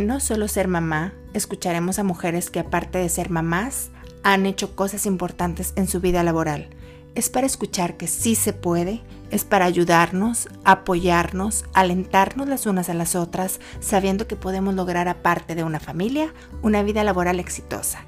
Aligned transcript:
No 0.00 0.20
Solo 0.20 0.48
Ser 0.48 0.68
Mamá, 0.68 1.14
escucharemos 1.32 1.98
a 1.98 2.04
mujeres 2.04 2.50
que 2.50 2.60
aparte 2.60 2.98
de 2.98 3.08
ser 3.08 3.30
mamás, 3.30 3.90
han 4.22 4.46
hecho 4.46 4.74
cosas 4.74 5.06
importantes 5.06 5.72
en 5.76 5.86
su 5.86 6.00
vida 6.00 6.22
laboral. 6.22 6.68
Es 7.14 7.28
para 7.28 7.46
escuchar 7.46 7.96
que 7.96 8.06
sí 8.06 8.34
se 8.34 8.52
puede, 8.52 9.02
es 9.30 9.44
para 9.44 9.66
ayudarnos, 9.66 10.48
apoyarnos, 10.64 11.64
alentarnos 11.74 12.48
las 12.48 12.66
unas 12.66 12.88
a 12.88 12.94
las 12.94 13.14
otras, 13.14 13.60
sabiendo 13.80 14.26
que 14.26 14.36
podemos 14.36 14.74
lograr 14.74 15.08
aparte 15.08 15.54
de 15.54 15.64
una 15.64 15.80
familia, 15.80 16.32
una 16.62 16.82
vida 16.82 17.04
laboral 17.04 17.38
exitosa. 17.38 18.04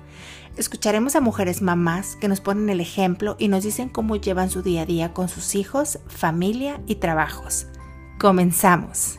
Escucharemos 0.57 1.15
a 1.15 1.21
mujeres 1.21 1.61
mamás 1.61 2.17
que 2.17 2.29
nos 2.29 2.41
ponen 2.41 2.71
el 2.71 2.81
ejemplo 2.81 3.37
y 3.39 3.49
nos 3.49 3.63
dicen 3.63 3.91
cómo 3.91 4.17
llevan 4.17 4.51
su 4.51 4.63
día 4.63 4.83
a 4.83 4.87
día 4.87 5.13
con 5.13 5.29
sus 5.29 5.55
hijos, 5.55 5.99
familia 6.09 6.81
y 6.87 6.97
trabajos. 6.97 7.67
Comenzamos. 8.19 9.19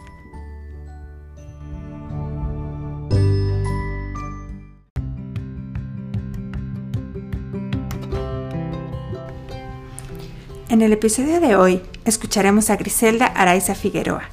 En 10.70 10.82
el 10.82 10.92
episodio 10.92 11.40
de 11.40 11.56
hoy 11.56 11.82
escucharemos 12.04 12.70
a 12.70 12.76
Griselda 12.76 13.28
Araiza 13.28 13.74
Figueroa. 13.74 14.24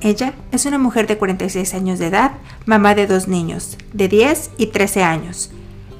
Ella 0.00 0.32
es 0.52 0.64
una 0.64 0.78
mujer 0.78 1.08
de 1.08 1.18
46 1.18 1.74
años 1.74 1.98
de 1.98 2.06
edad, 2.06 2.32
mamá 2.66 2.94
de 2.94 3.08
dos 3.08 3.26
niños, 3.26 3.76
de 3.92 4.06
10 4.06 4.52
y 4.58 4.66
13 4.66 5.02
años. 5.02 5.50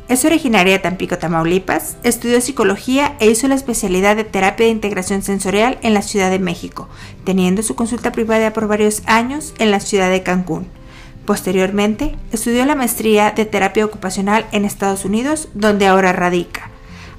Es 0.06 0.24
originaria 0.24 0.74
de 0.74 0.78
Tampico, 0.78 1.18
Tamaulipas, 1.18 1.96
estudió 2.04 2.40
psicología 2.40 3.16
e 3.18 3.28
hizo 3.28 3.48
la 3.48 3.56
especialidad 3.56 4.14
de 4.14 4.22
terapia 4.22 4.66
de 4.66 4.72
integración 4.72 5.22
sensorial 5.22 5.78
en 5.82 5.94
la 5.94 6.02
Ciudad 6.02 6.30
de 6.30 6.38
México, 6.38 6.88
teniendo 7.24 7.64
su 7.64 7.74
consulta 7.74 8.12
privada 8.12 8.52
por 8.52 8.68
varios 8.68 9.02
años 9.06 9.52
en 9.58 9.72
la 9.72 9.80
ciudad 9.80 10.10
de 10.10 10.22
Cancún. 10.22 10.68
Posteriormente, 11.26 12.14
estudió 12.30 12.64
la 12.66 12.76
maestría 12.76 13.32
de 13.32 13.46
terapia 13.46 13.84
ocupacional 13.84 14.46
en 14.52 14.64
Estados 14.64 15.04
Unidos, 15.04 15.48
donde 15.54 15.88
ahora 15.88 16.12
radica. 16.12 16.70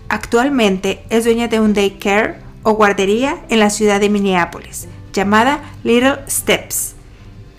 Actualmente 0.08 1.04
es 1.10 1.26
dueña 1.26 1.50
de 1.50 1.60
un 1.60 1.74
daycare 1.74 2.44
o 2.64 2.74
guardería 2.74 3.44
en 3.50 3.60
la 3.60 3.70
ciudad 3.70 4.00
de 4.00 4.10
Minneapolis, 4.10 4.88
llamada 5.14 5.62
Little 5.84 6.20
Steps. 6.28 6.96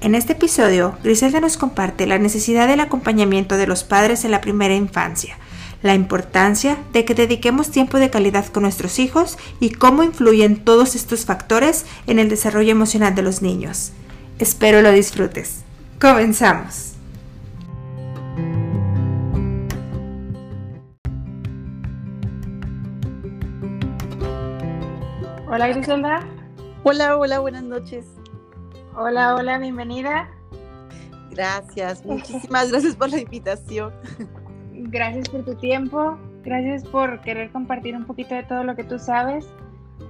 En 0.00 0.14
este 0.14 0.32
episodio, 0.32 0.98
Griselda 1.02 1.40
nos 1.40 1.56
comparte 1.56 2.06
la 2.06 2.18
necesidad 2.18 2.68
del 2.68 2.80
acompañamiento 2.80 3.56
de 3.56 3.66
los 3.66 3.84
padres 3.84 4.24
en 4.24 4.32
la 4.32 4.40
primera 4.40 4.74
infancia, 4.74 5.38
la 5.82 5.94
importancia 5.94 6.78
de 6.92 7.04
que 7.04 7.14
dediquemos 7.14 7.70
tiempo 7.70 7.98
de 7.98 8.10
calidad 8.10 8.46
con 8.46 8.64
nuestros 8.64 8.98
hijos 8.98 9.38
y 9.60 9.70
cómo 9.70 10.02
influyen 10.02 10.56
todos 10.56 10.94
estos 10.94 11.24
factores 11.24 11.84
en 12.06 12.18
el 12.18 12.28
desarrollo 12.28 12.72
emocional 12.72 13.14
de 13.14 13.22
los 13.22 13.42
niños. 13.42 13.92
Espero 14.38 14.82
lo 14.82 14.92
disfrutes. 14.92 15.62
Comenzamos. 16.00 16.93
Hola 25.54 25.68
Griselda. 25.68 26.18
Hola, 26.82 27.16
hola, 27.16 27.38
buenas 27.38 27.62
noches. 27.62 28.06
Hola, 28.96 29.36
hola, 29.36 29.56
bienvenida. 29.58 30.28
Gracias, 31.30 32.04
muchísimas 32.04 32.72
gracias 32.72 32.96
por 32.96 33.10
la 33.10 33.20
invitación. 33.20 33.92
Gracias 34.72 35.28
por 35.28 35.44
tu 35.44 35.54
tiempo, 35.54 36.18
gracias 36.42 36.82
por 36.82 37.20
querer 37.20 37.52
compartir 37.52 37.94
un 37.94 38.04
poquito 38.04 38.34
de 38.34 38.42
todo 38.42 38.64
lo 38.64 38.74
que 38.74 38.82
tú 38.82 38.98
sabes. 38.98 39.46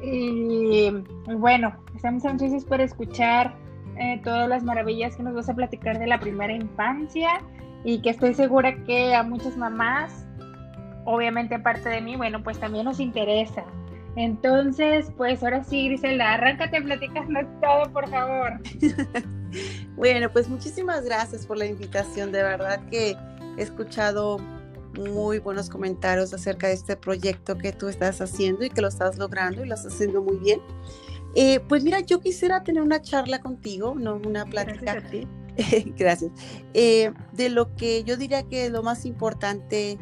Y 0.03 0.91
bueno, 1.27 1.77
estamos 1.95 2.25
ansiosos 2.25 2.65
por 2.65 2.81
escuchar 2.81 3.55
eh, 3.98 4.22
todas 4.25 4.48
las 4.48 4.65
maravillas 4.65 5.15
que 5.15 5.25
nos 5.25 5.34
vas 5.34 5.50
a 5.50 5.55
platicar 5.55 5.98
de 5.98 6.06
la 6.06 6.19
primera 6.19 6.55
infancia 6.55 7.42
y 7.84 8.00
que 8.00 8.09
estoy 8.09 8.33
segura 8.33 8.83
que 8.84 9.15
a 9.15 9.22
muchas 9.22 9.59
mamás, 9.59 10.27
obviamente 11.05 11.56
aparte 11.56 11.91
de 11.91 12.00
mí, 12.00 12.16
bueno, 12.16 12.43
pues 12.43 12.59
también 12.59 12.87
nos 12.87 12.99
interesa. 12.99 13.62
Entonces, 14.16 15.10
pues 15.16 15.42
ahora 15.42 15.64
sí, 15.64 15.88
Griselda, 15.88 16.34
arráncate, 16.34 16.80
platicando 16.82 17.41
todo, 17.60 17.92
por 17.92 18.08
favor. 18.08 18.60
bueno, 19.97 20.30
pues 20.32 20.48
muchísimas 20.48 21.04
gracias 21.04 21.47
por 21.47 21.58
la 21.58 21.66
invitación. 21.66 22.30
De 22.30 22.42
verdad 22.42 22.80
que 22.91 23.16
he 23.56 23.62
escuchado 23.62 24.38
muy 24.97 25.41
buenos 25.41 25.69
comentarios 25.69 26.32
acerca 26.32 26.69
de 26.69 26.74
este 26.74 26.97
proyecto 26.97 27.58
que 27.58 27.72
tú 27.72 27.88
estás 27.88 28.20
haciendo 28.20 28.64
y 28.64 28.70
que 28.70 28.80
lo 28.80 28.88
estás 28.88 29.19
logrando 29.19 29.64
y 29.64 29.69
lo 29.69 29.74
estás 29.74 29.94
haciendo 29.94 30.22
muy 30.22 30.36
bien. 30.36 30.60
Eh, 31.34 31.60
pues 31.69 31.82
mira, 31.82 32.00
yo 32.00 32.20
quisiera 32.20 32.62
tener 32.62 32.82
una 32.82 33.03
charla 33.03 33.41
contigo, 33.41 33.94
no 33.98 34.20
una 34.24 34.44
plática. 34.44 34.94
Gracias. 34.94 35.26
gracias. 35.97 36.30
Eh, 36.72 37.12
de 37.32 37.48
lo 37.48 37.74
que 37.74 38.04
yo 38.04 38.16
diría 38.16 38.44
que 38.44 38.66
es 38.66 38.72
lo 38.72 38.82
más 38.82 39.04
importante 39.04 39.98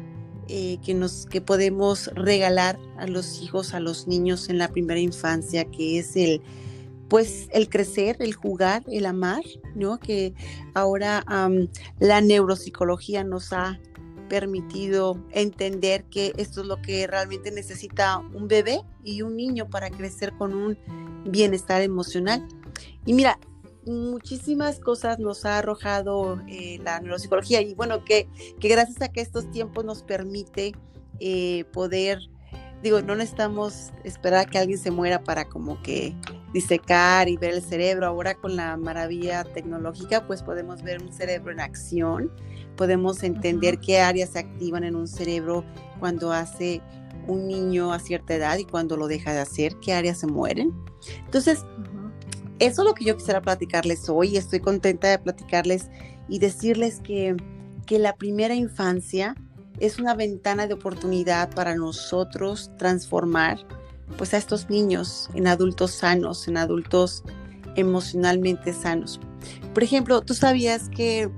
eh, 0.47 0.77
que, 0.83 0.93
nos, 0.93 1.25
que 1.25 1.41
podemos 1.41 2.07
regalar 2.15 2.79
a 2.97 3.07
los 3.07 3.41
hijos, 3.41 3.73
a 3.73 3.79
los 3.79 4.07
niños 4.07 4.49
en 4.49 4.57
la 4.57 4.69
primera 4.69 4.99
infancia, 4.99 5.65
que 5.65 5.99
es 5.99 6.15
el, 6.15 6.41
pues, 7.09 7.47
el 7.51 7.69
crecer, 7.69 8.17
el 8.19 8.33
jugar, 8.33 8.83
el 8.87 9.05
amar, 9.05 9.43
¿no? 9.75 9.99
Que 9.99 10.33
ahora 10.73 11.23
la 11.99 12.21
neuropsicología 12.21 13.23
nos 13.23 13.53
ha 13.53 13.79
permitido 14.29 15.23
entender 15.31 16.05
que 16.05 16.33
esto 16.37 16.61
es 16.61 16.67
lo 16.67 16.81
que 16.81 17.05
realmente 17.07 17.51
necesita 17.51 18.17
un 18.17 18.47
bebé 18.47 18.81
y 19.03 19.21
un 19.21 19.35
niño 19.35 19.69
para 19.69 19.89
crecer 19.89 20.33
con 20.33 20.53
un 20.53 20.77
bienestar 21.25 21.81
emocional. 21.81 22.47
Y 23.05 23.13
mira, 23.13 23.37
muchísimas 23.85 24.79
cosas 24.79 25.19
nos 25.19 25.45
ha 25.45 25.59
arrojado 25.59 26.41
eh, 26.47 26.79
la 26.83 26.99
neuropsicología 26.99 27.61
y 27.61 27.73
bueno, 27.73 28.03
que, 28.03 28.27
que, 28.59 28.67
gracias 28.67 29.01
a 29.01 29.09
que 29.09 29.21
estos 29.21 29.49
tiempos 29.51 29.85
nos 29.85 30.03
permite 30.03 30.73
eh, 31.19 31.65
poder, 31.73 32.19
digo, 32.81 33.01
no 33.01 33.15
necesitamos 33.15 33.91
esperar 34.03 34.41
a 34.41 34.49
que 34.49 34.57
alguien 34.57 34.79
se 34.79 34.91
muera 34.91 35.23
para 35.23 35.45
como 35.45 35.81
que 35.81 36.15
disecar 36.53 37.29
y 37.29 37.37
ver 37.37 37.53
el 37.55 37.61
cerebro. 37.61 38.07
Ahora 38.07 38.35
con 38.35 38.55
la 38.55 38.77
maravilla 38.77 39.43
tecnológica, 39.43 40.25
pues 40.27 40.43
podemos 40.43 40.81
ver 40.83 41.01
un 41.01 41.11
cerebro 41.11 41.51
en 41.51 41.59
acción, 41.59 42.31
podemos 42.75 43.23
entender 43.23 43.79
qué 43.79 43.99
áreas 43.99 44.31
se 44.31 44.39
activan 44.39 44.83
en 44.83 44.95
un 44.95 45.07
cerebro 45.07 45.63
cuando 45.99 46.31
hace 46.31 46.81
un 47.27 47.47
niño 47.47 47.93
a 47.93 47.99
cierta 47.99 48.35
edad 48.35 48.57
y 48.57 48.65
cuando 48.65 48.97
lo 48.97 49.07
deja 49.07 49.33
de 49.33 49.39
hacer, 49.39 49.77
qué 49.79 49.93
áreas 49.93 50.19
se 50.19 50.27
mueren. 50.27 50.73
Entonces, 51.25 51.65
eso 52.59 52.81
es 52.81 52.87
lo 52.87 52.93
que 52.93 53.05
yo 53.05 53.17
quisiera 53.17 53.41
platicarles 53.41 54.09
hoy. 54.09 54.37
Estoy 54.37 54.59
contenta 54.59 55.09
de 55.09 55.19
platicarles 55.19 55.89
y 56.29 56.39
decirles 56.39 56.99
que, 57.03 57.35
que 57.85 57.99
la 57.99 58.15
primera 58.15 58.55
infancia 58.55 59.35
es 59.79 59.99
una 59.99 60.13
ventana 60.13 60.67
de 60.67 60.75
oportunidad 60.75 61.53
para 61.53 61.75
nosotros 61.75 62.71
transformar 62.77 63.57
pues 64.17 64.33
a 64.33 64.37
estos 64.37 64.69
niños 64.69 65.29
en 65.33 65.47
adultos 65.47 65.91
sanos, 65.91 66.47
en 66.47 66.57
adultos 66.57 67.23
emocionalmente 67.75 68.73
sanos. 68.73 69.19
Por 69.73 69.83
ejemplo, 69.83 70.21
tú 70.21 70.33
sabías 70.33 70.89
que 70.89 71.29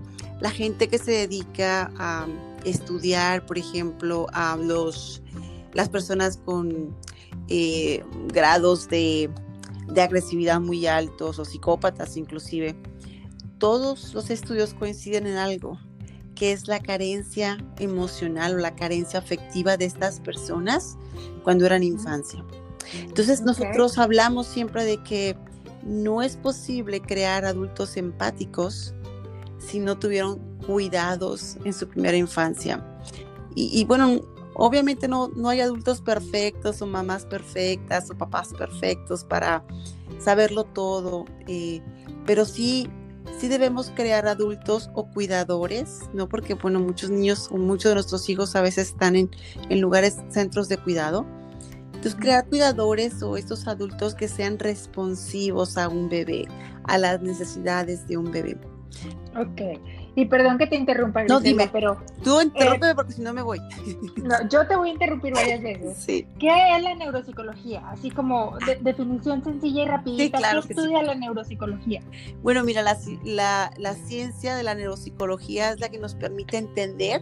la 0.42 0.52
gente 0.52 0.90
que 0.90 0.97
se 0.97 1.12
dedica 1.12 1.92
a 1.97 2.28
estudiar, 2.66 3.46
por 3.46 3.58
ejemplo, 3.58 4.28
a 4.34 4.58
los 4.58 5.22
las 5.74 5.90
personas 5.90 6.38
con 6.38 6.96
eh, 7.50 8.03
grados 8.34 8.88
de 8.88 9.30
de 9.88 10.01
agresividad 10.01 10.59
muy 10.59 10.88
altos 10.88 11.40
o 11.40 11.46
psicópatas 11.46 12.18
inclusive, 12.18 12.75
todos 13.57 14.13
los 14.13 14.29
estudios 14.29 14.73
coinciden 14.73 15.28
en 15.28 15.38
algo, 15.38 15.79
que 16.35 16.51
es 16.51 16.68
la 16.68 16.79
carencia 16.81 17.57
emocional 17.79 18.56
o 18.56 18.57
la 18.57 18.75
carencia 18.75 19.19
afectiva 19.19 19.78
de 19.78 19.85
estas 19.85 20.19
personas 20.19 20.97
cuando 21.44 21.66
eran 21.66 21.84
infancia. 21.84 22.44
Entonces 22.94 23.41
nosotros 23.41 23.97
hablamos 23.97 24.47
siempre 24.47 24.84
de 24.84 25.01
que 25.03 25.38
no 25.84 26.22
es 26.22 26.35
posible 26.35 27.02
crear 27.02 27.46
adultos 27.46 27.96
empáticos 27.97 28.93
si 29.59 29.79
no 29.79 29.97
tuvieron 29.97 30.40
cuidados 30.66 31.58
en 31.64 31.73
su 31.73 31.88
primera 31.88 32.17
infancia. 32.17 32.84
Y, 33.55 33.79
y 33.79 33.85
bueno, 33.85 34.22
Obviamente 34.55 35.07
no, 35.09 35.28
no 35.35 35.49
hay 35.49 35.59
adultos 35.59 36.02
perfectos 36.02 36.81
o 36.81 36.87
mamás 36.87 37.25
perfectas 37.25 38.09
o 38.09 38.17
papás 38.17 38.53
perfectos 38.53 39.25
para 39.25 39.66
saberlo 40.19 40.63
todo, 40.63 41.25
eh, 41.47 41.81
pero 42.25 42.46
sí, 42.46 42.90
sí 43.37 43.49
debemos 43.49 43.91
crear 43.96 44.28
adultos 44.28 44.90
o 44.93 45.07
cuidadores, 45.09 46.09
¿no? 46.13 46.29
Porque, 46.29 46.53
bueno, 46.53 46.79
muchos 46.79 47.09
niños 47.09 47.49
o 47.52 47.57
muchos 47.57 47.91
de 47.91 47.96
nuestros 47.96 48.29
hijos 48.29 48.55
a 48.55 48.61
veces 48.61 48.90
están 48.90 49.17
en, 49.17 49.29
en 49.69 49.81
lugares, 49.81 50.17
centros 50.29 50.69
de 50.69 50.78
cuidado. 50.78 51.25
Entonces, 51.87 52.16
crear 52.16 52.47
cuidadores 52.47 53.22
o 53.23 53.35
estos 53.35 53.67
adultos 53.67 54.16
que 54.16 54.29
sean 54.29 54.57
responsivos 54.57 55.78
a 55.78 55.90
un 55.90 56.07
bebé, 56.07 56.47
a 56.85 56.97
las 56.97 57.22
necesidades 57.22 58.07
de 58.07 58.16
un 58.16 58.31
bebé. 58.31 58.57
Ok. 59.35 59.79
Y 60.17 60.26
perdón 60.26 60.58
que 60.58 60.67
te 60.67 60.78
interrumpa, 60.78 61.22
Griselda, 61.22 61.40
no, 61.40 61.44
dime, 61.44 61.70
pero... 61.72 62.02
Tú 62.23 62.41
interrúmpeme 62.41 62.96
porque 62.96 63.12
si 63.12 63.22
no 63.22 63.34
me 63.34 63.41
voy. 63.41 63.59
No, 64.23 64.47
yo 64.50 64.66
te 64.66 64.76
voy 64.76 64.90
a 64.90 64.94
interrumpir 64.94 65.34
varias 65.34 65.62
veces. 65.62 65.97
Sí. 66.06 66.26
¿Qué 66.40 66.76
es 66.76 66.82
la 66.82 66.96
neuropsicología? 66.96 67.88
Así 67.90 68.12
como 68.12 68.58
definición 68.82 69.44
sencilla 69.44 69.84
y 69.84 69.88
rapidita. 69.88 70.38
claro 70.38 70.62
¿Qué 70.62 70.73
estudia 70.73 71.03
la 71.03 71.16
neuropsicología? 71.16 72.02
Bueno, 72.41 72.64
mira, 72.64 72.82
la, 72.82 72.97
la, 73.23 73.72
la 73.78 73.94
ciencia 73.94 74.56
de 74.56 74.64
la 74.64 74.73
neuropsicología 74.73 75.72
es 75.72 75.79
la 75.79 75.90
que 75.90 76.00
nos 76.00 76.16
permite 76.16 76.58
entender 76.58 77.22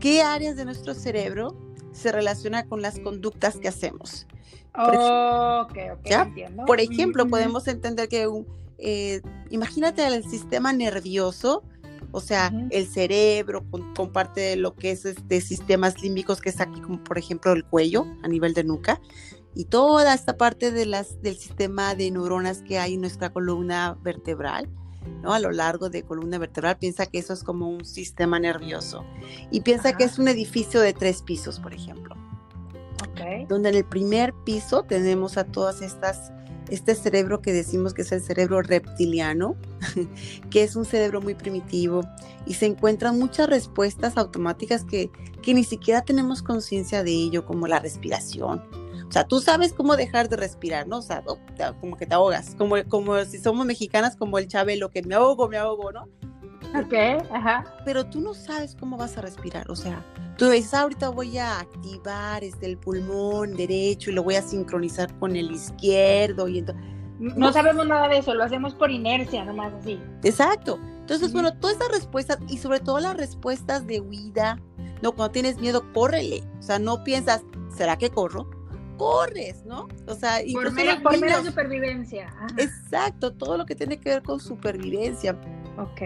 qué 0.00 0.22
áreas 0.22 0.56
de 0.56 0.64
nuestro 0.64 0.94
cerebro 0.94 1.56
se 1.92 2.10
relaciona 2.10 2.66
con 2.66 2.82
las 2.82 2.98
conductas 2.98 3.56
que 3.56 3.68
hacemos. 3.68 4.26
Por, 4.74 4.96
okay, 4.96 5.90
Entiendo. 6.04 6.64
Por 6.64 6.80
ejemplo, 6.80 7.26
podemos 7.28 7.68
entender 7.68 8.08
que 8.08 8.26
un, 8.26 8.46
eh, 8.78 9.22
imagínate 9.50 10.04
el 10.04 10.24
sistema 10.28 10.72
nervioso, 10.72 11.62
o 12.14 12.20
sea, 12.20 12.52
el 12.70 12.86
cerebro 12.86 13.64
con, 13.68 14.12
parte 14.12 14.40
de 14.40 14.56
lo 14.56 14.76
que 14.76 14.92
es 14.92 15.04
este 15.04 15.40
sistemas 15.40 16.00
límbicos 16.00 16.40
que 16.40 16.48
está 16.48 16.62
aquí, 16.62 16.80
como 16.80 17.02
por 17.02 17.18
ejemplo 17.18 17.52
el 17.52 17.64
cuello 17.64 18.06
a 18.22 18.28
nivel 18.28 18.54
de 18.54 18.62
nuca, 18.62 19.00
y 19.52 19.64
toda 19.64 20.14
esta 20.14 20.36
parte 20.36 20.70
de 20.70 20.86
las, 20.86 21.20
del 21.22 21.36
sistema 21.36 21.96
de 21.96 22.12
neuronas 22.12 22.62
que 22.62 22.78
hay 22.78 22.94
en 22.94 23.00
nuestra 23.00 23.32
columna 23.32 23.98
vertebral. 24.00 24.68
¿no? 25.22 25.34
A 25.34 25.40
lo 25.40 25.50
largo 25.50 25.90
de 25.90 26.04
columna 26.04 26.38
vertebral, 26.38 26.78
piensa 26.78 27.06
que 27.06 27.18
eso 27.18 27.32
es 27.32 27.42
como 27.42 27.68
un 27.68 27.84
sistema 27.84 28.38
nervioso 28.38 29.04
y 29.50 29.62
piensa 29.62 29.96
que 29.96 30.04
es 30.04 30.18
un 30.18 30.28
edificio 30.28 30.80
de 30.80 30.92
tres 30.92 31.20
pisos, 31.20 31.58
por 31.58 31.74
ejemplo. 31.74 32.14
Donde 33.48 33.70
en 33.70 33.74
el 33.74 33.84
primer 33.84 34.32
piso 34.44 34.84
tenemos 34.84 35.36
a 35.36 35.44
todas 35.44 35.82
estas, 35.82 36.32
este 36.68 36.94
cerebro 36.94 37.40
que 37.40 37.52
decimos 37.52 37.94
que 37.94 38.02
es 38.02 38.12
el 38.12 38.22
cerebro 38.22 38.62
reptiliano, 38.62 39.56
que 40.50 40.62
es 40.62 40.76
un 40.76 40.84
cerebro 40.84 41.20
muy 41.20 41.34
primitivo 41.34 42.02
y 42.46 42.54
se 42.54 42.66
encuentran 42.66 43.18
muchas 43.18 43.48
respuestas 43.48 44.16
automáticas 44.16 44.84
que, 44.84 45.10
que 45.42 45.54
ni 45.54 45.64
siquiera 45.64 46.02
tenemos 46.02 46.42
conciencia 46.42 47.02
de 47.02 47.12
ello, 47.12 47.44
como 47.44 47.66
la 47.66 47.78
respiración. 47.78 48.62
O 49.08 49.12
sea, 49.12 49.24
tú 49.24 49.40
sabes 49.40 49.72
cómo 49.72 49.96
dejar 49.96 50.28
de 50.28 50.36
respirar, 50.36 50.88
¿no? 50.88 50.98
O 50.98 51.02
sea, 51.02 51.22
como 51.80 51.96
que 51.96 52.06
te 52.06 52.14
ahogas, 52.14 52.54
como, 52.56 52.76
como 52.88 53.22
si 53.24 53.38
somos 53.38 53.64
mexicanas, 53.66 54.16
como 54.16 54.38
el 54.38 54.48
Chabelo, 54.48 54.90
que 54.90 55.02
me 55.02 55.14
ahogo, 55.14 55.48
me 55.48 55.56
ahogo, 55.56 55.92
¿no? 55.92 56.08
Ok, 56.74 56.92
ajá. 57.32 57.64
Pero 57.84 58.06
tú 58.06 58.20
no 58.20 58.34
sabes 58.34 58.76
cómo 58.78 58.96
vas 58.96 59.16
a 59.16 59.20
respirar, 59.20 59.70
o 59.70 59.76
sea, 59.76 60.04
tú 60.36 60.48
dices, 60.48 60.74
ahorita 60.74 61.08
voy 61.10 61.38
a 61.38 61.60
activar 61.60 62.42
este, 62.42 62.66
el 62.66 62.78
pulmón 62.78 63.56
derecho 63.56 64.10
y 64.10 64.14
lo 64.14 64.22
voy 64.22 64.36
a 64.36 64.42
sincronizar 64.42 65.12
con 65.18 65.36
el 65.36 65.50
izquierdo 65.50 66.48
y 66.48 66.58
entonces... 66.58 66.84
No, 67.18 67.52
sabemos 67.52 67.86
nada 67.86 68.08
de 68.08 68.18
eso, 68.18 68.34
lo 68.34 68.42
hacemos 68.42 68.74
por 68.74 68.90
inercia, 68.90 69.44
nomás 69.44 69.72
así. 69.72 70.00
Exacto. 70.24 70.80
Entonces, 71.04 71.32
bueno, 71.32 71.56
todas 71.58 71.76
esas 71.76 71.90
respuestas 71.90 72.38
y 72.48 72.58
sobre 72.58 72.80
todo 72.80 72.98
las 72.98 73.16
respuestas 73.16 73.86
de 73.86 74.00
huida, 74.00 74.58
no, 75.00 75.12
cuando 75.12 75.32
tienes 75.32 75.58
miedo, 75.58 75.84
córrele. 75.92 76.42
O 76.58 76.62
sea, 76.62 76.78
no 76.78 77.04
piensas, 77.04 77.42
¿será 77.74 77.96
que 77.96 78.10
corro? 78.10 78.50
Corres, 78.96 79.64
¿no? 79.64 79.88
O 80.06 80.14
sea, 80.14 80.38
por 80.52 80.72
medio, 80.72 81.02
por 81.02 81.20
medio 81.20 81.44
supervivencia. 81.44 82.34
Exacto, 82.56 83.32
todo 83.32 83.58
lo 83.58 83.66
que 83.66 83.74
tiene 83.74 84.00
que 84.00 84.08
ver 84.08 84.22
con 84.22 84.40
supervivencia. 84.40 85.38
Ok. 85.78 86.02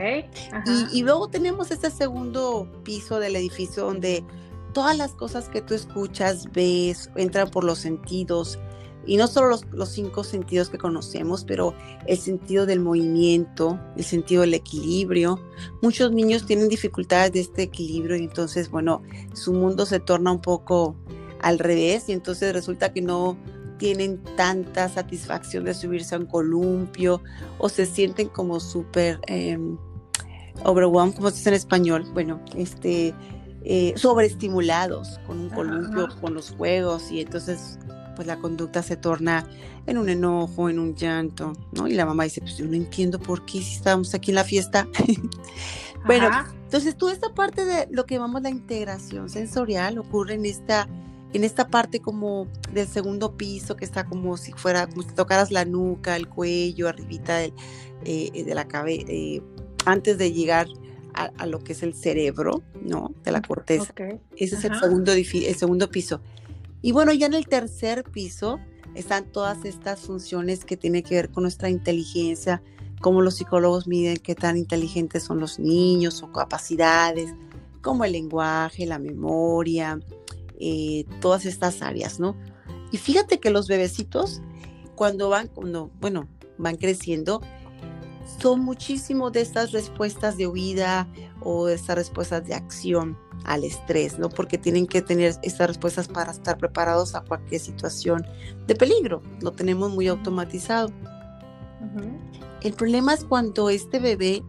Y, 0.93 1.03
luego 1.03 1.29
tenemos 1.29 1.71
este 1.71 1.91
segundo 1.91 2.69
piso 2.85 3.21
del 3.21 3.37
edificio 3.37 3.85
donde 3.85 4.25
todas 4.73 4.97
las 4.97 5.13
cosas 5.13 5.49
que 5.49 5.61
tú 5.61 5.75
escuchas, 5.75 6.51
ves, 6.53 7.11
entran 7.17 7.51
por 7.51 7.65
los 7.65 7.79
sentidos. 7.79 8.59
Y 9.07 9.17
no 9.17 9.27
solo 9.27 9.49
los, 9.49 9.65
los, 9.73 9.89
cinco 9.89 10.23
sentidos 10.23 10.69
que 10.69 10.77
conocemos, 10.77 11.45
pero 11.45 11.75
el 12.07 12.19
sentido 12.19 12.67
del 12.67 12.81
movimiento, 12.81 13.81
el 13.97 14.05
sentido 14.05 14.43
del 14.43 14.55
equilibrio. 14.55 15.41
Muchos 15.81 16.13
niños 16.13 16.45
tienen 16.45 16.69
dificultades 16.69 17.33
de 17.33 17.41
este 17.41 17.63
equilibrio 17.63 18.17
y 18.17 18.25
entonces, 18.25 18.71
bueno, 18.71 19.03
su 19.33 19.55
mundo 19.55 19.87
se 19.87 20.01
torna 20.01 20.33
un 20.33 20.41
poco 20.41 20.95
al 21.41 21.59
revés 21.59 22.09
y 22.09 22.13
entonces 22.13 22.53
resulta 22.53 22.93
que 22.93 23.01
no 23.01 23.39
tienen 23.79 24.23
tanta 24.37 24.89
satisfacción 24.89 25.65
de 25.65 25.75
subirse 25.75 26.15
a 26.15 26.19
un 26.19 26.27
columpio 26.27 27.23
o 27.59 27.69
se 27.69 27.87
sienten 27.87 28.29
como 28.29 28.61
súper 28.61 29.21
eh, 29.27 29.59
overwhelmed, 30.65 31.15
como 31.15 31.31
se 31.31 31.37
dice 31.37 31.49
en 31.51 31.55
español, 31.55 32.05
bueno, 32.13 32.41
este, 32.57 33.15
eh, 33.65 33.95
sobreestimulados 33.97 35.19
con 35.27 35.39
un 35.41 35.51
columpio, 35.51 36.09
con 36.21 36.35
los 36.35 36.51
juegos 36.51 37.11
y 37.11 37.21
entonces 37.21 37.79
pues 38.15 38.27
la 38.27 38.37
conducta 38.37 38.83
se 38.83 38.97
torna 38.97 39.49
en 39.87 39.97
un 39.97 40.09
enojo, 40.09 40.69
en 40.69 40.81
un 40.81 40.97
llanto, 40.97 41.53
¿no? 41.73 41.87
Y 41.87 41.95
la 41.95 42.05
mamá 42.05 42.25
dice, 42.25 42.41
pues 42.41 42.57
yo 42.57 42.67
no 42.67 42.75
entiendo 42.75 43.21
por 43.21 43.45
qué 43.47 43.63
si 43.63 43.77
estábamos 43.77 44.13
aquí 44.13 44.33
en 44.33 44.35
la 44.35 44.45
fiesta. 44.45 44.89
bueno, 46.05 46.29
entonces 46.65 46.97
toda 46.97 47.13
esta 47.13 47.33
parte 47.33 47.65
de 47.65 47.87
lo 47.93 48.07
que 48.07 48.17
llamamos 48.17 48.43
la 48.43 48.51
integración 48.51 49.31
sensorial 49.31 49.99
ocurre 49.99 50.35
en 50.35 50.47
esta 50.47 50.89
en 51.33 51.45
esta 51.45 51.69
parte 51.69 52.01
como 52.01 52.47
del 52.73 52.87
segundo 52.87 53.37
piso 53.37 53.77
que 53.77 53.85
está 53.85 54.05
como 54.05 54.37
si 54.37 54.53
fuera, 54.53 54.87
como 54.87 55.03
si 55.03 55.15
tocaras 55.15 55.51
la 55.51 55.65
nuca, 55.65 56.17
el 56.17 56.29
cuello, 56.29 56.89
arribita 56.89 57.39
del, 57.39 57.53
eh, 58.05 58.45
de 58.45 58.55
la 58.55 58.67
cabeza, 58.67 59.05
eh, 59.09 59.43
antes 59.85 60.19
de 60.19 60.33
llegar 60.33 60.67
a, 61.15 61.47
lo 61.47 61.59
que 61.59 61.73
es 61.73 61.83
el 61.83 61.95
cerebro, 61.95 62.63
¿no? 62.81 63.13
De 63.25 63.33
la 63.33 63.43
corteza. 63.43 63.93
Ese 64.37 64.55
es 64.55 64.65
el 64.65 64.79
segundo, 64.79 65.13
el 65.13 65.57
segundo 65.57 65.91
piso. 65.91 66.21
Y 66.81 66.93
bueno, 66.93 67.13
ya 67.13 67.27
en 67.27 67.35
el 67.35 67.49
tercer 67.49 68.05
piso 68.05 68.61
están 68.95 69.25
todas 69.33 69.65
estas 69.65 70.01
funciones 70.01 70.65
que 70.65 70.77
tienen 70.77 71.03
que 71.03 71.17
ver 71.17 71.31
con 71.31 71.43
nuestra 71.43 71.71
inteligencia, 71.71 72.63
como 73.01 73.21
los 73.21 73.37
psicólogos 73.37 73.89
miden 73.89 74.19
qué 74.19 74.37
tan 74.37 74.57
inteligentes 74.57 75.25
son 75.25 75.41
los 75.41 75.59
niños 75.59 76.23
o 76.23 76.31
capacidades, 76.31 77.35
como 77.83 78.05
el 78.05 78.13
lenguaje, 78.13 78.87
la 78.87 78.99
memoria, 78.99 79.99
eh, 80.61 81.05
todas 81.21 81.47
estas 81.47 81.83
áreas, 81.83 82.21
¿no? 82.21 82.37
Y 82.91 82.97
fíjate 82.97 83.41
que 83.41 83.51
los 83.51 83.69
bebecitos, 83.69 84.41
cuando 84.95 85.29
van, 85.29 85.49
cuando, 85.49 85.91
bueno, 86.01 86.29
van 86.57 86.77
creciendo, 86.77 87.41
son 88.41 88.61
muchísimo 88.61 89.31
de 89.31 89.41
estas 89.41 89.73
respuestas 89.73 90.37
de 90.37 90.47
huida 90.47 91.09
o 91.41 91.67
de 91.67 91.75
estas 91.75 91.97
respuestas 91.97 92.47
de 92.47 92.55
acción 92.55 93.19
al 93.45 93.65
estrés, 93.65 94.19
¿no? 94.19 94.29
Porque 94.29 94.59
tienen 94.59 94.87
que 94.87 95.03
tener 95.03 95.35
estas 95.43 95.69
respuestas 95.69 96.09
para 96.09 96.33
estar 96.33 96.59
preparados 96.59 97.15
a 97.15 97.23
cualquier 97.23 97.61
situación 97.61 98.27
de 98.67 98.75
peligro. 98.75 99.23
Lo 99.41 99.53
tenemos 99.53 99.91
muy 99.93 100.09
automatizado. 100.09 100.91
El 102.63 102.73
problema 102.75 103.15
es 103.15 103.25
cuando 103.25 103.71
este 103.71 103.99
bebé 103.99 104.43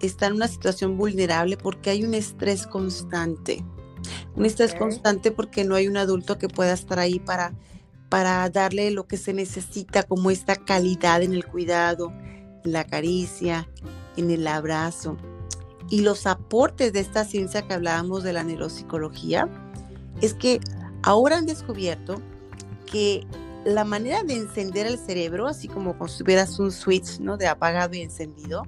está 0.00 0.26
en 0.26 0.34
una 0.34 0.48
situación 0.48 0.96
vulnerable 0.96 1.56
porque 1.56 1.90
hay 1.90 2.04
un 2.04 2.14
estrés 2.14 2.66
constante. 2.66 3.64
Un 4.34 4.44
estrés 4.44 4.74
constante 4.74 5.30
porque 5.30 5.64
no 5.64 5.74
hay 5.74 5.88
un 5.88 5.96
adulto 5.96 6.38
que 6.38 6.48
pueda 6.48 6.72
estar 6.72 6.98
ahí 6.98 7.18
para, 7.18 7.54
para 8.08 8.48
darle 8.50 8.90
lo 8.90 9.06
que 9.06 9.16
se 9.16 9.32
necesita, 9.32 10.02
como 10.02 10.30
esta 10.30 10.56
calidad 10.56 11.22
en 11.22 11.32
el 11.32 11.46
cuidado, 11.46 12.12
en 12.64 12.72
la 12.72 12.84
caricia, 12.84 13.68
en 14.16 14.30
el 14.30 14.46
abrazo. 14.46 15.16
Y 15.90 16.00
los 16.00 16.26
aportes 16.26 16.92
de 16.92 17.00
esta 17.00 17.24
ciencia 17.24 17.62
que 17.62 17.74
hablábamos 17.74 18.22
de 18.22 18.32
la 18.32 18.42
neuropsicología 18.42 19.48
es 20.20 20.34
que 20.34 20.60
ahora 21.02 21.36
han 21.36 21.46
descubierto 21.46 22.20
que 22.90 23.26
la 23.64 23.84
manera 23.84 24.22
de 24.22 24.34
encender 24.34 24.86
el 24.86 24.98
cerebro, 24.98 25.46
así 25.46 25.68
como 25.68 25.96
si 26.08 26.18
tuvieras 26.18 26.58
un 26.58 26.70
switch 26.70 27.18
¿no? 27.20 27.36
de 27.36 27.46
apagado 27.46 27.94
y 27.94 28.00
encendido, 28.00 28.62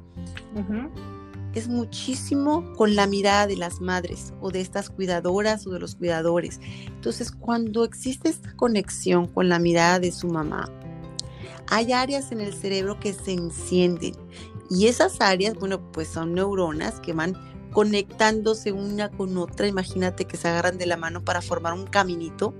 es 1.56 1.68
muchísimo 1.68 2.70
con 2.74 2.94
la 2.94 3.06
mirada 3.06 3.46
de 3.46 3.56
las 3.56 3.80
madres 3.80 4.34
o 4.42 4.50
de 4.50 4.60
estas 4.60 4.90
cuidadoras 4.90 5.66
o 5.66 5.70
de 5.70 5.80
los 5.80 5.96
cuidadores. 5.96 6.60
Entonces, 6.86 7.32
cuando 7.32 7.82
existe 7.82 8.28
esta 8.28 8.54
conexión 8.56 9.26
con 9.26 9.48
la 9.48 9.58
mirada 9.58 9.98
de 9.98 10.12
su 10.12 10.28
mamá, 10.28 10.70
hay 11.68 11.92
áreas 11.92 12.30
en 12.30 12.42
el 12.42 12.52
cerebro 12.52 13.00
que 13.00 13.14
se 13.14 13.32
encienden 13.32 14.14
y 14.68 14.86
esas 14.88 15.18
áreas, 15.22 15.54
bueno, 15.54 15.80
pues 15.92 16.08
son 16.08 16.34
neuronas 16.34 17.00
que 17.00 17.14
van 17.14 17.34
conectándose 17.72 18.72
una 18.72 19.10
con 19.10 19.38
otra. 19.38 19.66
Imagínate 19.66 20.26
que 20.26 20.36
se 20.36 20.48
agarran 20.48 20.76
de 20.76 20.84
la 20.84 20.98
mano 20.98 21.24
para 21.24 21.40
formar 21.40 21.72
un 21.72 21.86
caminito 21.86 22.54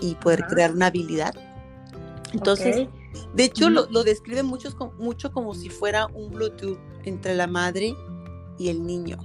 y 0.00 0.14
poder 0.14 0.46
crear 0.46 0.72
una 0.72 0.86
habilidad. 0.86 1.34
Entonces, 2.32 2.88
de 3.34 3.44
hecho, 3.44 3.68
lo, 3.68 3.90
lo 3.90 4.04
describen 4.04 4.46
muchos, 4.46 4.74
mucho 4.98 5.32
como 5.32 5.54
si 5.54 5.68
fuera 5.68 6.06
un 6.06 6.30
Bluetooth 6.30 6.78
entre 7.04 7.34
la 7.34 7.46
madre 7.46 7.94
y 8.58 8.68
el 8.68 8.84
niño. 8.86 9.16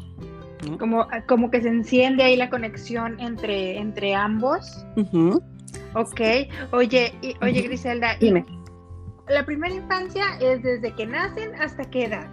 Como, 0.80 1.02
ah, 1.02 1.24
como 1.28 1.52
que 1.52 1.62
se 1.62 1.68
enciende 1.68 2.24
ahí 2.24 2.38
la 2.38 2.50
conexión 2.50 3.20
entre, 3.20 3.78
entre 3.78 4.16
ambos. 4.16 4.86
Ok. 5.96 6.22
Oye, 6.72 7.14
y, 7.22 7.36
oye 7.42 7.62
Griselda, 7.62 8.16
dime. 8.20 8.46
¿La 9.28 9.46
primera 9.46 9.74
infancia 9.74 10.38
es 10.40 10.64
desde 10.64 10.94
que 10.96 11.06
nacen 11.06 11.54
hasta 11.56 11.84
qué 11.90 12.06
edad? 12.06 12.30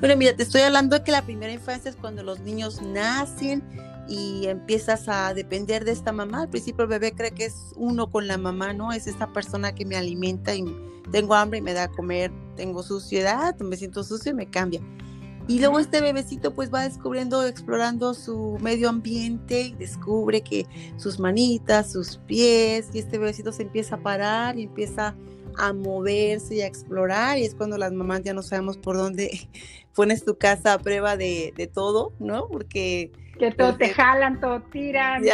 Bueno, 0.00 0.16
mira, 0.16 0.34
te 0.34 0.42
estoy 0.42 0.62
hablando 0.62 0.98
de 0.98 1.04
que 1.04 1.12
la 1.12 1.22
primera 1.22 1.52
infancia 1.52 1.90
es 1.90 1.96
cuando 1.96 2.22
los 2.22 2.40
niños 2.40 2.80
nacen 2.80 3.62
y 4.08 4.46
empiezas 4.46 5.08
a 5.08 5.34
depender 5.34 5.84
de 5.84 5.92
esta 5.92 6.12
mamá. 6.12 6.42
Al 6.42 6.48
principio 6.48 6.84
el 6.84 6.88
bebé 6.88 7.12
cree 7.12 7.32
que 7.32 7.44
es 7.44 7.54
uno 7.76 8.10
con 8.10 8.26
la 8.26 8.38
mamá, 8.38 8.72
¿no? 8.72 8.92
Es 8.92 9.06
esta 9.06 9.32
persona 9.32 9.74
que 9.74 9.84
me 9.84 9.96
alimenta 9.96 10.54
y 10.54 10.64
tengo 11.12 11.34
hambre 11.34 11.58
y 11.58 11.62
me 11.62 11.74
da 11.74 11.84
a 11.84 11.88
comer, 11.88 12.32
tengo 12.56 12.82
suciedad, 12.82 13.56
me 13.58 13.76
siento 13.76 14.02
sucio 14.02 14.32
y 14.32 14.34
me 14.34 14.46
cambia. 14.46 14.80
Y 15.50 15.58
luego 15.58 15.80
este 15.80 16.00
bebecito 16.00 16.54
pues 16.54 16.72
va 16.72 16.84
descubriendo, 16.84 17.44
explorando 17.44 18.14
su 18.14 18.56
medio 18.60 18.88
ambiente 18.88 19.62
y 19.62 19.72
descubre 19.72 20.42
que 20.42 20.64
sus 20.96 21.18
manitas, 21.18 21.90
sus 21.90 22.18
pies, 22.18 22.90
y 22.94 23.00
este 23.00 23.18
bebecito 23.18 23.50
se 23.50 23.62
empieza 23.62 23.96
a 23.96 23.98
parar 23.98 24.56
y 24.56 24.62
empieza 24.62 25.16
a 25.58 25.72
moverse 25.72 26.54
y 26.54 26.60
a 26.60 26.68
explorar 26.68 27.36
y 27.36 27.46
es 27.46 27.56
cuando 27.56 27.78
las 27.78 27.90
mamás 27.90 28.22
ya 28.22 28.32
no 28.32 28.42
sabemos 28.42 28.78
por 28.78 28.96
dónde 28.96 29.48
pones 29.96 30.24
tu 30.24 30.38
casa 30.38 30.74
a 30.74 30.78
prueba 30.78 31.16
de, 31.16 31.68
todo, 31.74 32.12
¿no? 32.20 32.46
Porque... 32.46 33.10
Que 33.36 33.50
todo 33.50 33.74
te 33.74 33.88
jalan, 33.88 34.38
todo 34.38 34.62
tiran, 34.70 35.24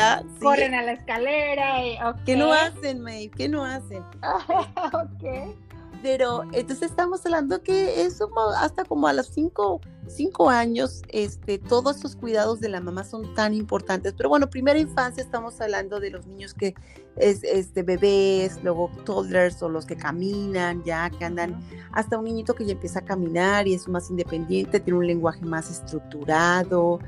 corren 0.40 0.72
a 0.72 0.82
la 0.82 0.92
escalera. 0.92 1.86
Y, 1.86 1.98
¿Qué 2.24 2.36
no 2.36 2.54
hacen, 2.54 3.02
May? 3.02 3.28
¿Qué 3.28 3.50
no 3.50 3.66
hacen? 3.66 4.02
ok. 4.94 5.65
Pero 6.06 6.44
entonces 6.52 6.90
estamos 6.90 7.26
hablando 7.26 7.64
que 7.64 8.02
eso 8.02 8.30
hasta 8.58 8.84
como 8.84 9.08
a 9.08 9.12
los 9.12 9.26
cinco, 9.26 9.80
cinco 10.06 10.48
años, 10.48 11.02
este, 11.08 11.58
todos 11.58 11.96
estos 11.96 12.14
cuidados 12.14 12.60
de 12.60 12.68
la 12.68 12.80
mamá 12.80 13.02
son 13.02 13.34
tan 13.34 13.54
importantes. 13.54 14.14
Pero 14.16 14.28
bueno, 14.28 14.48
primera 14.48 14.78
infancia 14.78 15.20
estamos 15.20 15.60
hablando 15.60 15.98
de 15.98 16.10
los 16.10 16.24
niños 16.28 16.54
que 16.54 16.76
es 17.16 17.42
este 17.42 17.82
bebés, 17.82 18.62
luego 18.62 18.88
toddlers 19.04 19.60
o 19.64 19.68
los 19.68 19.84
que 19.84 19.96
caminan 19.96 20.84
ya, 20.84 21.10
que 21.10 21.24
andan, 21.24 21.60
hasta 21.90 22.16
un 22.16 22.26
niñito 22.26 22.54
que 22.54 22.64
ya 22.64 22.74
empieza 22.74 23.00
a 23.00 23.04
caminar 23.04 23.66
y 23.66 23.74
es 23.74 23.88
más 23.88 24.08
independiente, 24.08 24.78
tiene 24.78 25.00
un 25.00 25.08
lenguaje 25.08 25.44
más 25.44 25.68
estructurado, 25.72 27.00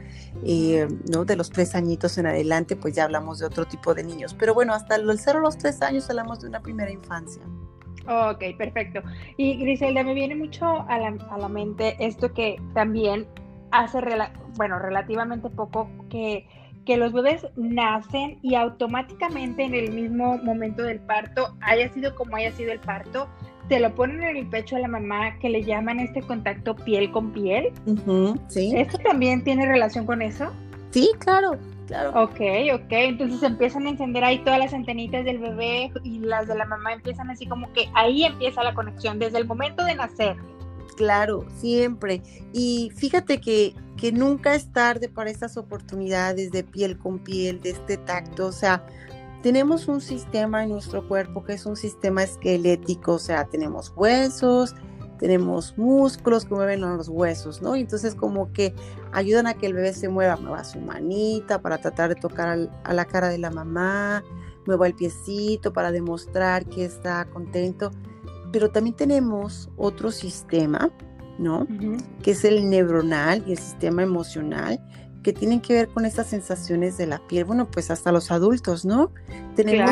eh, 0.42 0.88
¿no? 1.08 1.24
De 1.24 1.36
los 1.36 1.50
tres 1.50 1.76
añitos 1.76 2.18
en 2.18 2.26
adelante, 2.26 2.74
pues 2.74 2.96
ya 2.96 3.04
hablamos 3.04 3.38
de 3.38 3.46
otro 3.46 3.64
tipo 3.64 3.94
de 3.94 4.02
niños. 4.02 4.34
Pero 4.36 4.54
bueno, 4.54 4.74
hasta 4.74 4.96
el 4.96 5.20
cero 5.20 5.38
a 5.38 5.42
los 5.42 5.56
tres 5.56 5.82
años 5.82 6.10
hablamos 6.10 6.40
de 6.40 6.48
una 6.48 6.60
primera 6.60 6.90
infancia. 6.90 7.44
Ok, 8.08 8.56
perfecto. 8.56 9.02
Y 9.36 9.56
Griselda, 9.56 10.02
me 10.02 10.14
viene 10.14 10.34
mucho 10.34 10.64
a 10.88 10.98
la, 10.98 11.14
a 11.30 11.38
la 11.38 11.48
mente 11.48 11.94
esto 11.98 12.32
que 12.32 12.56
también 12.72 13.26
hace, 13.70 14.00
bueno, 14.56 14.78
relativamente 14.78 15.50
poco 15.50 15.90
que, 16.08 16.46
que 16.86 16.96
los 16.96 17.12
bebés 17.12 17.46
nacen 17.56 18.38
y 18.40 18.54
automáticamente 18.54 19.64
en 19.64 19.74
el 19.74 19.92
mismo 19.92 20.38
momento 20.38 20.82
del 20.82 21.00
parto, 21.00 21.54
haya 21.60 21.92
sido 21.92 22.14
como 22.14 22.36
haya 22.36 22.50
sido 22.52 22.72
el 22.72 22.80
parto, 22.80 23.28
te 23.68 23.78
lo 23.78 23.94
ponen 23.94 24.22
en 24.22 24.36
el 24.38 24.46
pecho 24.46 24.76
a 24.76 24.78
la 24.78 24.88
mamá 24.88 25.38
que 25.38 25.50
le 25.50 25.62
llaman 25.62 26.00
este 26.00 26.22
contacto 26.22 26.74
piel 26.74 27.10
con 27.10 27.32
piel. 27.32 27.72
sí. 28.48 28.72
¿Esto 28.74 28.96
también 28.98 29.44
tiene 29.44 29.66
relación 29.66 30.06
con 30.06 30.22
eso? 30.22 30.50
Sí, 30.90 31.10
claro. 31.18 31.58
Claro. 31.88 32.10
Ok, 32.22 32.40
ok. 32.74 32.90
Entonces 32.90 33.42
empiezan 33.42 33.86
a 33.86 33.90
encender 33.90 34.22
ahí 34.22 34.38
todas 34.44 34.58
las 34.58 34.74
antenitas 34.74 35.24
del 35.24 35.38
bebé 35.38 35.90
y 36.04 36.18
las 36.18 36.46
de 36.46 36.54
la 36.54 36.66
mamá 36.66 36.92
empiezan 36.92 37.30
así 37.30 37.46
como 37.46 37.72
que 37.72 37.88
ahí 37.94 38.24
empieza 38.24 38.62
la 38.62 38.74
conexión 38.74 39.18
desde 39.18 39.38
el 39.38 39.46
momento 39.46 39.82
de 39.84 39.94
nacer. 39.94 40.36
Claro, 40.98 41.46
siempre. 41.56 42.22
Y 42.52 42.92
fíjate 42.94 43.40
que, 43.40 43.74
que 43.96 44.12
nunca 44.12 44.54
es 44.54 44.70
tarde 44.70 45.08
para 45.08 45.30
estas 45.30 45.56
oportunidades 45.56 46.52
de 46.52 46.62
piel 46.62 46.98
con 46.98 47.20
piel, 47.20 47.60
de 47.62 47.70
este 47.70 47.96
tacto. 47.96 48.46
O 48.46 48.52
sea, 48.52 48.84
tenemos 49.42 49.88
un 49.88 50.02
sistema 50.02 50.64
en 50.64 50.70
nuestro 50.70 51.08
cuerpo 51.08 51.42
que 51.42 51.54
es 51.54 51.64
un 51.64 51.76
sistema 51.76 52.22
esquelético, 52.22 53.14
o 53.14 53.18
sea, 53.18 53.44
tenemos 53.44 53.94
huesos, 53.96 54.74
tenemos 55.18 55.76
músculos 55.76 56.44
que 56.44 56.54
mueven 56.54 56.80
los 56.80 57.08
huesos, 57.08 57.60
¿no? 57.60 57.76
Y 57.76 57.80
entonces 57.80 58.14
como 58.14 58.52
que 58.52 58.74
ayudan 59.12 59.46
a 59.46 59.54
que 59.54 59.66
el 59.66 59.74
bebé 59.74 59.92
se 59.92 60.08
mueva, 60.08 60.36
mueva 60.36 60.64
su 60.64 60.78
manita 60.80 61.60
para 61.60 61.78
tratar 61.78 62.08
de 62.08 62.14
tocar 62.14 62.70
a 62.84 62.92
la 62.94 63.04
cara 63.04 63.28
de 63.28 63.38
la 63.38 63.50
mamá, 63.50 64.22
mueva 64.66 64.86
el 64.86 64.94
piecito 64.94 65.72
para 65.72 65.90
demostrar 65.92 66.64
que 66.66 66.84
está 66.84 67.24
contento. 67.26 67.90
Pero 68.52 68.70
también 68.70 68.96
tenemos 68.96 69.68
otro 69.76 70.10
sistema, 70.10 70.90
¿no? 71.38 71.66
Que 72.22 72.30
es 72.30 72.44
el 72.44 72.70
neuronal 72.70 73.44
y 73.46 73.52
el 73.52 73.58
sistema 73.58 74.02
emocional, 74.02 74.80
que 75.22 75.32
tienen 75.32 75.60
que 75.60 75.74
ver 75.74 75.88
con 75.88 76.06
estas 76.06 76.28
sensaciones 76.28 76.96
de 76.96 77.06
la 77.06 77.18
piel. 77.26 77.44
Bueno, 77.44 77.70
pues 77.70 77.90
hasta 77.90 78.12
los 78.12 78.30
adultos, 78.30 78.84
¿no? 78.84 79.10
Tenemos 79.56 79.90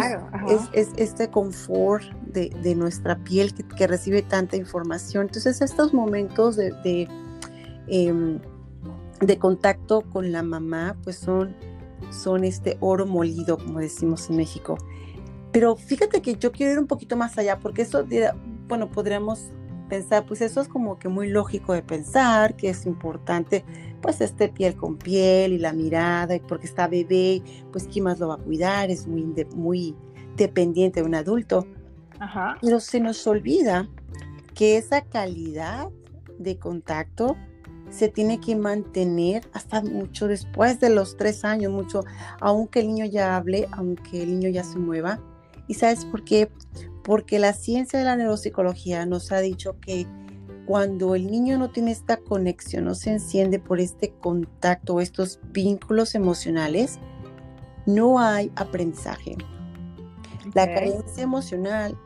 es, 0.73 0.91
este 0.97 1.31
confort 1.31 2.05
de, 2.33 2.75
nuestra 2.75 3.17
piel 3.25 3.55
que, 3.55 3.87
recibe 3.87 4.23
tanta 4.23 4.57
información. 4.57 5.27
Entonces, 5.27 5.61
estos 5.61 5.95
momentos 5.95 6.57
de, 6.57 7.09
em, 7.87 8.41
de, 9.21 9.39
contacto 9.39 10.03
con 10.03 10.33
la 10.33 10.43
mamá, 10.43 10.97
pues 11.03 11.17
son, 11.17 11.55
son 12.11 12.45
este 12.45 12.77
oro 12.81 13.07
molido, 13.07 13.59
como 13.59 13.81
decimos 13.81 14.29
en 14.31 14.37
México. 14.37 14.77
Pero 15.53 15.77
fíjate 15.77 16.21
que 16.21 16.37
yo 16.37 16.53
quiero 16.53 16.73
ir 16.73 16.79
un 16.79 16.87
poquito 16.87 17.17
más 17.17 17.39
allá, 17.39 17.59
porque 17.59 17.83
eso, 17.83 18.05
bueno, 18.69 18.91
podríamos 18.91 19.51
pensar, 19.89 20.27
pues 20.27 20.41
eso 20.41 20.61
es 20.61 20.69
como 20.69 20.99
que 20.99 21.09
muy 21.09 21.29
lógico 21.29 21.73
de 21.73 21.83
pensar, 21.83 22.57
que 22.57 22.71
es 22.71 22.87
importante, 22.87 23.65
pues 24.03 24.21
este 24.21 24.49
piel 24.49 24.77
con 24.77 24.97
piel 24.97 25.53
y 25.53 25.59
la 25.59 25.73
mirada, 25.73 26.35
y 26.35 26.41
porque 26.41 26.67
está 26.67 26.89
bebé, 26.89 27.43
pues 27.73 27.89
quién 27.91 28.05
más 28.05 28.19
lo 28.19 28.29
va 28.29 28.35
a 28.35 28.39
cuidar, 28.39 28.91
es 28.91 29.07
muy, 29.07 29.25
muy 29.55 29.95
dependiente 30.37 31.01
de 31.01 31.07
un 31.07 31.15
adulto. 31.15 31.67
Pero 32.61 32.81
se 32.81 33.01
nos 33.01 33.27
olvida 33.27 33.89
que 34.55 34.77
esa 34.77 35.03
calidad 35.03 35.89
de 36.39 36.59
contacto 36.59 37.37
se 37.91 38.09
tiene 38.09 38.41
que 38.41 38.57
mantener 38.57 39.49
hasta 39.53 39.81
mucho 39.81 40.27
después 40.27 40.81
de 40.81 40.91
los 40.91 41.17
tres 41.17 41.45
años, 41.45 41.73
mucho, 41.73 42.05
aunque 42.41 42.81
el 42.81 42.89
niño 42.89 43.05
ya 43.05 43.37
hable, 43.37 43.69
aunque 43.73 44.23
el 44.23 44.31
niño 44.31 44.49
ya 44.49 44.65
se 44.65 44.79
mueva. 44.79 45.21
¿Y 45.69 45.75
sabes 45.75 46.05
por 46.05 46.25
qué? 46.25 46.51
porque 47.07 47.39
la 47.39 47.53
ciencia 47.53 48.01
de 48.01 48.05
la 48.05 48.17
neuropsicología 48.17 49.07
nos 49.07 49.31
ha 49.31 49.39
dicho 49.39 49.79
que 49.81 50.09
cuando 50.67 51.15
el 51.15 51.31
niño 51.31 51.57
no 51.57 51.71
tiene 51.71 51.93
esta 51.93 52.17
conexión, 52.17 52.87
no 52.87 52.97
se 52.97 53.13
enciende 53.13 53.61
por 53.61 53.79
este 53.79 54.13
contacto, 54.15 55.01
estos 55.01 55.39
vínculos 55.53 56.17
emocionales, 56.17 56.99
no 57.87 58.19
hay 58.19 58.51
aprendizaje. 58.57 59.37
La 60.53 60.67
carencia 60.67 61.23
emocional 61.23 61.97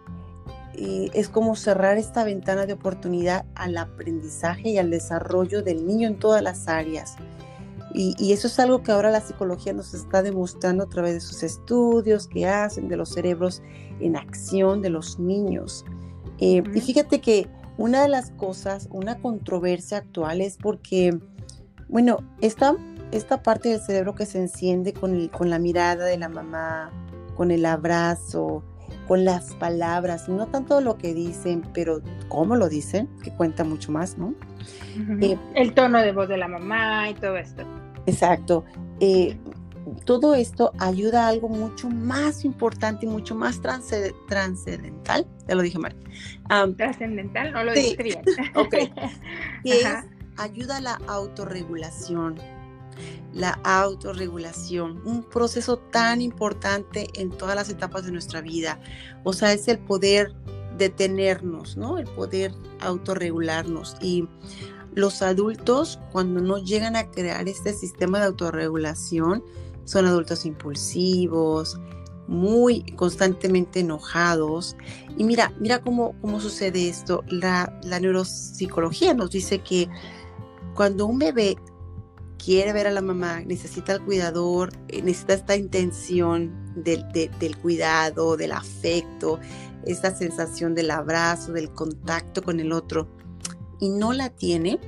eh, 0.82 1.10
es 1.12 1.28
como 1.28 1.56
cerrar 1.56 1.98
esta 1.98 2.24
ventana 2.24 2.64
de 2.64 2.72
oportunidad 2.72 3.44
al 3.54 3.76
aprendizaje 3.76 4.70
y 4.70 4.78
al 4.78 4.88
desarrollo 4.88 5.62
del 5.62 5.86
niño 5.86 6.08
en 6.08 6.18
todas 6.18 6.42
las 6.42 6.68
áreas. 6.68 7.16
Y, 7.92 8.32
eso 8.32 8.46
es 8.46 8.58
algo 8.58 8.82
que 8.82 8.92
ahora 8.92 9.10
la 9.10 9.20
psicología 9.20 9.74
nos 9.74 9.92
está 9.92 10.22
demostrando 10.22 10.84
a 10.84 10.88
través 10.88 11.12
de 11.12 11.20
sus 11.20 11.42
estudios 11.42 12.28
que 12.28 12.46
hacen 12.46 12.88
de 12.88 12.96
los 12.96 13.10
cerebros 13.10 13.62
en 14.00 14.16
acción 14.16 14.80
de 14.80 14.88
los 14.88 15.18
niños. 15.18 15.84
Eh, 16.38 16.62
y 16.74 16.80
fíjate 16.80 17.20
que 17.20 17.46
una 17.76 18.00
de 18.00 18.08
las 18.08 18.30
cosas, 18.30 18.88
una 18.90 19.18
controversia 19.20 19.98
actual 19.98 20.40
es 20.40 20.56
porque, 20.56 21.18
bueno, 21.88 22.18
esta, 22.40 22.74
esta 23.10 23.42
parte 23.42 23.68
del 23.68 23.80
cerebro 23.80 24.14
que 24.14 24.24
se 24.24 24.38
enciende 24.38 24.94
con, 24.94 25.28
con 25.28 25.50
la 25.50 25.58
mirada 25.58 26.06
de 26.06 26.16
la 26.16 26.30
mamá, 26.30 26.90
con 27.36 27.50
el 27.50 27.66
abrazo, 27.66 28.62
con 29.10 29.24
las 29.24 29.56
palabras, 29.56 30.28
no 30.28 30.46
tanto 30.46 30.80
lo 30.80 30.96
que 30.96 31.12
dicen, 31.14 31.62
pero 31.74 32.00
cómo 32.28 32.54
lo 32.54 32.68
dicen, 32.68 33.08
que 33.24 33.32
cuenta 33.32 33.64
mucho 33.64 33.90
más, 33.90 34.16
¿no? 34.16 34.36
Eh, 35.20 35.36
el 35.56 35.74
tono 35.74 35.98
de 35.98 36.12
voz 36.12 36.28
de 36.28 36.36
la 36.36 36.46
mamá 36.46 37.10
y 37.10 37.14
todo 37.14 37.36
esto. 37.36 37.64
Exacto. 38.06 38.64
Eh, 39.00 39.36
todo 40.04 40.36
esto 40.36 40.70
ayuda 40.78 41.26
a 41.26 41.28
algo 41.30 41.48
mucho 41.48 41.90
más 41.90 42.44
importante 42.44 43.04
y 43.04 43.08
mucho 43.08 43.34
más 43.34 43.60
trascendental. 43.60 45.26
Ya 45.48 45.56
lo 45.56 45.62
dije 45.62 45.80
mal. 45.80 45.96
trascendental, 46.76 47.52
no 47.52 47.64
lo 47.64 47.72
dije 47.72 48.00
bien. 48.00 48.22
ok. 48.54 48.74
Que 49.64 49.80
es, 49.80 49.88
ayuda 50.36 50.76
a 50.76 50.80
la 50.82 51.00
autorregulación. 51.08 52.36
La 53.32 53.60
autorregulación, 53.64 55.00
un 55.04 55.22
proceso 55.22 55.78
tan 55.78 56.20
importante 56.20 57.08
en 57.14 57.30
todas 57.30 57.54
las 57.54 57.70
etapas 57.70 58.04
de 58.04 58.12
nuestra 58.12 58.40
vida. 58.40 58.80
O 59.24 59.32
sea, 59.32 59.52
es 59.52 59.68
el 59.68 59.78
poder 59.78 60.32
detenernos, 60.78 61.76
¿no? 61.76 61.98
El 61.98 62.06
poder 62.06 62.52
autorregularnos. 62.80 63.96
Y 64.00 64.28
los 64.94 65.22
adultos, 65.22 66.00
cuando 66.12 66.40
no 66.40 66.58
llegan 66.58 66.96
a 66.96 67.10
crear 67.10 67.48
este 67.48 67.72
sistema 67.72 68.18
de 68.18 68.26
autorregulación, 68.26 69.44
son 69.84 70.06
adultos 70.06 70.44
impulsivos, 70.46 71.78
muy 72.30 72.82
constantemente 72.94 73.80
enojados. 73.80 74.76
Y 75.18 75.24
mira, 75.24 75.52
mira 75.58 75.80
cómo, 75.80 76.14
cómo 76.20 76.40
sucede 76.40 76.88
esto. 76.88 77.24
La, 77.28 77.72
neuropsicología 78.00 79.14
nos 79.14 79.30
dice 79.30 79.58
que 79.58 79.88
cuando 80.74 81.06
un 81.06 81.18
bebé 81.18 81.56
quiere 82.42 82.72
ver 82.72 82.86
a 82.86 82.90
la 82.90 83.02
mamá, 83.02 83.40
necesita 83.40 83.92
el 83.92 84.00
cuidador, 84.02 84.72
eh, 84.88 85.02
necesita 85.02 85.34
esta 85.34 85.56
intención 85.56 86.72
del, 86.74 87.04
del 87.12 87.56
cuidado, 87.58 88.36
del 88.36 88.52
afecto, 88.52 89.38
esta 89.84 90.14
sensación 90.14 90.74
del 90.74 90.90
abrazo, 90.90 91.52
del 91.52 91.70
contacto 91.72 92.42
con 92.42 92.60
el 92.60 92.72
otro 92.72 93.08
y 93.80 93.88
no 93.88 94.12
la 94.12 94.30
tiene, 94.30 94.78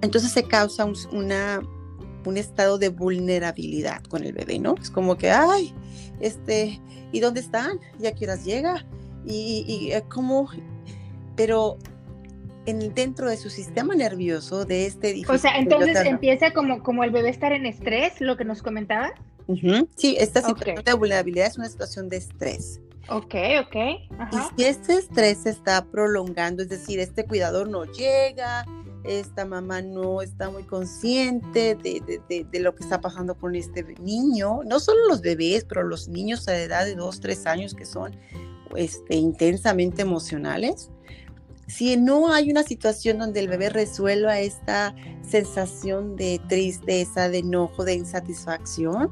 entonces 0.00 0.32
se 0.32 0.44
causa 0.44 0.84
un, 0.84 0.94
una, 1.12 1.62
un 2.26 2.36
estado 2.36 2.78
de 2.78 2.90
vulnerabilidad 2.90 4.02
con 4.04 4.24
el 4.24 4.32
bebé, 4.32 4.58
¿no? 4.58 4.74
Es 4.80 4.90
como 4.90 5.16
que, 5.16 5.30
ay, 5.30 5.74
este, 6.20 6.80
¿y 7.12 7.20
dónde 7.20 7.40
están? 7.40 7.80
¿Y 7.98 8.06
a 8.06 8.14
qué 8.14 8.26
horas 8.26 8.44
llega? 8.44 8.86
Y, 9.24 9.64
y, 9.66 9.92
eh, 9.92 10.04
cómo, 10.08 10.48
pero 11.36 11.78
en, 12.66 12.94
dentro 12.94 13.28
de 13.28 13.36
su 13.36 13.50
sistema 13.50 13.94
nervioso 13.94 14.64
de 14.64 14.86
este. 14.86 15.22
O 15.28 15.38
sea, 15.38 15.58
entonces 15.58 15.96
empieza 16.04 16.52
como, 16.52 16.82
como 16.82 17.04
el 17.04 17.10
bebé 17.10 17.30
estar 17.30 17.52
en 17.52 17.66
estrés, 17.66 18.20
lo 18.20 18.36
que 18.36 18.44
nos 18.44 18.62
comentabas. 18.62 19.12
Sí, 19.96 20.16
esta 20.18 20.40
situación 20.40 20.84
de 20.84 20.94
vulnerabilidad 20.94 21.46
es 21.46 21.58
una 21.58 21.68
situación 21.68 22.08
de 22.08 22.16
estrés. 22.16 22.80
Ok, 23.08 23.34
ok. 23.60 23.76
Y 24.32 24.36
si 24.56 24.64
este 24.64 24.94
estrés 24.94 25.38
se 25.38 25.50
está 25.50 25.84
prolongando, 25.84 26.62
es 26.62 26.70
decir, 26.70 26.98
este 26.98 27.26
cuidador 27.26 27.68
no 27.68 27.84
llega, 27.84 28.64
esta 29.04 29.44
mamá 29.44 29.82
no 29.82 30.22
está 30.22 30.50
muy 30.50 30.62
consciente 30.62 31.74
de, 31.74 32.20
de, 32.28 32.44
de, 32.50 32.60
lo 32.60 32.74
que 32.74 32.82
está 32.82 33.02
pasando 33.02 33.34
con 33.34 33.54
este 33.54 33.84
niño, 34.00 34.62
no 34.64 34.80
solo 34.80 35.06
los 35.08 35.20
bebés, 35.20 35.66
pero 35.66 35.82
los 35.82 36.08
niños 36.08 36.48
a 36.48 36.56
edad 36.56 36.86
de 36.86 36.94
2, 36.94 37.20
3 37.20 37.46
años 37.46 37.74
que 37.74 37.84
son 37.84 38.16
este, 38.76 39.16
intensamente 39.16 40.02
emocionales. 40.02 40.90
Si 41.66 41.96
no 41.96 42.32
hay 42.32 42.50
una 42.50 42.62
situación 42.62 43.18
donde 43.18 43.40
el 43.40 43.48
bebé 43.48 43.70
resuelva 43.70 44.38
esta 44.38 44.94
sensación 45.22 46.16
de 46.16 46.40
tristeza, 46.48 47.28
de 47.28 47.38
enojo, 47.38 47.84
de 47.84 47.94
insatisfacción, 47.94 49.10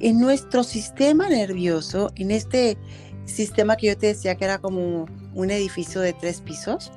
en 0.00 0.18
nuestro 0.18 0.64
sistema 0.64 1.28
nervioso, 1.28 2.10
en 2.16 2.30
este 2.30 2.76
sistema 3.24 3.76
que 3.76 3.88
yo 3.88 3.98
te 3.98 4.08
decía 4.08 4.36
que 4.36 4.44
era 4.44 4.58
como 4.58 5.06
un 5.34 5.50
edificio 5.50 6.00
de 6.00 6.12
tres 6.12 6.40
pisos, 6.40 6.92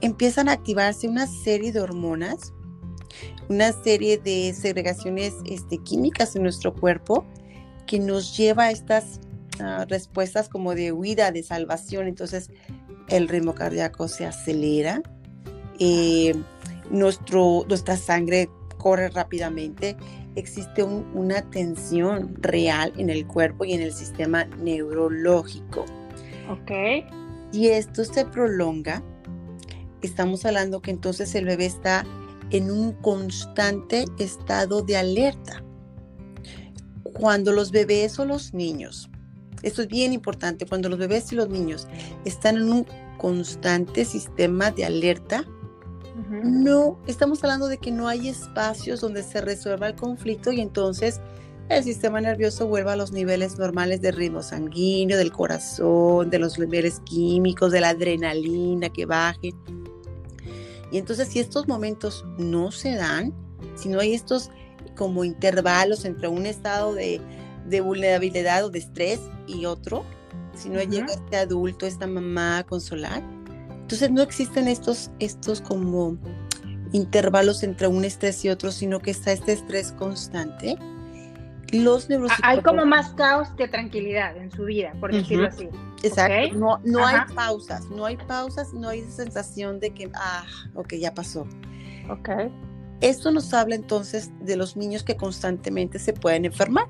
empiezan 0.00 0.48
a 0.48 0.52
activarse 0.52 1.08
una 1.08 1.26
serie 1.26 1.72
de 1.72 1.80
hormonas, 1.80 2.52
una 3.48 3.72
serie 3.72 4.18
de 4.18 4.54
segregaciones 4.54 5.34
este, 5.46 5.78
químicas 5.78 6.36
en 6.36 6.42
nuestro 6.42 6.74
cuerpo 6.74 7.24
que 7.86 7.98
nos 7.98 8.36
lleva 8.36 8.64
a 8.64 8.70
estas 8.70 9.20
ah, 9.60 9.84
respuestas 9.88 10.48
como 10.48 10.74
de 10.74 10.92
huida, 10.92 11.32
de 11.32 11.42
salvación. 11.42 12.06
Entonces 12.06 12.50
el 13.08 13.28
ritmo 13.28 13.54
cardíaco 13.54 14.08
se 14.08 14.26
acelera, 14.26 15.02
eh, 15.78 16.34
nuestro, 16.90 17.64
nuestra 17.68 17.96
sangre 17.96 18.48
corre 18.78 19.08
rápidamente, 19.08 19.96
existe 20.36 20.82
una 20.82 21.42
tensión 21.50 22.34
real 22.40 22.92
en 22.98 23.10
el 23.10 23.26
cuerpo 23.26 23.64
y 23.64 23.72
en 23.72 23.80
el 23.80 23.92
sistema 23.92 24.44
neurológico. 24.44 25.84
Ok. 26.50 26.70
Y 27.52 27.68
esto 27.68 28.04
se 28.04 28.24
prolonga, 28.24 29.02
estamos 30.02 30.44
hablando 30.44 30.82
que 30.82 30.90
entonces 30.90 31.34
el 31.34 31.44
bebé 31.44 31.66
está 31.66 32.04
en 32.50 32.70
un 32.70 32.92
constante 32.92 34.04
estado 34.18 34.82
de 34.82 34.96
alerta. 34.96 35.64
Cuando 37.14 37.52
los 37.52 37.70
bebés 37.70 38.18
o 38.18 38.24
los 38.24 38.52
niños, 38.54 39.08
esto 39.64 39.82
es 39.82 39.88
bien 39.88 40.12
importante, 40.12 40.66
cuando 40.66 40.88
los 40.88 40.98
bebés 40.98 41.32
y 41.32 41.36
los 41.36 41.48
niños 41.48 41.88
están 42.24 42.56
en 42.56 42.70
un 42.70 42.86
constante 43.18 44.04
sistema 44.04 44.70
de 44.70 44.84
alerta, 44.84 45.44
no, 46.30 46.98
estamos 47.06 47.42
hablando 47.42 47.66
de 47.66 47.78
que 47.78 47.90
no 47.90 48.06
hay 48.06 48.28
espacios 48.28 49.00
donde 49.00 49.22
se 49.22 49.40
resuelva 49.40 49.88
el 49.88 49.96
conflicto 49.96 50.52
y 50.52 50.60
entonces 50.60 51.20
el 51.68 51.82
sistema 51.82 52.20
nervioso 52.20 52.66
vuelva 52.68 52.92
a 52.92 52.96
los 52.96 53.10
niveles 53.10 53.58
normales 53.58 54.00
de 54.00 54.12
ritmo 54.12 54.42
sanguíneo, 54.42 55.16
del 55.16 55.32
corazón, 55.32 56.30
de 56.30 56.38
los 56.38 56.58
niveles 56.58 57.00
químicos, 57.00 57.72
de 57.72 57.80
la 57.80 57.90
adrenalina 57.90 58.90
que 58.90 59.06
baje. 59.06 59.54
Y 60.92 60.98
entonces 60.98 61.28
si 61.28 61.40
estos 61.40 61.66
momentos 61.66 62.24
no 62.38 62.70
se 62.70 62.94
dan, 62.94 63.32
si 63.74 63.88
no 63.88 63.98
hay 63.98 64.14
estos 64.14 64.50
como 64.94 65.24
intervalos 65.24 66.04
entre 66.04 66.28
un 66.28 66.46
estado 66.46 66.94
de, 66.94 67.20
vulnerabilidad 67.80 68.64
o 68.64 68.70
de 68.70 68.78
estrés 68.78 69.20
y 69.46 69.66
otro, 69.66 70.04
si 70.54 70.68
no 70.68 70.80
llega 70.82 71.06
este 71.12 71.36
adulto, 71.36 71.86
esta 71.86 72.06
mamá 72.06 72.58
a 72.58 72.64
consolar, 72.64 73.22
entonces 73.84 74.10
no 74.10 74.22
existen 74.22 74.68
estos, 74.68 75.10
estos 75.18 75.60
como 75.60 76.16
intervalos 76.92 77.62
entre 77.62 77.88
un 77.88 78.04
estrés 78.04 78.44
y 78.44 78.48
otro, 78.48 78.70
sino 78.70 79.00
que 79.00 79.10
está 79.10 79.32
este 79.32 79.52
estrés 79.52 79.92
constante. 79.92 80.76
Los 81.72 82.08
Hay 82.42 82.60
como 82.62 82.86
más 82.86 83.10
caos 83.14 83.48
que 83.56 83.66
tranquilidad 83.66 84.36
en 84.36 84.52
su 84.52 84.64
vida, 84.64 84.92
por 85.00 85.12
decirlo 85.12 85.48
así. 85.48 85.68
Exacto. 86.04 86.56
No, 86.56 86.80
no 86.84 87.04
hay 87.04 87.20
pausas, 87.34 87.86
no 87.86 88.04
hay 88.04 88.16
pausas, 88.16 88.72
no 88.74 88.90
hay 88.90 89.02
sensación 89.10 89.80
de 89.80 89.90
que, 89.90 90.10
ah, 90.14 90.44
ok, 90.74 90.94
ya 90.94 91.12
pasó. 91.12 91.48
Ok. 92.08 92.28
Esto 93.00 93.30
nos 93.30 93.52
habla 93.52 93.74
entonces 93.74 94.30
de 94.40 94.56
los 94.56 94.76
niños 94.76 95.02
que 95.02 95.16
constantemente 95.16 95.98
se 95.98 96.12
pueden 96.12 96.44
enfermar. 96.44 96.88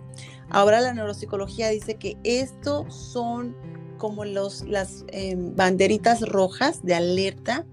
Ahora 0.50 0.81
la 0.81 0.92
neuropsicología 0.92 1.68
dice 1.70 1.96
que 1.96 2.16
estos 2.22 2.94
son 2.94 3.57
como 3.98 4.24
los, 4.24 4.62
las 4.62 5.05
em, 5.09 5.55
banderitas 5.57 6.20
rojas 6.20 6.85
de 6.85 6.94
alerta 6.94 7.64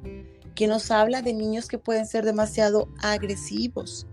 que 0.55 0.67
nos 0.67 0.91
habla 0.91 1.21
de 1.21 1.33
niños 1.33 1.67
que 1.67 1.77
pueden 1.77 2.05
ser 2.05 2.25
demasiado 2.25 2.87
agresivos. 3.01 4.07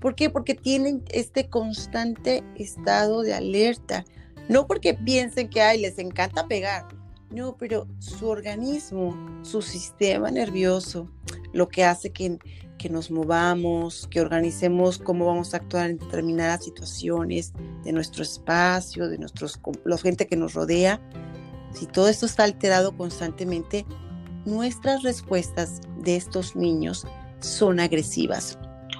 ¿Por 0.00 0.14
qué? 0.14 0.30
Porque 0.30 0.54
tienen 0.54 1.02
este 1.10 1.48
constante 1.48 2.44
estado 2.56 3.22
de 3.22 3.34
alerta. 3.34 4.04
No 4.48 4.66
porque 4.66 4.94
piensen 4.94 5.48
que 5.48 5.62
ay, 5.62 5.80
les 5.80 5.98
encanta 5.98 6.46
pegar. 6.46 6.86
No, 7.30 7.56
pero 7.56 7.88
su 7.98 8.28
organismo, 8.28 9.16
su 9.42 9.62
sistema 9.62 10.30
nervioso, 10.30 11.10
lo 11.52 11.68
que 11.68 11.84
hace 11.84 12.10
que, 12.12 12.38
que 12.84 12.90
nos 12.90 13.10
movamos, 13.10 14.06
que 14.10 14.20
organicemos 14.20 14.98
cómo 14.98 15.24
vamos 15.24 15.54
a 15.54 15.56
actuar 15.56 15.88
en 15.88 15.96
determinadas 15.96 16.66
situaciones 16.66 17.54
de 17.82 17.92
nuestro 17.92 18.22
espacio, 18.22 19.08
de 19.08 19.16
nuestros, 19.16 19.58
la 19.86 19.96
gente 19.96 20.26
que 20.26 20.36
nos 20.36 20.52
rodea, 20.52 21.00
si 21.72 21.86
todo 21.86 22.08
esto 22.08 22.26
está 22.26 22.44
alterado 22.44 22.94
constantemente, 22.94 23.86
nuestras 24.44 25.02
respuestas 25.02 25.80
de 26.00 26.16
estos 26.16 26.56
niños 26.56 27.06
son 27.40 27.80
agresivas. 27.80 28.58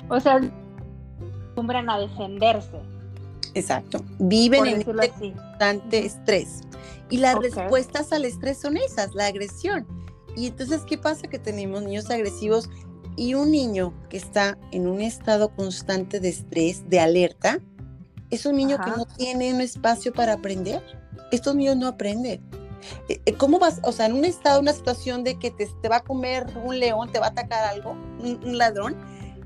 O 0.08 0.18
sea, 0.18 0.36
acostumbran 0.36 1.90
a 1.90 1.98
defenderse. 1.98 2.80
Exacto. 3.52 4.02
Viven 4.18 4.64
en 4.64 4.80
este 4.80 5.34
constante 5.34 6.06
estrés. 6.06 6.62
Y 7.10 7.18
las 7.18 7.34
respuestas 7.34 8.14
al 8.14 8.24
estrés 8.24 8.56
son 8.56 8.78
esas, 8.78 9.14
la 9.14 9.26
agresión. 9.26 9.86
Y 10.36 10.46
entonces, 10.46 10.80
¿qué 10.88 10.96
pasa? 10.96 11.28
Que 11.28 11.38
tenemos 11.38 11.82
niños 11.82 12.10
agresivos 12.10 12.70
y 13.16 13.34
un 13.34 13.50
niño 13.50 13.92
que 14.08 14.16
está 14.16 14.58
en 14.72 14.86
un 14.86 15.00
estado 15.00 15.50
constante 15.50 16.20
de 16.20 16.28
estrés, 16.28 16.88
de 16.88 17.00
alerta, 17.00 17.58
es 18.30 18.46
un 18.46 18.56
niño 18.56 18.78
que 18.84 18.90
no 18.90 19.04
tiene 19.06 19.54
un 19.54 19.60
espacio 19.60 20.12
para 20.12 20.34
aprender. 20.34 20.82
Estos 21.30 21.54
niños 21.54 21.76
no 21.76 21.88
aprenden. 21.88 22.40
Eh, 23.08 23.20
eh, 23.24 23.34
¿Cómo 23.34 23.58
vas, 23.58 23.80
o 23.82 23.92
sea, 23.92 24.06
en 24.06 24.14
un 24.14 24.24
estado, 24.24 24.60
una 24.60 24.72
situación 24.72 25.24
de 25.24 25.38
que 25.38 25.50
te, 25.50 25.66
te 25.66 25.88
va 25.88 25.96
a 25.96 26.00
comer 26.00 26.46
un 26.64 26.78
león, 26.78 27.10
te 27.10 27.18
va 27.18 27.26
a 27.26 27.30
atacar 27.30 27.64
algo, 27.64 27.92
un, 27.92 28.58
ladrón? 28.58 28.96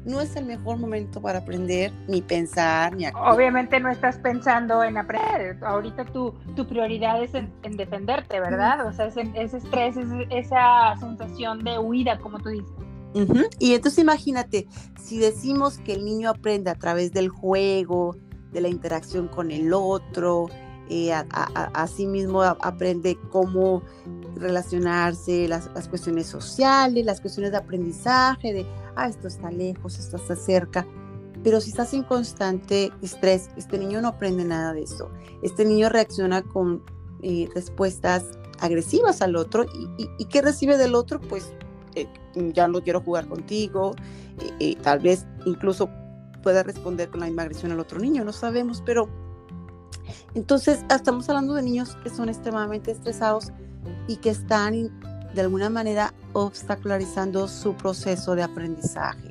no 0.05 0.23
es 0.23 0.35
el 0.37 0.47
mejor 0.47 0.79
momento 0.79 1.21
para 1.21 1.41
aprender, 1.41 1.93
ni 2.07 2.23
pensar, 2.23 2.97
ni 2.97 3.05
actuar. 3.05 3.35
Obviamente 3.35 3.79
no 3.79 3.91
estás 3.91 4.17
pensando 4.17 4.83
en 4.83 4.97
aprender. 4.97 5.63
Ahorita 5.63 6.07
tu, 6.07 6.33
tu 6.57 6.67
prioridad 6.67 7.23
es 7.23 7.35
en, 7.35 7.53
defenderte, 7.77 8.41
¿verdad? 8.41 8.87
O 8.87 8.93
sea, 8.93 9.07
ese, 9.07 9.31
ese 9.35 9.59
estrés, 9.59 9.97
esa 10.31 10.97
sensación 10.99 11.63
de 11.63 11.79
huida, 11.79 12.19
como 12.19 12.39
tú 12.39 12.49
dices. 12.49 12.73
Y 13.59 13.75
entonces 13.75 13.99
imagínate, 13.99 14.67
si 15.03 15.19
decimos 15.19 15.79
que 15.79 15.95
el 15.95 16.05
niño 16.05 16.31
aprende 16.31 16.71
a 16.71 16.75
través 16.75 17.13
del 17.13 17.29
juego, 17.29 18.17
de 18.53 18.61
la 18.61 18.69
interacción 18.69 19.29
con 19.29 19.51
el 19.51 19.73
otro, 19.73 20.49
eh, 20.91 21.13
mismo 22.07 22.43
aprende 22.43 23.19
cómo 23.31 23.83
relacionarse, 24.37 25.49
las, 25.49 25.69
cuestiones 25.89 26.27
sociales, 26.27 27.05
las 27.05 27.21
cuestiones 27.21 27.53
de 27.53 27.59
aprendizaje, 27.59 28.53
de, 28.53 28.67
ah, 28.97 29.09
esto 29.09 29.29
está 29.29 29.51
lejos, 29.51 29.99
esto 29.99 30.17
está 30.17 30.37
cerca. 30.37 30.87
Pero 31.45 31.61
si 31.61 31.71
estás 31.71 31.95
en 31.95 32.03
constante 32.03 32.91
estrés, 33.03 33.51
este 33.57 33.79
niño 33.79 34.01
no 34.01 34.09
aprende 34.09 34.45
nada 34.45 34.73
de 34.73 34.83
eso. 34.83 35.11
Este 35.43 35.65
niño 35.65 35.89
reacciona 35.89 36.43
con 36.43 36.83
eh, 37.23 37.49
respuestas 37.55 38.25
agresivas 38.61 39.23
al 39.23 39.37
otro 39.37 39.65
y, 39.65 40.11
y, 40.19 40.25
¿qué 40.27 40.43
recibe 40.43 40.77
del 40.77 40.95
otro? 40.97 41.21
Pues 41.21 41.53
eh, 41.95 42.07
ya 42.53 42.69
no 42.69 42.83
quiero 42.83 43.01
jugar 43.01 43.27
contigo, 43.27 43.95
y 44.59 44.77
tal 44.77 45.01
vez 45.01 45.27
incluso 45.47 45.91
pueda 46.43 46.63
responder 46.63 47.11
con 47.11 47.21
la 47.21 47.27
misma 47.27 47.43
agresión 47.43 47.73
al 47.73 47.81
otro 47.81 47.99
niño, 47.99 48.25
no 48.25 48.33
sabemos, 48.33 48.83
pero 48.87 49.09
entonces, 50.35 50.85
estamos 50.91 51.29
hablando 51.29 51.55
de 51.55 51.63
niños 51.63 51.97
que 52.03 52.11
son 52.11 52.29
extremadamente 52.29 52.91
estresados 52.91 53.53
y 54.07 54.17
que 54.17 54.31
están 54.31 54.91
de 55.35 55.41
alguna 55.41 55.71
manera 55.71 56.15
obstacularizando 56.33 57.49
su 57.49 57.75
proceso 57.75 58.35
de 58.35 58.43
aprendizaje. 58.43 59.31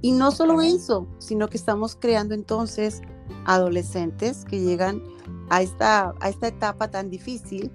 Y 0.00 0.12
no 0.12 0.30
solo 0.30 0.60
eso, 0.60 1.06
sino 1.18 1.48
que 1.48 1.56
estamos 1.56 1.96
creando 1.96 2.34
entonces 2.34 3.00
adolescentes 3.46 4.44
que 4.44 4.60
llegan 4.60 5.02
a 5.48 5.62
esta, 5.62 6.14
a 6.20 6.28
esta 6.28 6.48
etapa 6.48 6.90
tan 6.90 7.10
difícil 7.10 7.70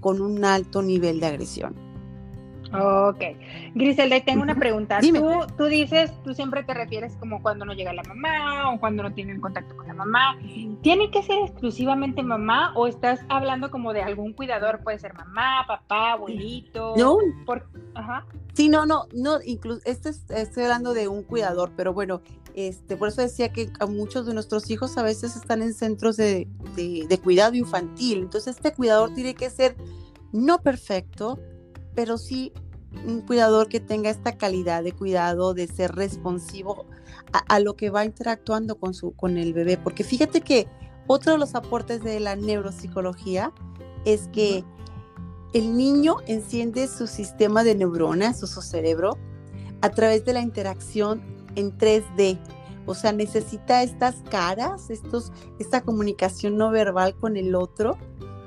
con 0.00 0.20
un 0.20 0.44
alto 0.44 0.82
nivel 0.82 1.20
de 1.20 1.26
agresión. 1.26 1.89
Ok. 2.72 3.20
Griselda, 3.74 4.20
tengo 4.20 4.42
una 4.42 4.54
pregunta. 4.54 5.00
Tú, 5.00 5.46
tú 5.56 5.64
dices, 5.64 6.12
tú 6.22 6.34
siempre 6.34 6.62
te 6.62 6.72
refieres 6.72 7.16
como 7.16 7.42
cuando 7.42 7.64
no 7.64 7.72
llega 7.72 7.92
la 7.92 8.02
mamá 8.04 8.72
o 8.72 8.78
cuando 8.78 9.02
no 9.02 9.12
tienen 9.12 9.40
contacto 9.40 9.76
con 9.76 9.88
la 9.88 9.94
mamá. 9.94 10.36
¿Tiene 10.82 11.10
que 11.10 11.22
ser 11.22 11.38
exclusivamente 11.42 12.22
mamá 12.22 12.72
o 12.76 12.86
estás 12.86 13.20
hablando 13.28 13.70
como 13.70 13.92
de 13.92 14.02
algún 14.02 14.32
cuidador? 14.32 14.80
Puede 14.82 14.98
ser 14.98 15.14
mamá, 15.14 15.64
papá, 15.66 16.12
abuelito. 16.12 16.94
No. 16.96 17.18
Por... 17.44 17.68
Ajá. 17.94 18.24
Sí, 18.54 18.68
no, 18.68 18.86
no, 18.86 19.06
no, 19.12 19.38
incluso, 19.44 19.80
este 19.84 20.10
estoy 20.28 20.64
hablando 20.64 20.92
de 20.92 21.08
un 21.08 21.22
cuidador, 21.22 21.72
pero 21.76 21.92
bueno, 21.92 22.20
este, 22.54 22.96
por 22.96 23.08
eso 23.08 23.22
decía 23.22 23.52
que 23.52 23.70
a 23.78 23.86
muchos 23.86 24.26
de 24.26 24.34
nuestros 24.34 24.70
hijos 24.70 24.96
a 24.98 25.02
veces 25.02 25.36
están 25.36 25.62
en 25.62 25.72
centros 25.72 26.16
de, 26.16 26.48
de, 26.76 27.06
de 27.08 27.18
cuidado 27.18 27.54
infantil. 27.54 28.18
Entonces, 28.18 28.56
este 28.56 28.72
cuidador 28.72 29.14
tiene 29.14 29.34
que 29.34 29.50
ser 29.50 29.76
no 30.32 30.60
perfecto, 30.60 31.38
pero 31.94 32.18
sí 32.18 32.52
un 33.06 33.20
cuidador 33.22 33.68
que 33.68 33.80
tenga 33.80 34.10
esta 34.10 34.36
calidad 34.36 34.82
de 34.82 34.92
cuidado, 34.92 35.54
de 35.54 35.66
ser 35.66 35.92
responsivo 35.92 36.86
a, 37.32 37.60
lo 37.60 37.76
que 37.76 37.90
va 37.90 38.04
interactuando 38.04 38.78
con, 38.78 38.94
su, 38.94 39.12
con 39.12 39.36
el 39.36 39.52
bebé. 39.52 39.76
Porque 39.76 40.02
fíjate 40.02 40.40
que 40.40 40.66
otro 41.06 41.32
de 41.32 41.38
los 41.38 41.54
aportes 41.54 42.02
de 42.02 42.18
la 42.20 42.36
neuropsicología 42.36 43.52
es 44.04 44.28
que 44.32 44.64
el 45.52 45.76
niño 45.76 46.16
enciende 46.26 46.88
su 46.88 47.06
sistema 47.06 47.64
de 47.64 47.74
neuronas, 47.74 48.40
su 48.40 48.62
cerebro, 48.62 49.18
a 49.80 49.90
través 49.90 50.24
de 50.24 50.32
la 50.32 50.40
interacción 50.40 51.22
en 51.54 51.76
3D. 51.76 52.38
O 52.86 52.94
sea, 52.94 53.12
necesita 53.12 53.82
estas 53.82 54.16
caras, 54.30 54.90
estos, 54.90 55.32
esta 55.58 55.82
comunicación 55.82 56.56
no 56.56 56.70
verbal 56.70 57.14
con 57.16 57.36
el 57.36 57.54
otro, 57.54 57.98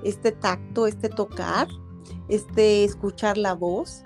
este 0.04 0.32
tacto, 0.32 0.88
este 0.88 1.10
tocar, 1.10 1.68
este 2.28 2.84
escuchar 2.84 3.38
la 3.38 3.54
voz, 3.54 4.04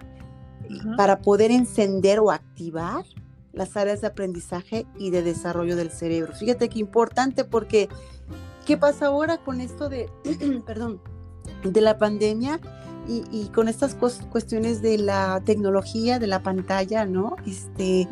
para 0.96 1.20
poder 1.22 1.52
encender 1.52 2.20
o 2.20 2.32
activar 2.32 3.06
las 3.54 3.76
áreas 3.76 4.02
de 4.02 4.08
aprendizaje 4.08 4.86
y 4.98 5.10
de 5.10 5.24
desarrollo 5.24 5.76
del 5.76 5.92
cerebro. 5.92 6.34
Fíjate 6.34 6.70
qué 6.70 6.80
importante 6.80 7.44
porque, 7.44 7.90
¿qué 8.66 8.78
pasa 8.78 9.08
ahora 9.08 9.38
con 9.38 9.62
esto 9.62 9.90
de, 9.90 10.10
perdón, 10.66 11.02
de 11.64 11.82
la 11.82 11.98
pandemia 11.98 12.60
y, 13.10 13.48
con 13.56 13.70
estas 13.70 13.96
cuestiones 13.96 14.82
de 14.82 14.98
la 14.98 15.42
tecnología, 15.46 16.20
de 16.20 16.28
la 16.28 16.44
pantalla, 16.44 17.06
¿no? 17.06 17.38
Este, 17.46 18.06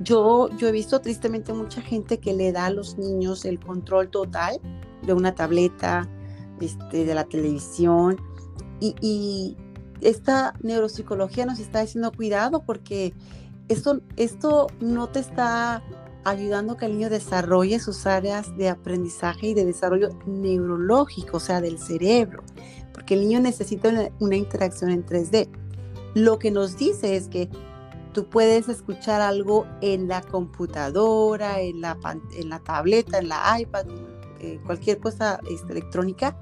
yo, 0.00 0.48
yo 0.56 0.68
he 0.68 0.72
visto 0.72 1.02
tristemente 1.02 1.52
mucha 1.52 1.82
gente 1.82 2.18
que 2.20 2.32
le 2.32 2.50
da 2.50 2.66
a 2.66 2.70
los 2.70 2.96
niños 2.96 3.44
el 3.44 3.60
control 3.60 4.08
total 4.08 4.58
de 5.02 5.12
una 5.12 5.34
tableta, 5.34 6.08
este, 6.58 7.04
de 7.04 7.14
la 7.14 7.24
televisión, 7.24 8.18
y, 8.80 9.56
esta 10.00 10.54
neuropsicología 10.62 11.44
nos 11.44 11.58
está 11.58 11.82
diciendo 11.82 12.10
cuidado 12.10 12.62
porque 12.64 13.12
esto, 13.68 14.00
esto 14.16 14.68
no 14.80 15.10
te 15.10 15.18
está 15.18 15.82
ayudando 16.24 16.76
que 16.76 16.86
el 16.86 16.92
niño 16.92 17.10
desarrolle 17.10 17.78
sus 17.80 18.06
áreas 18.06 18.56
de 18.56 18.68
aprendizaje 18.68 19.48
y 19.48 19.54
de 19.54 19.64
desarrollo 19.64 20.10
neurológico, 20.26 21.36
o 21.36 21.40
sea, 21.40 21.60
del 21.60 21.78
cerebro, 21.78 22.42
porque 22.92 23.14
el 23.14 23.20
niño 23.20 23.40
necesita 23.40 24.10
una, 24.18 24.36
interacción 24.36 24.90
en 24.90 25.04
3D. 25.04 25.48
Lo 26.14 26.38
que 26.38 26.50
nos 26.50 26.76
dice 26.76 27.16
es 27.16 27.28
que 27.28 27.48
tú 28.12 28.28
puedes 28.28 28.68
escuchar 28.68 29.20
algo 29.20 29.66
en 29.80 30.08
la 30.08 30.22
computadora, 30.22 31.60
en 31.60 31.80
la, 31.80 31.96
en 32.36 32.48
la 32.48 32.58
tableta, 32.60 33.18
en 33.18 33.28
la 33.28 33.60
iPad, 33.60 33.86
eh, 34.40 34.58
cualquier 34.66 34.98
cosa 34.98 35.40
este, 35.50 35.72
electrónica, 35.72 36.36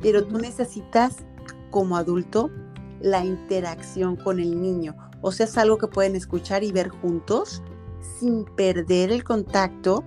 pero 0.00 0.24
tú 0.26 0.38
necesitas 0.38 1.24
como 1.70 1.96
adulto 1.96 2.50
la 3.00 3.24
interacción 3.24 4.16
con 4.16 4.40
el 4.40 4.60
niño. 4.60 4.94
O 5.22 5.32
sea, 5.32 5.46
es 5.46 5.56
algo 5.58 5.78
que 5.78 5.86
pueden 5.86 6.16
escuchar 6.16 6.64
y 6.64 6.72
ver 6.72 6.88
juntos 6.88 7.62
sin 8.18 8.44
perder 8.44 9.10
el 9.10 9.24
contacto 9.24 10.04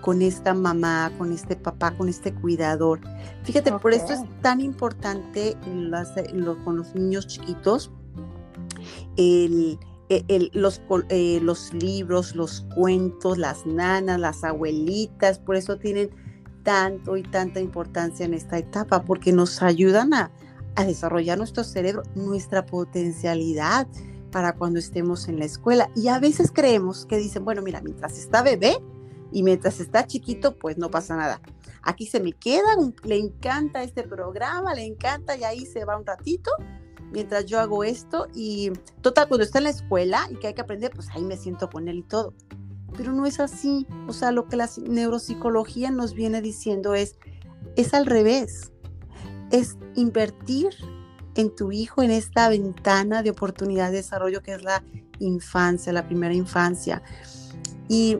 con 0.00 0.20
esta 0.20 0.52
mamá, 0.52 1.12
con 1.16 1.32
este 1.32 1.56
papá, 1.56 1.92
con 1.92 2.08
este 2.08 2.34
cuidador. 2.34 3.00
Fíjate, 3.44 3.72
por 3.72 3.92
esto 3.92 4.12
es 4.12 4.20
tan 4.40 4.60
importante 4.60 5.56
con 6.64 6.76
los 6.76 6.94
niños 6.94 7.26
chiquitos 7.28 7.90
el, 9.16 9.78
e, 10.08 10.50
los, 10.52 10.82
eh, 11.08 11.40
los 11.42 11.72
libros, 11.72 12.34
los 12.34 12.66
cuentos, 12.74 13.38
las 13.38 13.64
nanas, 13.64 14.18
las 14.20 14.44
abuelitas, 14.44 15.38
por 15.38 15.56
eso 15.56 15.78
tienen 15.78 16.10
tanto 16.62 17.16
y 17.16 17.22
tanta 17.22 17.60
importancia 17.60 18.26
en 18.26 18.34
esta 18.34 18.58
etapa, 18.58 19.04
porque 19.04 19.32
nos 19.32 19.62
ayudan 19.62 20.14
a, 20.14 20.30
a 20.74 20.84
desarrollar 20.84 21.38
nuestro 21.38 21.64
cerebro, 21.64 22.02
nuestra 22.14 22.66
potencialidad 22.66 23.86
para 24.30 24.54
cuando 24.54 24.78
estemos 24.78 25.28
en 25.28 25.38
la 25.38 25.44
escuela. 25.44 25.90
Y 25.94 26.08
a 26.08 26.18
veces 26.18 26.50
creemos 26.52 27.06
que 27.06 27.18
dicen, 27.18 27.44
bueno, 27.44 27.62
mira, 27.62 27.80
mientras 27.80 28.18
está 28.18 28.42
bebé 28.42 28.76
y 29.30 29.42
mientras 29.42 29.80
está 29.80 30.06
chiquito, 30.06 30.56
pues 30.58 30.78
no 30.78 30.90
pasa 30.90 31.16
nada. 31.16 31.40
Aquí 31.82 32.06
se 32.06 32.20
me 32.20 32.32
queda, 32.32 32.76
le 33.04 33.18
encanta 33.18 33.82
este 33.82 34.02
programa, 34.04 34.74
le 34.74 34.84
encanta 34.84 35.36
y 35.36 35.44
ahí 35.44 35.66
se 35.66 35.84
va 35.84 35.98
un 35.98 36.06
ratito 36.06 36.50
mientras 37.12 37.46
yo 37.46 37.60
hago 37.60 37.84
esto 37.84 38.26
y 38.34 38.72
total, 39.00 39.28
cuando 39.28 39.44
está 39.44 39.58
en 39.58 39.64
la 39.64 39.70
escuela 39.70 40.26
y 40.30 40.36
que 40.36 40.48
hay 40.48 40.54
que 40.54 40.62
aprender, 40.62 40.90
pues 40.94 41.08
ahí 41.10 41.22
me 41.22 41.36
siento 41.36 41.70
con 41.70 41.88
él 41.88 41.98
y 41.98 42.02
todo. 42.02 42.34
Pero 42.96 43.12
no 43.12 43.26
es 43.26 43.40
así. 43.40 43.86
O 44.08 44.12
sea, 44.12 44.32
lo 44.32 44.48
que 44.48 44.56
la 44.56 44.68
neuropsicología 44.82 45.90
nos 45.90 46.14
viene 46.14 46.42
diciendo 46.42 46.94
es, 46.94 47.16
es 47.76 47.94
al 47.94 48.06
revés 48.06 48.71
es 49.52 49.76
invertir 49.94 50.70
en 51.36 51.54
tu 51.54 51.70
hijo 51.70 52.02
en 52.02 52.10
esta 52.10 52.48
ventana 52.48 53.22
de 53.22 53.30
oportunidad 53.30 53.90
de 53.90 53.98
desarrollo 53.98 54.42
que 54.42 54.54
es 54.54 54.64
la 54.64 54.82
infancia, 55.20 55.92
la 55.92 56.06
primera 56.06 56.34
infancia. 56.34 57.02
Y 57.88 58.18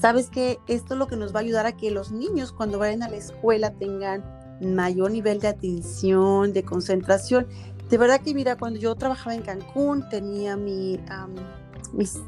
sabes 0.00 0.28
que 0.28 0.58
esto 0.66 0.94
es 0.94 0.98
lo 0.98 1.06
que 1.06 1.16
nos 1.16 1.34
va 1.34 1.38
a 1.38 1.42
ayudar 1.42 1.66
a 1.66 1.76
que 1.76 1.90
los 1.90 2.12
niños 2.12 2.52
cuando 2.52 2.78
vayan 2.78 3.02
a 3.02 3.08
la 3.08 3.16
escuela 3.16 3.72
tengan 3.72 4.22
mayor 4.60 5.12
nivel 5.12 5.40
de 5.40 5.48
atención, 5.48 6.52
de 6.52 6.64
concentración. 6.64 7.46
De 7.88 7.96
verdad 7.96 8.20
que 8.20 8.34
mira, 8.34 8.56
cuando 8.56 8.78
yo 8.78 8.94
trabajaba 8.96 9.34
en 9.34 9.42
Cancún 9.42 10.08
tenía 10.08 10.56
mi, 10.56 10.98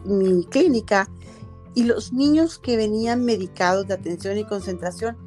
mi 0.04 0.44
clínica 0.44 1.08
y 1.74 1.84
los 1.84 2.12
niños 2.12 2.58
que 2.58 2.76
venían 2.76 3.24
medicados 3.24 3.86
de 3.88 3.94
atención 3.94 4.38
y 4.38 4.44
concentración 4.44 5.25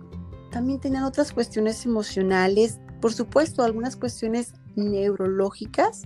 también 0.50 0.80
tenían 0.80 1.04
otras 1.04 1.32
cuestiones 1.32 1.86
emocionales, 1.86 2.80
por 3.02 3.14
supuesto, 3.14 3.64
algunas 3.64 3.96
cuestiones 3.96 4.54
neurológicas, 4.76 6.04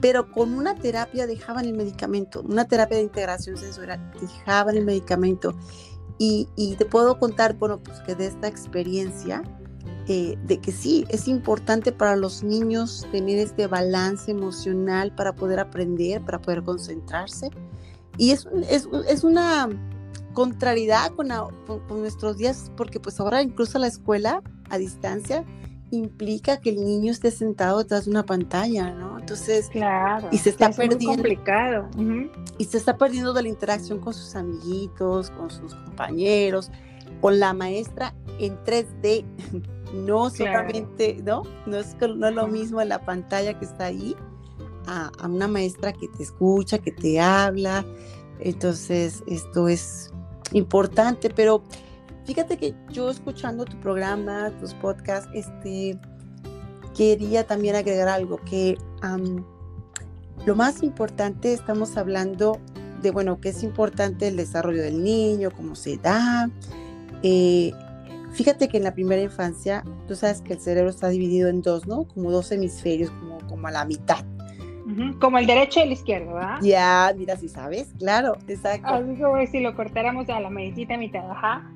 pero 0.00 0.30
con 0.30 0.54
una 0.54 0.74
terapia 0.74 1.26
dejaban 1.26 1.64
el 1.64 1.74
medicamento, 1.74 2.42
una 2.42 2.66
terapia 2.66 2.98
de 2.98 3.04
integración 3.04 3.56
sensorial, 3.56 4.12
dejaban 4.20 4.76
el 4.76 4.84
medicamento. 4.84 5.54
Y, 6.18 6.46
te 6.78 6.84
puedo 6.84 7.18
contar, 7.18 7.54
bueno, 7.54 7.80
pues 7.82 8.00
que 8.00 8.14
de 8.14 8.26
esta 8.26 8.46
experiencia, 8.46 9.42
eh, 10.06 10.38
de 10.44 10.60
que 10.60 10.70
sí, 10.70 11.04
es 11.08 11.26
importante 11.26 11.90
para 11.90 12.14
los 12.14 12.44
niños 12.44 13.06
tener 13.10 13.38
este 13.38 13.66
balance 13.66 14.30
emocional 14.30 15.12
para 15.14 15.34
poder 15.34 15.58
aprender, 15.58 16.22
para 16.24 16.40
poder 16.40 16.62
concentrarse. 16.62 17.50
Y 18.16 18.30
es, 18.30 18.46
es, 18.70 18.88
es 19.08 19.24
una 19.24 19.68
contrariedad 20.34 21.12
con, 21.12 21.28
nuestros 21.88 22.36
días, 22.36 22.70
porque 22.76 23.00
pues 23.00 23.18
ahora 23.20 23.42
incluso 23.42 23.78
la 23.78 23.86
escuela 23.86 24.42
a 24.68 24.76
distancia 24.76 25.44
implica 25.90 26.60
que 26.60 26.70
el 26.70 26.84
niño 26.84 27.12
esté 27.12 27.30
sentado 27.30 27.78
detrás 27.78 28.04
de 28.04 28.10
una 28.10 28.26
pantalla, 28.26 28.90
¿no? 28.90 29.18
Entonces, 29.18 29.68
claro, 29.68 30.28
y 30.32 30.38
se 30.38 30.50
está 30.50 30.70
perdiendo. 30.70 31.06
Muy 31.06 31.14
complicado. 31.14 31.88
Y 32.58 32.64
se 32.64 32.76
está 32.78 32.98
perdiendo 32.98 33.32
de 33.32 33.42
la 33.42 33.48
interacción 33.48 34.00
con 34.00 34.12
sus 34.12 34.34
amiguitos, 34.34 35.30
con 35.30 35.50
sus 35.50 35.74
compañeros, 35.74 36.70
con 37.20 37.38
la 37.38 37.54
maestra 37.54 38.14
en 38.38 38.58
3D. 38.64 39.24
No 39.94 40.28
solamente, 40.28 41.20
¿no? 41.22 41.44
No 41.66 41.76
es, 41.76 41.94
no 42.00 42.26
es 42.26 42.34
lo 42.34 42.48
mismo 42.48 42.80
en 42.80 42.88
la 42.88 43.04
pantalla 43.04 43.56
que 43.56 43.64
está 43.64 43.84
ahí, 43.84 44.16
a, 44.88 45.12
a 45.20 45.28
una 45.28 45.46
maestra 45.46 45.92
que 45.92 46.08
te 46.08 46.24
escucha, 46.24 46.78
que 46.78 46.90
te 46.90 47.20
habla. 47.20 47.84
Entonces, 48.40 49.22
esto 49.28 49.68
es 49.68 50.12
importante, 50.54 51.28
pero 51.28 51.62
fíjate 52.24 52.56
que 52.56 52.74
yo 52.90 53.10
escuchando 53.10 53.64
tu 53.66 53.78
programa, 53.80 54.50
tus 54.58 54.72
podcasts, 54.74 55.28
este, 55.34 55.98
quería 56.96 57.46
también 57.46 57.76
agregar 57.76 58.08
algo, 58.08 58.38
que 58.38 58.78
lo 60.46 60.54
más 60.54 60.82
importante, 60.82 61.52
estamos 61.52 61.96
hablando 61.96 62.58
de, 63.02 63.10
bueno, 63.10 63.40
que 63.40 63.50
es 63.50 63.62
importante 63.62 64.28
el 64.28 64.36
desarrollo 64.36 64.82
del 64.82 65.02
niño, 65.02 65.50
cómo 65.50 65.74
se 65.74 65.98
da. 65.98 66.50
Eh, 67.22 67.72
fíjate 68.32 68.68
que 68.68 68.78
en 68.78 68.84
la 68.84 68.94
primera 68.94 69.20
infancia, 69.20 69.84
tú 70.06 70.14
sabes 70.14 70.40
que 70.40 70.54
el 70.54 70.60
cerebro 70.60 70.90
está 70.90 71.08
dividido 71.08 71.48
en 71.48 71.60
dos, 71.60 71.86
¿no? 71.86 72.04
Como 72.04 72.30
dos 72.30 72.50
hemisferios, 72.52 73.10
como, 73.10 73.38
como 73.46 73.66
a 73.68 73.70
la 73.70 73.84
mitad. 73.84 74.24
Como 75.18 75.38
el 75.38 75.46
derecho 75.46 75.80
y 75.80 75.84
el 75.84 75.92
izquierdo, 75.92 76.34
¿verdad? 76.34 76.58
Ya, 76.60 77.14
mira, 77.16 77.36
si 77.36 77.48
sabes, 77.48 77.94
claro, 77.98 78.36
exacto. 78.48 78.88
Así 78.88 79.16
como 79.16 79.46
si 79.46 79.60
lo 79.60 79.74
cortáramos 79.74 80.28
a 80.28 80.40
la 80.40 80.50
medicita 80.50 80.96
mitad, 80.96 81.30
ajá. 81.30 81.70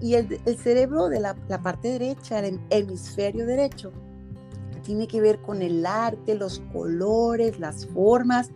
Y, 0.00 0.14
el, 0.14 0.28
cerebro 0.56 1.08
de 1.08 1.20
la, 1.20 1.34
parte 1.62 1.88
derecha, 1.88 2.38
el 2.38 2.60
hemisferio 2.70 3.46
derecho, 3.46 3.92
tiene 4.84 5.08
que 5.08 5.20
ver 5.20 5.40
con 5.40 5.62
el 5.62 5.84
arte, 5.84 6.36
los 6.36 6.60
colores, 6.72 7.58
las 7.58 7.86
formas, 7.86 8.50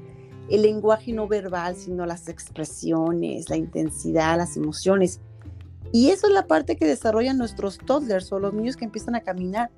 el 0.49 0.63
lenguaje 0.63 1.13
no 1.13 1.27
verbal, 1.27 1.75
sino 1.75 2.07
las 2.07 2.29
expresiones, 2.29 3.51
la 3.51 3.57
intensidad, 3.57 4.37
las 4.37 4.57
emociones. 4.57 5.21
Y 5.93 6.11
eso 6.11 6.27
es 6.27 6.33
la 6.33 6.47
parte 6.47 6.77
que 6.77 6.87
desarrollan 6.87 7.39
nuestros 7.39 7.79
toddlers 7.79 8.31
o 8.33 8.39
los 8.39 8.53
niños 8.53 8.77
que 8.77 8.85
empiezan 8.85 9.15
a 9.15 9.23
caminar. 9.23 9.71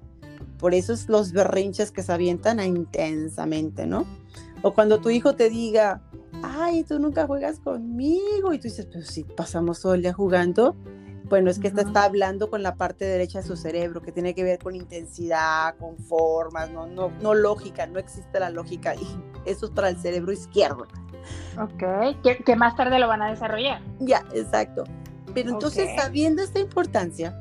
Por 0.60 0.74
eso 0.74 0.92
es 0.92 1.08
los 1.08 1.32
berrinches 1.32 1.90
que 1.90 2.02
se 2.02 2.12
avientan 2.12 2.60
intensamente, 2.60 3.86
¿no? 3.86 4.06
O 4.62 4.74
cuando 4.74 5.00
tu 5.00 5.08
hijo 5.08 5.34
te 5.34 5.48
diga, 5.48 6.02
ay, 6.42 6.84
tú 6.84 6.98
nunca 6.98 7.26
juegas 7.26 7.58
conmigo, 7.60 8.52
y 8.52 8.58
tú 8.58 8.64
dices, 8.64 8.86
pero 8.92 9.04
si 9.04 9.24
pasamos 9.24 9.80
todo 9.80 9.94
el 9.94 10.02
día 10.02 10.12
jugando, 10.12 10.76
bueno, 11.30 11.48
es 11.48 11.58
que 11.58 11.68
esta 11.68 11.82
está 11.82 12.04
hablando 12.04 12.50
con 12.50 12.62
la 12.62 12.74
parte 12.74 13.04
derecha 13.04 13.40
de 13.40 13.46
su 13.46 13.56
cerebro, 13.56 14.02
que 14.02 14.12
tiene 14.12 14.34
que 14.34 14.42
ver 14.42 14.58
con 14.58 14.74
intensidad, 14.74 15.76
con 15.78 15.96
formas, 15.96 16.70
no, 16.70 16.86
no, 16.86 17.10
no 17.22 17.34
lógica, 17.34 17.86
no 17.86 17.98
existe 17.98 18.38
la 18.40 18.50
lógica 18.50 18.94
y 18.96 19.06
eso 19.46 19.66
es 19.66 19.72
para 19.72 19.88
el 19.88 19.96
cerebro 19.96 20.32
izquierdo. 20.32 20.88
Ok, 21.58 22.20
que, 22.44 22.56
más 22.56 22.76
tarde 22.76 22.98
lo 22.98 23.06
van 23.06 23.22
a 23.22 23.30
desarrollar. 23.30 23.80
Ya, 24.00 24.24
exacto. 24.34 24.84
Pero 25.32 25.50
entonces, 25.50 25.88
sabiendo 25.96 26.42
esta 26.42 26.58
importancia, 26.58 27.40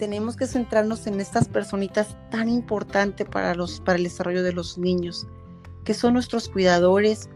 tenemos 0.00 0.34
que 0.34 0.46
centrarnos 0.46 1.06
en 1.06 1.20
estas 1.20 1.46
personitas 1.46 2.16
tan 2.30 2.48
importantes 2.48 3.28
para, 3.28 3.54
los, 3.54 3.82
para 3.82 3.98
el 3.98 4.04
desarrollo 4.04 4.42
de 4.42 4.54
los 4.54 4.78
niños, 4.78 5.26
que 5.84 5.92
son 5.92 6.14
nuestros 6.14 6.48
cuidadores 6.48 7.28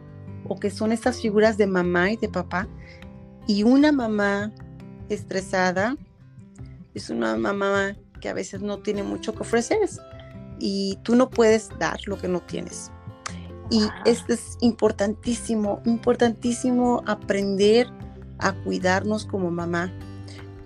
o 0.49 0.59
que 0.59 0.71
son 0.71 0.91
estas 0.91 1.21
figuras 1.21 1.59
de 1.59 1.67
mamá 1.67 2.13
y 2.13 2.17
de 2.17 2.31
papá. 2.31 2.67
Y 3.47 3.65
una 3.65 3.93
mamá 3.93 4.51
estresada, 5.11 5.99
es 6.95 7.11
una 7.11 7.37
mamá 7.37 7.99
que 8.23 8.31
a 8.31 8.33
veces 8.33 8.63
no 8.63 8.79
tiene 8.79 9.03
mucho 9.03 9.35
que 9.35 9.43
ofrecer 9.43 9.81
y 10.59 10.99
tú 11.03 11.17
no 11.17 11.29
puedes 11.29 11.69
dar 11.79 12.01
lo 12.07 12.17
que 12.17 12.29
no 12.29 12.41
tienes. 12.41 12.91
Y 13.71 13.83
esto 14.07 14.33
es 14.33 14.57
importantísimo, 14.63 15.83
importantísimo 15.85 17.03
aprender 17.07 17.89
a 18.39 18.55
cuidarnos 18.65 19.27
como 19.27 19.51
mamá. 19.51 19.93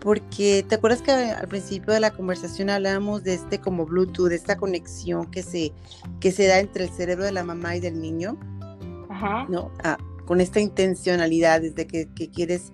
Porque 0.01 0.65
te 0.69 0.77
acuerdas 0.77 1.03
que 1.03 1.11
al 1.11 1.49
principio 1.49 1.93
de 1.93 2.01
la 2.01 2.13
conversación 2.13 2.71
hablábamos 2.71 3.25
de 3.25 3.35
este 3.35 3.59
como 3.59 3.85
Bluetooth, 3.85 4.29
de 4.29 4.37
esta 4.37 4.57
conexión 4.57 5.31
que 5.31 5.43
se, 5.43 5.73
que 6.21 6.31
se 6.31 6.47
da 6.47 6.61
entre 6.61 6.85
el 6.85 6.91
cerebro 6.91 7.25
de 7.25 7.33
la 7.33 7.43
mamá 7.43 7.77
y 7.77 7.81
del 7.81 8.01
niño. 8.01 8.39
¿no? 9.49 9.73
Ah, 9.83 9.99
con 10.27 10.41
esta 10.41 10.61
intencionalidad 10.61 11.63
desde 11.63 11.87
que, 11.87 12.09
que 12.15 12.31
quieres 12.31 12.73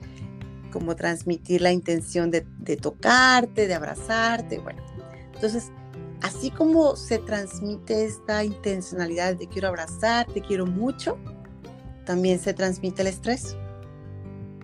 como 0.75 0.97
transmitir 0.97 1.63
la 1.63 1.71
intención 1.71 2.33
de, 2.33 2.43
tocarte, 2.77 3.69
de 3.69 3.75
abrazarte, 3.75 4.59
bueno. 4.59 4.83
Entonces, 5.33 5.71
así 6.21 6.51
como 6.51 6.97
se 6.97 7.19
transmite 7.19 8.05
esta 8.05 8.43
intencionalidad 8.43 9.37
de 9.37 9.47
quiero 9.47 9.69
abrazar, 9.69 10.27
te 10.27 10.41
quiero 10.41 10.67
mucho, 10.67 11.17
también 12.05 12.41
se 12.41 12.55
transmite 12.55 13.03
el 13.03 13.09
estrés. 13.09 13.57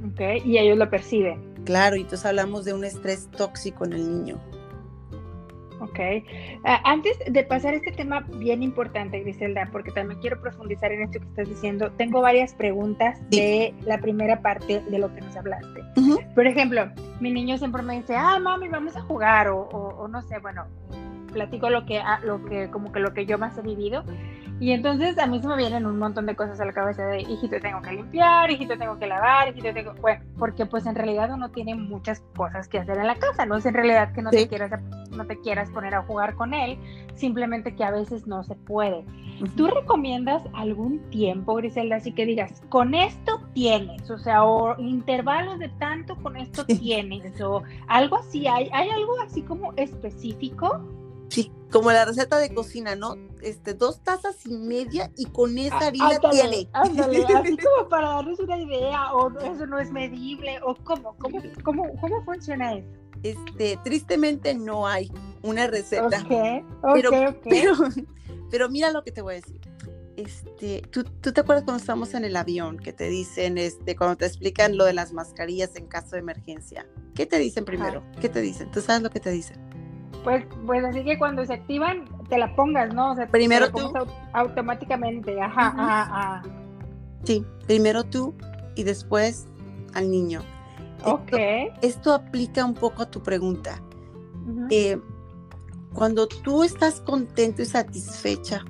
Ok, 0.04 0.44
y 0.44 0.58
ellos 0.58 0.76
lo 0.76 0.90
perciben. 0.90 1.49
Claro, 1.64 1.96
y 1.96 2.00
entonces 2.00 2.26
hablamos 2.26 2.64
de 2.64 2.74
un 2.74 2.84
estrés 2.84 3.30
tóxico 3.30 3.84
en 3.84 3.92
el 3.92 4.10
niño. 4.10 4.40
Ok. 5.80 5.98
Ah, 6.64 6.80
antes 6.84 7.18
de 7.26 7.42
pasar 7.42 7.72
a 7.72 7.78
este 7.78 7.90
tema 7.92 8.20
bien 8.34 8.62
importante, 8.62 9.20
Griselda, 9.20 9.68
porque 9.72 9.90
también 9.90 10.20
quiero 10.20 10.40
profundizar 10.40 10.92
en 10.92 11.02
esto 11.02 11.20
que 11.20 11.26
estás 11.26 11.48
diciendo, 11.48 11.90
tengo 11.92 12.20
varias 12.20 12.54
preguntas 12.54 13.18
de 13.30 13.74
la 13.84 13.98
primera 13.98 14.42
parte 14.42 14.80
de 14.80 14.98
lo 14.98 15.12
que 15.14 15.22
nos 15.22 15.36
hablaste. 15.36 15.82
Por 16.34 16.46
ejemplo, 16.46 16.90
mi 17.20 17.32
niño 17.32 17.56
siempre 17.56 17.82
me 17.82 17.96
dice, 17.96 18.14
ah, 18.14 18.38
mami, 18.38 18.68
vamos 18.68 18.94
a 18.96 19.00
jugar, 19.02 19.48
o, 19.48 19.62
o, 19.62 20.06
no 20.06 20.20
sé, 20.22 20.38
bueno, 20.38 20.66
platico 21.30 21.70
lo 21.70 21.86
que, 21.86 21.98
ah, 21.98 22.20
lo 22.24 22.44
que, 22.44 22.70
como 22.70 22.92
que 22.92 23.00
lo 23.00 23.12
que 23.14 23.26
yo 23.26 23.38
más 23.38 23.56
he 23.58 23.62
vivido. 23.62 24.04
Y 24.60 24.72
entonces 24.72 25.18
a 25.18 25.26
mí 25.26 25.40
se 25.40 25.48
me 25.48 25.56
vienen 25.56 25.86
un 25.86 25.98
montón 25.98 26.26
de 26.26 26.36
cosas 26.36 26.60
a 26.60 26.66
la 26.66 26.74
cabeza 26.74 27.06
de, 27.06 27.22
hijito, 27.22 27.58
tengo 27.60 27.80
que 27.80 27.92
limpiar, 27.92 28.50
hijito, 28.50 28.76
tengo 28.76 28.98
que 28.98 29.06
lavar, 29.06 29.48
hijito, 29.48 29.72
tengo... 29.72 29.94
Bueno, 29.94 30.22
porque 30.38 30.66
pues 30.66 30.84
en 30.84 30.94
realidad 30.94 31.32
uno 31.32 31.50
tiene 31.50 31.74
muchas 31.74 32.22
cosas 32.36 32.68
que 32.68 32.78
hacer 32.78 32.98
en 32.98 33.06
la 33.06 33.14
casa, 33.14 33.46
no 33.46 33.56
es 33.56 33.64
en 33.64 33.72
realidad 33.72 34.12
que 34.12 34.20
no, 34.20 34.28
te, 34.28 34.46
quieras, 34.48 34.78
no 35.10 35.26
te 35.26 35.40
quieras 35.40 35.70
poner 35.70 35.94
a 35.94 36.02
jugar 36.02 36.34
con 36.34 36.52
él, 36.52 36.78
simplemente 37.14 37.74
que 37.74 37.84
a 37.84 37.90
veces 37.90 38.26
no 38.26 38.44
se 38.44 38.54
puede. 38.54 39.02
¿Tú 39.56 39.66
recomiendas 39.66 40.42
algún 40.52 40.98
tiempo, 41.08 41.54
Griselda, 41.54 41.96
así 41.96 42.12
que 42.12 42.26
digas, 42.26 42.60
con 42.68 42.94
esto 42.94 43.40
tienes, 43.54 44.10
o 44.10 44.18
sea, 44.18 44.44
o 44.44 44.78
intervalos 44.78 45.58
de 45.58 45.70
tanto 45.70 46.16
con 46.16 46.36
esto 46.36 46.66
tienes, 46.66 47.40
o 47.40 47.62
algo 47.88 48.16
así, 48.16 48.46
¿hay, 48.46 48.68
¿hay 48.74 48.90
algo 48.90 49.18
así 49.20 49.40
como 49.40 49.72
específico? 49.76 50.82
Sí, 51.30 51.52
como 51.70 51.92
la 51.92 52.04
receta 52.04 52.38
de 52.38 52.52
cocina, 52.52 52.96
¿no? 52.96 53.16
Este, 53.40 53.72
dos 53.72 54.02
tazas 54.02 54.44
y 54.44 54.56
media 54.56 55.10
y 55.16 55.26
con 55.26 55.56
esa 55.58 55.78
ah, 55.78 55.86
harina 55.86 56.18
tiene. 56.30 56.68
Ándale, 56.72 57.24
así 57.36 57.56
como 57.56 57.88
para 57.88 58.08
darles 58.08 58.40
una 58.40 58.58
idea, 58.58 59.14
o 59.14 59.30
eso 59.38 59.66
no 59.66 59.78
es 59.78 59.92
medible, 59.92 60.58
o 60.64 60.74
cómo, 60.74 61.16
cómo, 61.18 61.40
cómo, 61.62 61.86
cómo 62.00 62.24
funciona 62.24 62.74
eso. 62.74 62.88
Este, 63.22 63.78
tristemente 63.84 64.54
no 64.54 64.86
hay 64.86 65.10
una 65.42 65.68
receta. 65.68 66.20
Okay, 66.24 66.64
pero, 66.94 67.10
pero, 67.48 67.74
pero, 68.50 68.68
mira 68.68 68.90
lo 68.90 69.04
que 69.04 69.12
te 69.12 69.22
voy 69.22 69.34
a 69.34 69.36
decir. 69.36 69.60
Este, 70.16 70.82
¿tú, 70.90 71.04
¿tú, 71.04 71.32
te 71.32 71.40
acuerdas 71.40 71.64
cuando 71.64 71.80
estamos 71.80 72.12
en 72.14 72.24
el 72.24 72.36
avión 72.36 72.78
que 72.78 72.92
te 72.92 73.08
dicen, 73.08 73.56
este, 73.56 73.94
cuando 73.94 74.16
te 74.16 74.26
explican 74.26 74.76
lo 74.76 74.84
de 74.84 74.94
las 74.94 75.12
mascarillas 75.12 75.76
en 75.76 75.86
caso 75.86 76.10
de 76.16 76.18
emergencia? 76.18 76.86
¿Qué 77.14 77.24
te 77.24 77.38
dicen 77.38 77.64
primero? 77.64 78.02
¿Qué 78.20 78.28
te 78.28 78.40
dicen? 78.40 78.70
¿Tú 78.70 78.80
sabes 78.80 79.02
lo 79.02 79.10
que 79.10 79.20
te 79.20 79.30
dicen? 79.30 79.69
Pues, 80.24 80.44
pues 80.66 80.84
así 80.84 81.04
que 81.04 81.18
cuando 81.18 81.44
se 81.46 81.54
activan, 81.54 82.04
te 82.28 82.38
la 82.38 82.54
pongas, 82.54 82.92
¿no? 82.94 83.12
O 83.12 83.14
sea, 83.16 83.26
primero 83.26 83.70
tú. 83.70 83.92
automáticamente, 84.32 85.40
ajá, 85.40 85.74
ajá, 85.76 86.42
Sí, 87.24 87.44
primero 87.66 88.04
tú 88.04 88.34
y 88.74 88.82
después 88.82 89.46
al 89.94 90.10
niño. 90.10 90.42
Ok. 91.04 91.32
Esto, 91.82 92.12
aplica 92.12 92.64
un 92.64 92.74
poco 92.74 93.02
a 93.02 93.10
tu 93.10 93.22
pregunta. 93.22 93.82
Eh, 94.70 94.98
cuando 95.92 96.26
tú 96.26 96.62
estás 96.62 97.00
contento 97.00 97.62
y 97.62 97.66
satisfecha 97.66 98.64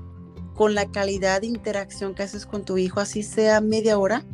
con 0.55 0.75
la 0.75 0.87
calidad 0.91 1.41
de 1.41 1.47
interacción 1.47 2.15
que 2.15 2.23
haces 2.23 2.45
con 2.47 2.65
tu 2.65 2.77
hijo, 2.77 3.01
así 3.01 3.23
sea 3.23 3.61
media 3.61 3.99
hora, 3.99 4.25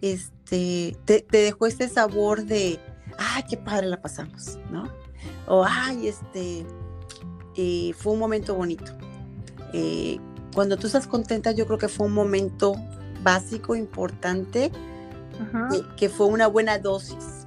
este, 0.00 0.96
te, 1.04 1.20
te 1.20 1.38
dejó 1.38 1.66
este 1.66 1.88
sabor 1.88 2.44
de, 2.44 2.78
ay, 3.18 3.44
qué 3.48 3.56
padre 3.56 3.86
la 3.86 4.00
pasamos, 4.00 4.58
¿no? 4.70 4.84
O 5.46 5.64
ay, 5.68 6.08
este, 6.08 6.64
eh, 7.56 7.92
fue 7.96 8.12
un 8.12 8.18
momento 8.18 8.54
bonito. 8.54 8.92
Eh, 9.72 10.18
cuando 10.54 10.76
tú 10.76 10.86
estás 10.86 11.06
contenta, 11.06 11.52
yo 11.52 11.66
creo 11.66 11.78
que 11.78 11.88
fue 11.88 12.06
un 12.06 12.14
momento 12.14 12.74
básico, 13.22 13.74
importante, 13.74 14.66
eh, 14.66 15.82
que 15.96 16.08
fue 16.08 16.26
una 16.26 16.46
buena 16.46 16.78
dosis. 16.78 17.42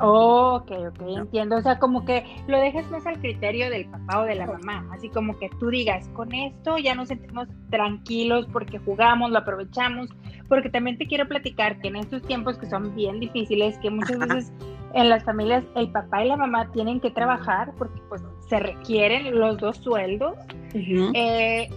Oh, 0.00 0.60
ok, 0.60 0.70
ok, 0.88 1.00
entiendo. 1.18 1.56
O 1.56 1.62
sea, 1.62 1.78
como 1.78 2.04
que 2.04 2.24
lo 2.48 2.58
dejas 2.58 2.90
más 2.90 3.06
al 3.06 3.20
criterio 3.20 3.70
del 3.70 3.86
papá 3.86 4.22
o 4.22 4.24
de 4.24 4.34
la 4.34 4.46
mamá. 4.46 4.86
Así 4.92 5.08
como 5.08 5.38
que 5.38 5.48
tú 5.60 5.70
digas, 5.70 6.08
con 6.14 6.34
esto 6.34 6.78
ya 6.78 6.94
nos 6.94 7.08
sentimos 7.08 7.48
tranquilos 7.70 8.46
porque 8.52 8.78
jugamos, 8.78 9.30
lo 9.30 9.38
aprovechamos. 9.38 10.08
Porque 10.48 10.68
también 10.68 10.98
te 10.98 11.06
quiero 11.06 11.28
platicar 11.28 11.80
que 11.80 11.88
en 11.88 11.96
estos 11.96 12.22
tiempos 12.22 12.58
que 12.58 12.68
son 12.68 12.94
bien 12.94 13.20
difíciles, 13.20 13.78
que 13.78 13.90
muchas 13.90 14.18
veces 14.18 14.52
en 14.94 15.08
las 15.08 15.24
familias 15.24 15.64
el 15.74 15.90
papá 15.90 16.24
y 16.24 16.28
la 16.28 16.36
mamá 16.36 16.70
tienen 16.72 17.00
que 17.00 17.10
trabajar 17.10 17.72
porque 17.76 18.00
pues 18.08 18.22
se 18.48 18.58
requieren 18.60 19.38
los 19.38 19.58
dos 19.58 19.76
sueldos. 19.78 20.36
Eh, 20.72 21.68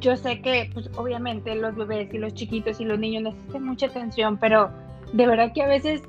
yo 0.00 0.16
sé 0.16 0.42
que 0.42 0.70
pues 0.74 0.90
obviamente 0.96 1.54
los 1.54 1.74
bebés 1.76 2.12
y 2.12 2.18
los 2.18 2.34
chiquitos 2.34 2.80
y 2.80 2.84
los 2.84 2.98
niños 2.98 3.22
necesitan 3.22 3.64
mucha 3.64 3.86
atención, 3.86 4.38
pero 4.38 4.70
de 5.12 5.26
verdad 5.26 5.52
que 5.54 5.62
a 5.62 5.68
veces, 5.68 6.02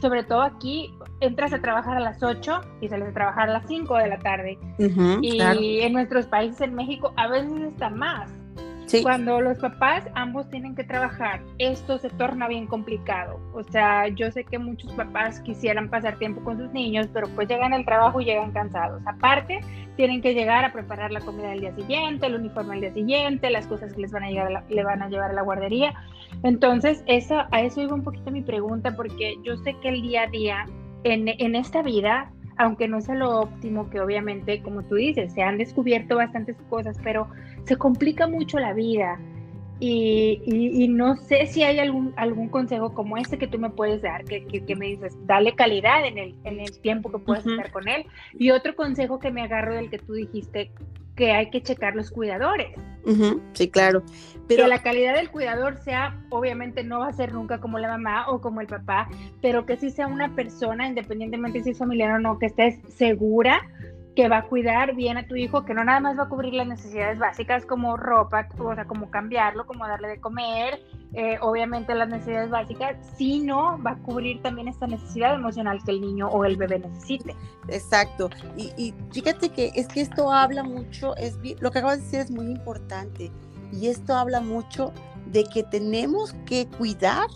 sobre 0.00 0.24
todo 0.24 0.42
aquí, 0.42 0.92
entras 1.20 1.52
a 1.52 1.60
trabajar 1.60 1.98
a 1.98 2.00
las 2.00 2.22
8 2.22 2.60
y 2.80 2.88
sales 2.88 3.08
a 3.08 3.12
trabajar 3.12 3.50
a 3.50 3.52
las 3.52 3.66
5 3.68 3.96
de 3.96 4.08
la 4.08 4.18
tarde. 4.18 4.58
y 5.22 5.80
en 5.80 5.92
nuestros 5.92 6.26
países, 6.26 6.62
en 6.62 6.74
México, 6.74 7.12
a 7.16 7.28
veces 7.28 7.60
está 7.60 7.90
más. 7.90 8.39
Cuando 9.02 9.40
los 9.40 9.58
papás 9.58 10.04
ambos 10.14 10.48
tienen 10.50 10.74
que 10.74 10.84
trabajar, 10.84 11.42
esto 11.58 11.98
se 11.98 12.10
torna 12.10 12.48
bien 12.48 12.66
complicado. 12.66 13.40
O 13.54 13.62
sea, 13.62 14.08
yo 14.08 14.30
sé 14.32 14.44
que 14.44 14.58
muchos 14.58 14.92
papás 14.92 15.40
quisieran 15.40 15.88
pasar 15.88 16.18
tiempo 16.18 16.42
con 16.42 16.58
sus 16.58 16.72
niños, 16.72 17.08
pero 17.12 17.28
pues 17.34 17.48
llegan 17.48 17.72
al 17.72 17.84
trabajo 17.84 18.20
y 18.20 18.24
llegan 18.24 18.52
cansados. 18.52 19.02
Aparte, 19.06 19.60
tienen 19.96 20.20
que 20.20 20.34
llegar 20.34 20.64
a 20.64 20.72
preparar 20.72 21.12
la 21.12 21.20
comida 21.20 21.50
del 21.50 21.60
día 21.60 21.74
siguiente, 21.74 22.26
el 22.26 22.34
uniforme 22.34 22.74
al 22.74 22.80
día 22.80 22.92
siguiente, 22.92 23.50
las 23.50 23.66
cosas 23.66 23.92
que 23.92 24.00
les 24.00 24.12
van 24.12 24.24
a, 24.24 24.30
llegar 24.30 24.64
le 24.68 24.84
van 24.84 25.02
a 25.02 25.08
llevar 25.08 25.30
a 25.30 25.34
la 25.34 25.42
guardería. 25.42 25.94
Entonces, 26.42 27.04
eso, 27.06 27.44
a 27.50 27.62
eso 27.62 27.82
iba 27.82 27.94
un 27.94 28.02
poquito 28.02 28.30
mi 28.30 28.42
pregunta, 28.42 28.96
porque 28.96 29.36
yo 29.44 29.56
sé 29.58 29.76
que 29.82 29.90
el 29.90 30.02
día 30.02 30.22
a 30.22 30.26
día 30.26 30.66
en, 31.04 31.28
en 31.28 31.54
esta 31.54 31.82
vida 31.82 32.30
aunque 32.60 32.88
no 32.88 33.00
sea 33.00 33.14
lo 33.14 33.40
óptimo, 33.40 33.88
que 33.88 34.00
obviamente, 34.00 34.60
como 34.60 34.82
tú 34.82 34.96
dices, 34.96 35.32
se 35.32 35.40
han 35.40 35.56
descubierto 35.56 36.16
bastantes 36.16 36.56
cosas, 36.68 36.98
pero 37.02 37.26
se 37.70 37.76
complica 37.76 38.26
mucho 38.26 38.58
la 38.58 38.72
vida. 38.72 39.20
Y, 39.78 40.88
no 40.88 41.16
sé 41.16 41.46
si 41.46 41.62
hay 41.62 41.78
algún, 41.78 42.12
algún 42.16 42.48
consejo 42.48 42.92
como 42.92 43.16
este 43.16 43.38
que 43.38 43.46
tú 43.46 43.58
me 43.60 43.70
puedes 43.70 44.02
dar, 44.02 44.24
que, 44.24 44.44
que, 44.44 44.76
me 44.76 44.86
dices, 44.86 45.16
dale 45.24 45.54
calidad 45.54 46.04
en 46.04 46.18
el, 46.18 46.34
en 46.42 46.58
el 46.58 46.80
tiempo 46.80 47.12
que 47.12 47.18
puedes 47.18 47.46
estar 47.46 47.70
con 47.70 47.86
él. 47.86 48.06
Y 48.36 48.50
otro 48.50 48.74
consejo 48.74 49.20
que 49.20 49.30
me 49.30 49.42
agarro 49.42 49.76
del 49.76 49.88
que 49.88 49.98
tú 49.98 50.14
dijiste, 50.14 50.72
que 51.14 51.30
hay 51.30 51.48
que 51.50 51.62
checar 51.62 51.94
los 51.94 52.10
cuidadores. 52.10 52.76
Sí, 53.52 53.70
claro. 53.70 54.02
Pero... 54.48 54.64
Que 54.64 54.68
la 54.68 54.82
calidad 54.82 55.14
del 55.14 55.30
cuidador 55.30 55.76
sea, 55.76 56.20
obviamente 56.28 56.82
no 56.82 56.98
va 56.98 57.06
a 57.08 57.12
ser 57.12 57.32
nunca 57.32 57.60
como 57.60 57.78
la 57.78 57.88
mamá 57.88 58.28
o 58.28 58.40
como 58.40 58.60
el 58.60 58.66
papá, 58.66 59.08
pero 59.40 59.64
que 59.64 59.76
sí 59.76 59.90
sea 59.90 60.08
una 60.08 60.34
persona, 60.34 60.88
independientemente 60.88 61.62
si 61.62 61.70
es 61.70 61.78
familiar 61.78 62.10
o 62.10 62.18
no, 62.18 62.38
que 62.40 62.46
estés 62.46 62.80
segura 62.88 63.62
que 64.16 64.28
va 64.28 64.38
a 64.38 64.42
cuidar 64.42 64.94
bien 64.94 65.16
a 65.16 65.26
tu 65.26 65.36
hijo, 65.36 65.64
que 65.64 65.74
no 65.74 65.84
nada 65.84 66.00
más 66.00 66.18
va 66.18 66.24
a 66.24 66.28
cubrir 66.28 66.54
las 66.54 66.66
necesidades 66.66 67.18
básicas 67.18 67.64
como 67.64 67.96
ropa, 67.96 68.48
o 68.58 68.74
sea, 68.74 68.84
como 68.86 69.10
cambiarlo, 69.10 69.66
como 69.66 69.86
darle 69.86 70.08
de 70.08 70.20
comer, 70.20 70.82
eh, 71.12 71.38
obviamente 71.40 71.94
las 71.94 72.08
necesidades 72.08 72.50
básicas, 72.50 72.96
sino 73.16 73.80
va 73.82 73.92
a 73.92 73.98
cubrir 73.98 74.42
también 74.42 74.68
esta 74.68 74.86
necesidad 74.86 75.34
emocional 75.34 75.80
que 75.84 75.92
el 75.92 76.00
niño 76.00 76.28
o 76.28 76.44
el 76.44 76.56
bebé 76.56 76.80
necesite. 76.80 77.36
Exacto. 77.68 78.30
Y, 78.56 78.94
fíjate 79.12 79.50
que 79.50 79.70
es 79.74 79.86
que 79.88 80.00
esto 80.00 80.32
habla 80.32 80.64
mucho, 80.64 81.16
es 81.16 81.38
lo 81.60 81.70
que 81.70 81.78
acabas 81.78 81.98
de 81.98 82.04
decir 82.04 82.20
es 82.20 82.30
muy 82.30 82.46
importante, 82.46 83.30
y 83.72 83.86
esto 83.86 84.14
habla 84.14 84.40
mucho 84.40 84.92
de 85.26 85.44
que 85.44 85.62
tenemos 85.62 86.34
que 86.46 86.66
cuidar 86.66 87.28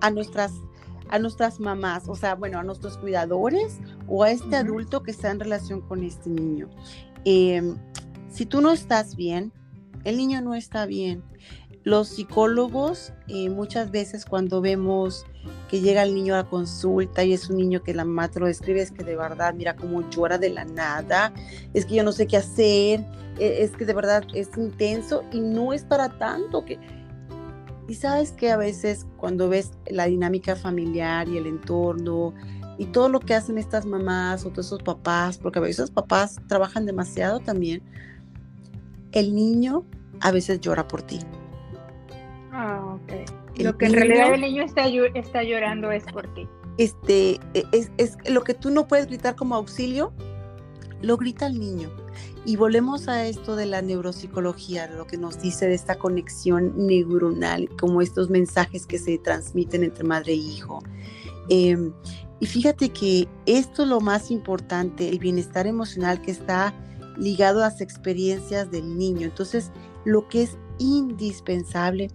a 0.00 0.10
nuestras 0.10 0.52
a 1.08 1.18
nuestras 1.18 1.60
mamás, 1.60 2.08
o 2.08 2.14
sea, 2.14 2.34
bueno, 2.34 2.58
a 2.58 2.62
nuestros 2.62 2.98
cuidadores 2.98 3.78
o 4.08 4.24
a 4.24 4.30
este 4.30 4.56
adulto 4.56 5.02
que 5.02 5.10
está 5.10 5.30
en 5.30 5.40
relación 5.40 5.80
con 5.80 6.02
este 6.02 6.30
niño. 6.30 6.68
Em, 7.24 7.76
si 8.28 8.46
tú 8.46 8.60
no 8.60 8.72
estás 8.72 9.16
bien, 9.16 9.52
el 10.04 10.16
niño 10.16 10.40
no 10.40 10.54
está 10.54 10.86
bien. 10.86 11.22
Los 11.84 12.08
psicólogos 12.08 13.12
eh, 13.28 13.48
muchas 13.48 13.90
veces 13.90 14.24
cuando 14.24 14.60
vemos 14.60 15.24
que 15.68 15.80
llega 15.80 16.02
el 16.02 16.14
niño 16.14 16.34
a 16.34 16.38
la 16.38 16.48
consulta 16.48 17.24
y 17.24 17.32
es 17.32 17.48
un 17.48 17.56
niño 17.56 17.82
que 17.82 17.94
la 17.94 18.04
mamá 18.04 18.28
te 18.28 18.40
lo 18.40 18.46
describe, 18.46 18.82
es 18.82 18.90
que 18.90 19.04
de 19.04 19.16
verdad, 19.16 19.54
mira 19.54 19.76
cómo 19.76 20.08
llora 20.10 20.38
de 20.38 20.50
la 20.50 20.64
nada, 20.64 21.32
es 21.74 21.86
que 21.86 21.94
yo 21.94 22.02
no 22.02 22.12
sé 22.12 22.26
qué 22.26 22.38
hacer, 22.38 23.04
e, 23.38 23.62
es 23.62 23.70
que 23.72 23.84
de 23.84 23.94
verdad 23.94 24.24
es 24.34 24.48
intenso 24.56 25.22
y 25.32 25.40
no 25.40 25.72
es 25.72 25.84
para 25.84 26.08
tanto 26.18 26.64
que 26.64 26.78
y 27.88 27.94
sabes 27.94 28.32
que 28.32 28.50
a 28.50 28.56
veces 28.56 29.06
cuando 29.16 29.48
ves 29.48 29.72
la 29.88 30.06
dinámica 30.06 30.56
familiar 30.56 31.28
y 31.28 31.36
el 31.36 31.46
entorno 31.46 32.34
y 32.78 32.86
todo 32.86 33.08
lo 33.08 33.20
que 33.20 33.34
hacen 33.34 33.58
estas 33.58 33.86
mamás 33.86 34.44
o 34.44 34.50
todos 34.50 34.66
esos 34.66 34.82
papás, 34.82 35.38
porque 35.38 35.58
a 35.58 35.62
veces 35.62 35.78
los 35.78 35.90
papás 35.90 36.36
trabajan 36.48 36.84
demasiado 36.84 37.40
también, 37.40 37.82
el 39.12 39.34
niño 39.34 39.84
a 40.20 40.30
veces 40.30 40.60
llora 40.60 40.86
por 40.86 41.02
ti. 41.02 41.20
Ah, 42.52 42.82
ok. 42.94 43.12
lo 43.58 43.76
que 43.76 43.86
en 43.86 43.92
realidad 43.92 44.34
el 44.34 44.40
niño 44.40 44.62
está, 44.62 44.86
está 45.14 45.42
llorando 45.42 45.90
es 45.92 46.04
por 46.04 46.32
ti. 46.34 46.48
Este, 46.78 47.40
e, 47.54 47.64
es, 47.72 47.90
es 47.96 48.16
lo 48.28 48.42
que 48.42 48.54
tú 48.54 48.70
no 48.70 48.86
puedes 48.86 49.06
gritar 49.06 49.36
como 49.36 49.54
auxilio, 49.54 50.12
lo 51.02 51.16
grita 51.16 51.46
el 51.46 51.58
niño. 51.58 51.90
Y 52.46 52.54
volvemos 52.54 53.08
a 53.08 53.26
esto 53.26 53.56
de 53.56 53.66
la 53.66 53.82
neuropsicología, 53.82 54.86
lo 54.86 55.04
que 55.08 55.16
nos 55.16 55.40
dice 55.42 55.66
de 55.66 55.74
esta 55.74 55.96
conexión 55.96 56.74
neuronal, 56.76 57.68
como 57.76 58.00
estos 58.00 58.30
mensajes 58.30 58.86
que 58.86 59.00
se 59.00 59.18
transmiten 59.18 59.82
entre 59.82 60.04
madre 60.04 60.34
e 60.34 60.36
hijo. 60.36 60.78
Em, 61.48 61.92
y 62.38 62.46
fíjate 62.46 62.90
que 62.90 63.26
esto 63.46 63.82
es 63.82 63.88
lo 63.88 64.00
más 64.00 64.30
importante, 64.30 65.08
el 65.08 65.18
bienestar 65.18 65.66
emocional 65.66 66.22
que 66.22 66.30
está 66.30 66.72
ligado 67.18 67.64
a 67.64 67.68
las 67.68 67.80
experiencias 67.80 68.70
del 68.70 68.96
niño. 68.96 69.26
Entonces, 69.26 69.72
lo 70.04 70.28
que 70.28 70.44
es 70.44 70.56
indispensable 70.78 72.12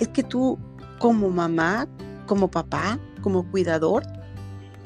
es 0.00 0.08
que 0.08 0.24
tú 0.24 0.58
como 0.98 1.30
mamá, 1.30 1.86
como 2.26 2.50
papá, 2.50 2.98
como 3.22 3.48
cuidador 3.48 4.02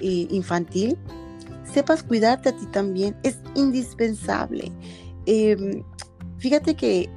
eh, 0.01 0.27
infantil, 0.31 0.99
sepas 1.73 2.03
cuidarte 2.03 2.51
a 2.51 2.57
ti 2.57 2.67
también, 2.67 3.17
es 3.23 3.39
indispensable. 3.55 4.73
Em, 5.27 5.83
fíjate 6.39 6.75
que 6.75 7.09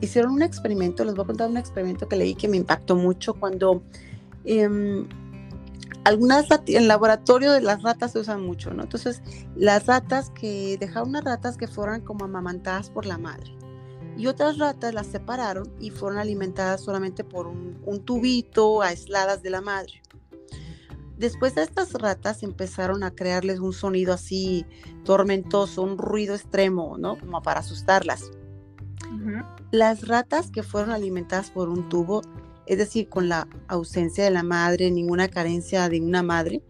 hicieron 0.00 0.32
un 0.32 0.42
experimento, 0.42 1.04
les 1.04 1.14
voy 1.14 1.24
a 1.24 1.26
contar 1.26 1.48
un 1.48 1.56
experimento 1.56 2.08
que 2.08 2.16
leí 2.16 2.34
que 2.34 2.48
me 2.48 2.56
impactó 2.56 2.96
mucho 2.96 3.34
cuando 3.34 3.82
em, 4.44 5.06
algunas 6.04 6.46
en 6.50 6.76
el 6.76 6.88
laboratorio 6.88 7.52
de 7.52 7.60
las 7.60 7.82
ratas 7.82 8.12
se 8.12 8.18
usan 8.18 8.44
mucho, 8.44 8.72
¿no? 8.74 8.82
Entonces, 8.82 9.22
las 9.54 9.86
ratas 9.86 10.30
que 10.30 10.76
dejaron 10.78 11.10
unas 11.10 11.24
ratas 11.24 11.56
que 11.56 11.68
fueron 11.68 12.00
como 12.00 12.24
amamantadas 12.24 12.90
por 12.90 13.06
la 13.06 13.18
madre 13.18 13.52
y 14.16 14.26
otras 14.26 14.58
ratas 14.58 14.92
las 14.92 15.06
separaron 15.06 15.72
y 15.80 15.90
fueron 15.90 16.18
alimentadas 16.18 16.82
solamente 16.82 17.24
por 17.24 17.46
un, 17.46 17.80
un 17.84 18.04
tubito 18.04 18.82
aisladas 18.82 19.42
de 19.42 19.50
la 19.50 19.60
madre. 19.60 20.01
Después 21.18 21.54
de 21.54 21.62
estas 21.62 21.92
ratas 21.92 22.42
empezaron 22.42 23.02
a 23.04 23.12
crearles 23.12 23.60
un 23.60 23.72
sonido 23.72 24.12
así 24.12 24.66
tormentoso, 25.04 25.82
un 25.82 25.98
ruido 25.98 26.34
extremo, 26.34 26.96
¿no? 26.98 27.18
Como 27.18 27.42
para 27.42 27.60
asustarlas. 27.60 28.30
Las 29.70 30.08
ratas 30.08 30.50
que 30.50 30.62
fueron 30.62 30.90
alimentadas 30.90 31.50
por 31.50 31.68
un 31.68 31.88
tubo, 31.88 32.22
es 32.66 32.78
decir, 32.78 33.08
con 33.08 33.28
la 33.28 33.46
ausencia 33.68 34.24
de 34.24 34.30
la 34.30 34.42
madre, 34.42 34.90
ninguna 34.90 35.28
carencia 35.28 35.88
de 35.88 36.00
una 36.00 36.22
madre, 36.22 36.62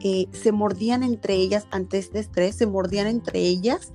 eh, 0.00 0.26
se 0.32 0.52
mordían 0.52 1.02
entre 1.02 1.34
ellas 1.34 1.66
ante 1.70 1.98
este 1.98 2.18
estrés, 2.20 2.56
se 2.56 2.66
mordían 2.66 3.06
entre 3.06 3.40
ellas 3.40 3.92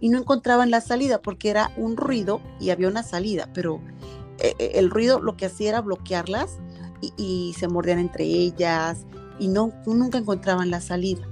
y 0.00 0.10
no 0.10 0.18
encontraban 0.18 0.70
la 0.70 0.80
salida 0.80 1.22
porque 1.22 1.48
era 1.48 1.70
un 1.76 1.96
ruido 1.96 2.40
y 2.60 2.70
había 2.70 2.88
una 2.88 3.02
salida, 3.02 3.50
pero 3.54 3.80
eh, 4.38 4.54
eh, 4.58 4.72
el 4.74 4.90
ruido 4.90 5.20
lo 5.20 5.36
que 5.36 5.46
hacía 5.46 5.70
era 5.70 5.80
bloquearlas 5.80 6.58
y, 7.00 7.12
y 7.16 7.54
se 7.54 7.68
mordían 7.68 7.98
entre 7.98 8.24
ellas, 8.24 9.06
y 9.38 9.48
no, 9.48 9.72
nunca 9.86 10.18
encontraban 10.18 10.70
la 10.70 10.80
salida. 10.80 11.26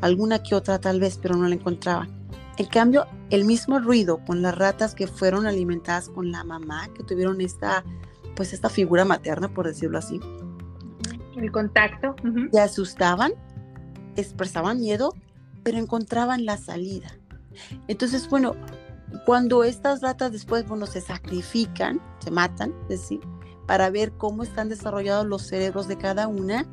Alguna 0.00 0.42
que 0.42 0.54
otra 0.54 0.80
tal 0.80 1.00
vez, 1.00 1.18
pero 1.20 1.36
no 1.36 1.46
la 1.48 1.54
encontraban. 1.54 2.08
En 2.56 2.66
cambio, 2.66 3.06
el 3.30 3.44
mismo 3.44 3.78
ruido 3.78 4.22
con 4.26 4.42
las 4.42 4.56
ratas 4.56 4.94
que 4.94 5.06
fueron 5.06 5.46
alimentadas 5.46 6.08
con 6.08 6.30
la 6.30 6.44
mamá, 6.44 6.88
que 6.94 7.02
tuvieron 7.02 7.40
esta, 7.40 7.84
pues 8.36 8.52
esta 8.52 8.68
figura 8.68 9.04
materna, 9.04 9.48
por 9.48 9.66
decirlo 9.66 9.98
así. 9.98 10.20
El 11.36 11.50
contacto. 11.52 12.14
Se 12.52 12.60
asustaban, 12.60 13.32
expresaban 14.16 14.80
miedo, 14.80 15.14
pero 15.62 15.78
encontraban 15.78 16.44
la 16.44 16.56
salida. 16.56 17.08
Entonces, 17.88 18.28
bueno, 18.28 18.54
cuando 19.24 19.64
estas 19.64 20.02
ratas 20.02 20.32
después, 20.32 20.66
bueno, 20.66 20.86
se 20.86 21.00
sacrifican, 21.00 22.00
se 22.18 22.30
matan, 22.30 22.74
es 22.84 23.00
decir, 23.00 23.20
para 23.66 23.90
ver 23.90 24.12
cómo 24.12 24.42
están 24.42 24.68
desarrollados 24.68 25.26
los 25.26 25.42
cerebros 25.42 25.88
de 25.88 25.96
cada 25.96 26.28
una, 26.28 26.66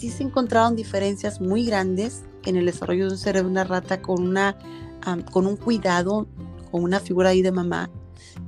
sí 0.00 0.08
se 0.08 0.22
encontraron 0.22 0.76
diferencias 0.76 1.42
muy 1.42 1.66
grandes 1.66 2.22
en 2.44 2.56
el 2.56 2.64
desarrollo 2.64 3.06
de 3.06 3.12
un 3.12 3.18
cerebro 3.18 3.48
de 3.48 3.52
una 3.52 3.64
rata 3.64 4.00
con, 4.00 4.26
una, 4.26 4.56
con 5.30 5.46
un 5.46 5.56
cuidado, 5.56 6.26
con 6.70 6.84
una 6.84 7.00
figura 7.00 7.28
ahí 7.28 7.42
de 7.42 7.52
mamá, 7.52 7.90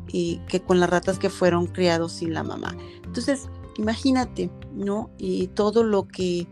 y 0.09 0.39
que 0.49 0.63
con 0.63 0.81
las 0.81 0.89
ratas 0.89 1.19
que 1.19 1.29
fueron 1.29 1.67
criados 1.67 2.13
sin 2.13 2.33
la 2.33 2.43
mamá. 2.43 2.75
Entonces, 3.05 3.51
imagínate, 3.77 4.51
¿no? 4.73 5.11
Y 5.19 5.49
todo 5.49 5.85
lo 5.85 6.09
que, 6.09 6.47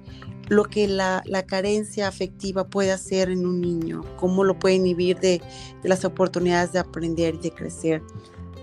lo 0.48 0.64
que 0.64 0.86
la, 0.86 1.22
la, 1.24 1.46
carencia 1.46 2.06
afectiva 2.06 2.68
puede 2.68 2.92
hacer 2.92 3.30
en 3.30 3.46
un 3.46 3.62
niño, 3.62 4.02
cómo 4.18 4.44
lo 4.44 4.58
puede 4.58 4.74
inhibir 4.74 5.18
de, 5.18 5.40
de 5.82 5.88
las 5.88 6.04
oportunidades 6.04 6.72
de 6.72 6.78
aprender 6.78 7.36
y 7.36 7.38
de 7.38 7.52
crecer. 7.52 8.02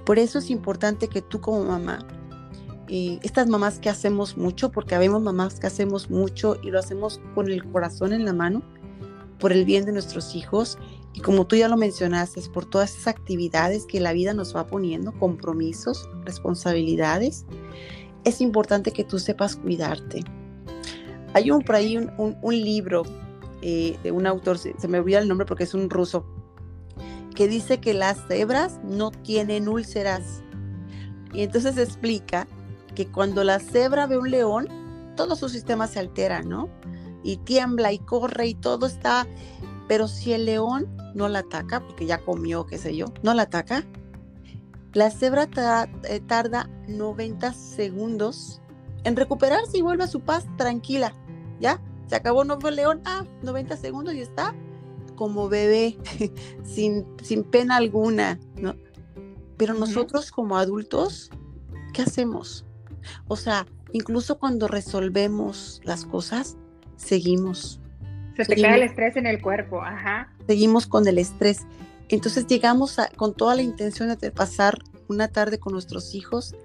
Por 0.05 0.19
eso 0.19 0.37
es 0.37 0.51
importante 0.51 1.07
que 1.07 1.23
tú 1.23 1.41
como 1.41 1.63
mamá 1.63 2.05
eh, 2.89 3.19
estas 3.23 3.47
mamás 3.47 3.79
que 3.79 3.89
hacemos 3.89 4.37
mucho, 4.37 4.71
porque 4.71 4.95
habemos 4.95 5.21
mamás 5.21 5.59
que 5.59 5.67
hacemos 5.67 6.09
mucho 6.09 6.57
y 6.61 6.71
lo 6.71 6.79
hacemos 6.79 7.19
con 7.35 7.49
el 7.49 7.63
corazón 7.65 8.13
en 8.13 8.25
la 8.25 8.33
mano, 8.33 8.61
por 9.39 9.51
el 9.51 9.65
bien 9.65 9.85
de 9.85 9.91
nuestros 9.91 10.35
hijos 10.35 10.77
y 11.17 11.19
como 11.19 11.47
tú 11.47 11.55
ya 11.55 11.67
lo 11.67 11.77
mencionaste, 11.77 12.41
por 12.53 12.65
todas 12.65 12.91
esas 12.93 13.07
actividades 13.07 13.85
que 13.87 13.99
la 13.99 14.13
vida 14.13 14.35
nos 14.35 14.55
va 14.55 14.67
poniendo, 14.67 15.11
compromisos, 15.13 16.07
responsabilidades, 16.25 17.45
es 18.23 18.39
importante 18.39 18.91
que 18.91 19.03
tú 19.03 19.17
sepas 19.17 19.55
cuidarte. 19.55 20.23
Hay 21.33 21.49
un, 21.49 21.63
por 21.63 21.75
ahí 21.75 21.97
un, 21.97 22.37
libro 22.51 23.03
eh, 23.63 23.97
de 24.03 24.11
un 24.11 24.27
autor, 24.27 24.59
se, 24.59 24.79
se 24.79 24.87
me 24.87 24.99
olvida 24.99 25.17
el 25.17 25.27
nombre 25.27 25.47
porque 25.47 25.63
es 25.63 25.73
un 25.73 25.89
ruso, 25.89 26.23
que 27.33 27.47
dice 27.47 27.79
que 27.79 27.95
las 27.95 28.27
cebras 28.27 28.79
no 28.83 29.09
tienen 29.09 29.67
úlceras. 29.67 30.43
Y 31.33 31.41
entonces 31.41 31.77
explica 31.77 32.47
que 32.97 33.05
cuando 33.05 33.43
la 33.43 33.59
cebra 33.59 34.07
ve 34.07 34.17
un 34.17 34.31
león, 34.31 34.67
todo 35.15 35.35
su 35.35 35.49
sistema 35.49 35.85
se 35.85 35.99
altera, 35.99 36.41
¿no? 36.41 36.67
Y 37.23 37.37
tiembla 37.37 37.93
y 37.93 37.99
corre 37.99 38.47
y 38.47 38.55
todo 38.55 38.87
está, 38.87 39.27
pero 39.87 40.07
si 40.07 40.33
el 40.33 40.45
león 40.45 40.87
no 41.13 41.29
la 41.29 41.39
ataca, 41.39 41.79
porque 41.79 42.07
ya 42.07 42.17
comió, 42.17 42.65
qué 42.65 42.79
sé 42.79 42.95
yo, 42.95 43.13
no 43.21 43.35
la 43.35 43.43
ataca, 43.43 43.85
la 44.93 45.11
cebra 45.11 45.47
eh, 46.05 46.19
tarda 46.21 46.71
90 46.87 47.53
segundos 47.53 48.61
en 49.03 49.15
recuperarse 49.15 49.77
y 49.77 49.83
vuelve 49.83 50.05
a 50.05 50.07
su 50.07 50.21
paz 50.21 50.47
tranquila, 50.57 51.13
¿ya? 51.59 51.79
Se 52.07 52.15
acabó, 52.15 52.45
no 52.45 52.59
fue 52.59 52.71
el 52.71 52.77
león, 52.77 53.03
ah, 53.05 53.25
90 53.43 53.77
segundos 53.77 54.15
y 54.15 54.21
está 54.21 54.55
como 55.15 55.49
bebé, 55.49 55.99
sin, 56.63 57.05
sin 57.21 57.43
pena 57.43 57.75
alguna, 57.75 58.39
¿no? 58.59 58.73
Pero 59.55 59.75
nosotros 59.75 60.31
como 60.31 60.57
adultos, 60.57 61.29
¿qué 61.93 62.01
hacemos? 62.01 62.66
O 63.27 63.35
sea, 63.35 63.65
incluso 63.93 64.39
cuando 64.39 64.67
resolvemos 64.67 65.81
las 65.83 66.05
cosas, 66.05 66.57
seguimos. 66.95 67.81
Se 68.35 68.45
te 68.45 68.55
queda 68.55 68.75
el 68.75 68.83
estrés 68.83 69.15
en 69.15 69.25
el 69.25 69.41
cuerpo, 69.41 69.81
ajá. 69.81 70.33
Seguimos 70.47 70.87
con 70.87 71.07
el 71.07 71.17
estrés. 71.17 71.65
Entonces 72.09 72.47
llegamos 72.47 72.97
con 73.15 73.33
toda 73.33 73.55
la 73.55 73.63
intención 73.63 74.15
de 74.15 74.31
pasar 74.31 74.79
una 75.07 75.27
tarde 75.27 75.59
con 75.59 75.73
nuestros 75.73 76.15
hijos 76.15 76.55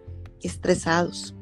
estresados. 0.43 1.35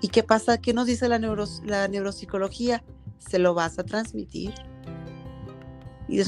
¿Y 0.00 0.08
qué 0.08 0.22
pasa? 0.22 0.58
¿Qué 0.58 0.72
nos 0.72 0.86
dice 0.86 1.08
la, 1.08 1.18
la 1.18 1.88
neuropsicología? 1.88 2.82
Se 3.18 3.38
lo 3.38 3.54
vas 3.54 3.78
a 3.78 3.84
transmitir 3.84 4.54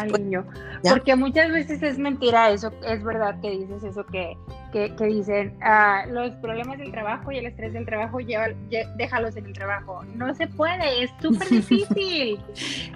al 0.01 0.13
niño. 0.13 0.47
Porque 0.89 1.17
muchas 1.17 1.51
veces 1.51 1.83
es 1.83 1.99
mentira 1.99 2.51
eso, 2.51 2.73
es 2.87 3.03
verdad 3.03 3.41
que 3.41 3.51
dices 3.51 3.83
eso 3.83 4.07
que, 4.07 4.37
que, 4.73 5.07
dicen, 5.07 5.57
ah, 5.63 6.05
los 6.09 6.33
problemas 6.37 6.79
del 6.79 6.91
trabajo 6.91 7.31
y 7.31 7.39
el 7.39 7.47
estrés 7.47 7.75
del 7.75 7.85
trabajo, 7.85 8.19
lleva, 8.21 8.49
déjalos 8.97 9.37
en 9.37 9.47
el 9.47 9.53
trabajo. 9.53 10.03
No 10.15 10.35
se 10.35 10.49
puede, 10.49 11.05
es 11.05 11.11
súper 11.21 11.49
difícil. 11.51 12.41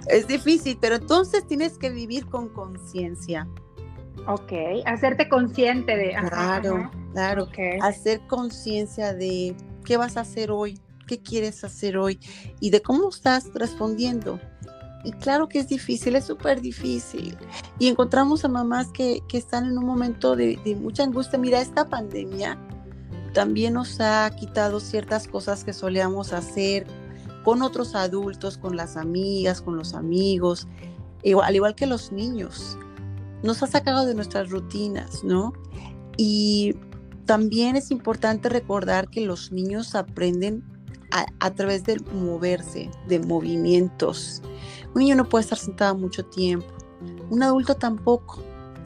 es 0.07 0.27
difícil, 0.27 0.77
pero 0.81 0.95
entonces 0.95 1.45
tienes 1.47 1.77
que 1.77 1.89
vivir 1.89 2.25
con 2.25 2.49
conciencia. 2.49 3.47
Ok, 4.27 4.51
hacerte 4.85 5.29
consciente 5.29 5.95
de... 5.95 6.13
claro, 6.29 6.91
claro. 7.13 7.47
Hacer 7.81 8.19
conciencia 8.27 9.13
de 9.13 9.55
qué 9.85 9.95
vas 9.95 10.17
a 10.17 10.21
hacer 10.21 10.51
hoy, 10.51 10.77
qué 11.07 11.21
quieres 11.21 11.63
hacer 11.63 11.97
hoy 11.97 12.19
y 12.59 12.71
de 12.71 12.81
cómo 12.81 13.07
estás 13.09 13.49
respondiendo. 13.53 14.39
Y 15.07 15.13
claro 15.13 15.47
que 15.47 15.59
es 15.59 15.69
difícil, 15.69 16.17
es 16.17 16.25
súper 16.25 16.59
difícil. 16.59 17.37
Y 17.79 17.87
encontramos 17.87 18.43
a 18.43 18.49
mamás 18.49 18.89
que, 18.89 19.23
están 19.31 19.65
en 19.65 19.77
un 19.77 19.85
momento 19.85 20.35
de, 20.35 20.59
mucha 20.81 21.03
angustia. 21.03 21.39
Mira, 21.39 21.61
esta 21.61 21.87
pandemia 21.87 22.59
también 23.33 23.75
nos 23.75 24.01
ha 24.01 24.29
quitado 24.31 24.81
ciertas 24.81 25.29
cosas 25.29 25.63
que 25.63 25.71
solíamos 25.71 26.33
hacer 26.33 26.85
con 27.45 27.61
otros 27.61 27.95
adultos, 27.95 28.57
con 28.57 28.75
las 28.75 28.97
amigas, 28.97 29.61
con 29.61 29.77
los 29.77 29.93
amigos, 29.93 30.67
al 31.41 31.55
igual 31.55 31.73
que 31.73 31.85
los 31.85 32.11
niños. 32.11 32.77
Nos 33.43 33.63
ha 33.63 33.67
sacado 33.67 34.05
de 34.05 34.13
nuestras 34.13 34.49
rutinas, 34.49 35.23
¿no? 35.23 35.53
Y 36.17 36.75
también 37.25 37.77
es 37.77 37.91
importante 37.91 38.49
recordar 38.49 39.07
que 39.09 39.21
los 39.21 39.53
niños 39.53 39.95
aprenden 39.95 40.65
a 41.39 41.51
través 41.51 41.85
de 41.85 41.97
moverse, 42.13 42.91
de 43.07 43.19
movimientos. 43.19 44.41
Un 44.97 45.01
niño 45.01 45.15
no 45.15 45.29
puede 45.29 45.43
estar 45.43 45.59
sentado 45.59 45.93
mucho 45.93 46.25
tiempo, 46.25 46.65
un 47.29 47.43
adulto 47.43 47.75
tampoco. 47.75 48.41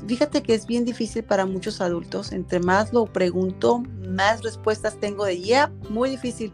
Fíjate 0.06 0.44
que 0.44 0.54
es 0.54 0.68
bien 0.68 0.84
difícil 0.84 1.24
para 1.24 1.46
muchos 1.46 1.80
adultos. 1.80 2.34
Entre 2.34 2.60
más 2.60 2.92
lo 2.92 3.06
pregunto, 3.06 3.82
más 4.10 4.44
respuestas 4.44 5.00
tengo 5.00 5.24
de 5.24 5.42
ya, 5.42 5.72
muy 5.90 6.10
difícil. 6.10 6.52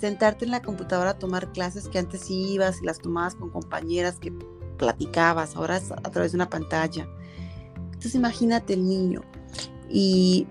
Sentarte 0.00 0.46
en 0.46 0.50
la 0.50 0.62
computadora 0.62 1.10
a 1.10 1.18
tomar 1.18 1.52
clases 1.52 1.88
que 1.88 1.98
antes 1.98 2.30
ibas 2.30 2.80
y 2.80 2.86
las 2.86 2.98
tomabas 2.98 3.34
con 3.34 3.50
compañeras 3.50 4.18
que 4.18 4.32
platicabas, 4.78 5.56
ahora 5.56 5.76
es 5.76 5.92
a 5.92 6.10
través 6.10 6.32
de 6.32 6.36
una 6.36 6.48
pantalla. 6.48 7.06
Entonces 7.84 8.14
imagínate 8.14 8.72
el 8.72 8.88
niño. 8.88 9.20
Y 9.90 10.46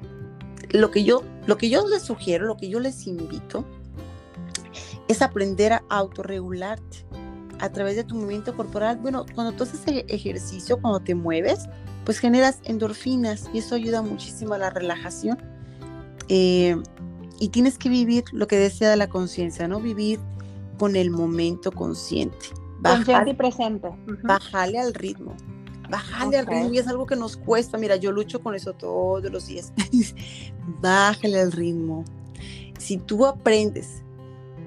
lo 0.69 0.91
que 0.91 1.03
yo, 1.03 1.23
lo 1.47 1.57
que 1.57 1.71
yo 1.71 1.87
les 1.87 2.03
sugiero, 2.03 2.45
lo 2.45 2.57
que 2.57 2.69
yo 2.69 2.79
les 2.79 3.07
invito, 3.07 3.65
es 5.07 5.23
aprender 5.23 5.73
a 5.73 5.81
autorregularte 5.89 7.07
a 7.59 7.69
través 7.69 7.95
de 7.95 8.03
tu 8.03 8.15
movimiento 8.15 8.55
corporal. 8.55 8.97
Bueno, 8.97 9.25
cuando 9.33 9.53
tú 9.53 9.63
haces 9.63 9.81
ejercicio, 10.07 10.79
cuando 10.79 10.99
te 10.99 11.15
mueves, 11.15 11.67
pues 12.03 12.19
generas 12.19 12.59
endorfinas 12.63 13.49
y 13.53 13.59
eso 13.59 13.75
ayuda 13.75 14.01
muchísimo 14.01 14.53
a 14.53 14.57
la 14.57 14.69
relajación. 14.69 15.37
Eh, 16.29 16.75
y 17.39 17.49
tienes 17.49 17.77
que 17.77 17.89
vivir 17.89 18.23
lo 18.31 18.47
que 18.47 18.57
desea 18.57 18.89
de 18.89 18.97
la 18.97 19.07
conciencia, 19.07 19.67
¿no? 19.67 19.79
Vivir 19.79 20.19
con 20.77 20.95
el 20.95 21.09
momento 21.09 21.71
consciente. 21.71 22.47
consciente 22.81 23.31
y 23.31 23.33
presente. 23.33 23.89
Bájale 24.23 24.79
al 24.79 24.93
ritmo. 24.93 25.35
Bájale 25.89 26.37
al 26.37 26.47
ritmo 26.47 26.73
y 26.73 26.77
es 26.77 26.87
algo 26.87 27.05
que 27.05 27.15
nos 27.15 27.37
cuesta. 27.37 27.77
Mira, 27.77 27.95
yo 27.95 28.11
lucho 28.11 28.41
con 28.41 28.55
eso 28.55 28.73
todos 28.73 29.31
los 29.31 29.47
días. 29.47 29.73
Bájale 30.81 31.39
al 31.39 31.51
ritmo. 31.51 32.05
Si 32.77 32.97
tú 32.97 33.25
aprendes 33.25 34.03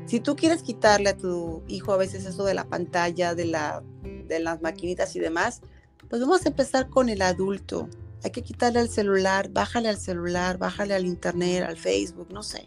si 0.09 0.20
tú 0.20 0.36
quieres 0.36 0.62
quitarle 0.62 1.11
a 1.11 1.16
tu 1.16 1.62
hijo 1.68 1.92
a 1.92 1.98
veces 1.98 2.24
eso 2.24 2.44
de 2.44 2.54
la 2.54 2.64
pantalla, 2.64 3.34
de, 3.34 3.44
la, 3.44 3.82
de 4.02 4.40
las 4.40 4.62
maquinitas 4.62 5.14
y 5.14 5.20
demás, 5.20 5.61
pues 6.09 6.22
vamos 6.22 6.46
a 6.46 6.48
empezar 6.48 6.88
con 6.88 7.11
el 7.11 7.20
adulto. 7.20 7.90
Hay 8.24 8.30
que 8.30 8.42
quitarle 8.42 8.80
al 8.80 8.88
celular, 8.88 9.50
bájale 9.50 9.90
al 9.90 9.98
celular, 9.98 10.56
bájale 10.56 10.94
al 10.94 11.04
internet, 11.04 11.62
al 11.62 11.76
Facebook, 11.76 12.28
no 12.32 12.42
sé. 12.42 12.64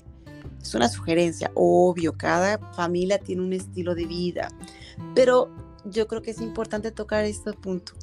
Es 0.61 0.75
una 0.75 0.87
sugerencia, 0.87 1.51
obvio, 1.55 2.13
cada 2.13 2.59
familia 2.73 3.17
tiene 3.17 3.41
un 3.41 3.53
estilo 3.53 3.95
de 3.95 4.05
vida, 4.05 4.49
pero 5.15 5.49
yo 5.85 6.07
creo 6.07 6.21
que 6.21 6.29
es 6.31 6.41
importante 6.41 6.91
tocar 6.91 7.25
este 7.25 7.53
punto. 7.53 7.93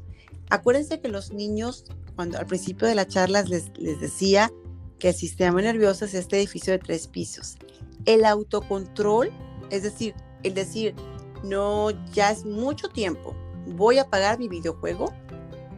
Acuérdense 0.51 1.01
que 1.01 1.09
los 1.09 1.33
niños, 1.33 1.85
cuando 2.17 2.39
al 2.39 2.47
principio 2.47 2.89
de 2.89 2.97
la 2.97 3.07
charla 3.07 3.43
les, 3.43 3.71
les 3.79 4.01
decía 4.01 4.51
que 4.99 5.11
el 5.11 5.15
sistema 5.15 5.63
nervioso 5.63 6.07
es 6.07 6.15
este 6.15 6.39
edificio 6.39 6.73
de 6.73 6.81
tres 6.81 7.07
pisos 7.07 7.57
el 8.05 8.25
autocontrol, 8.25 9.31
es 9.71 9.83
decir, 9.83 10.15
el 10.43 10.55
decir, 10.55 10.95
no, 11.43 11.91
ya 12.13 12.31
es 12.31 12.45
mucho 12.45 12.89
tiempo, 12.89 13.35
voy 13.67 13.99
a 13.99 14.03
apagar 14.03 14.39
mi 14.39 14.49
videojuego, 14.49 15.13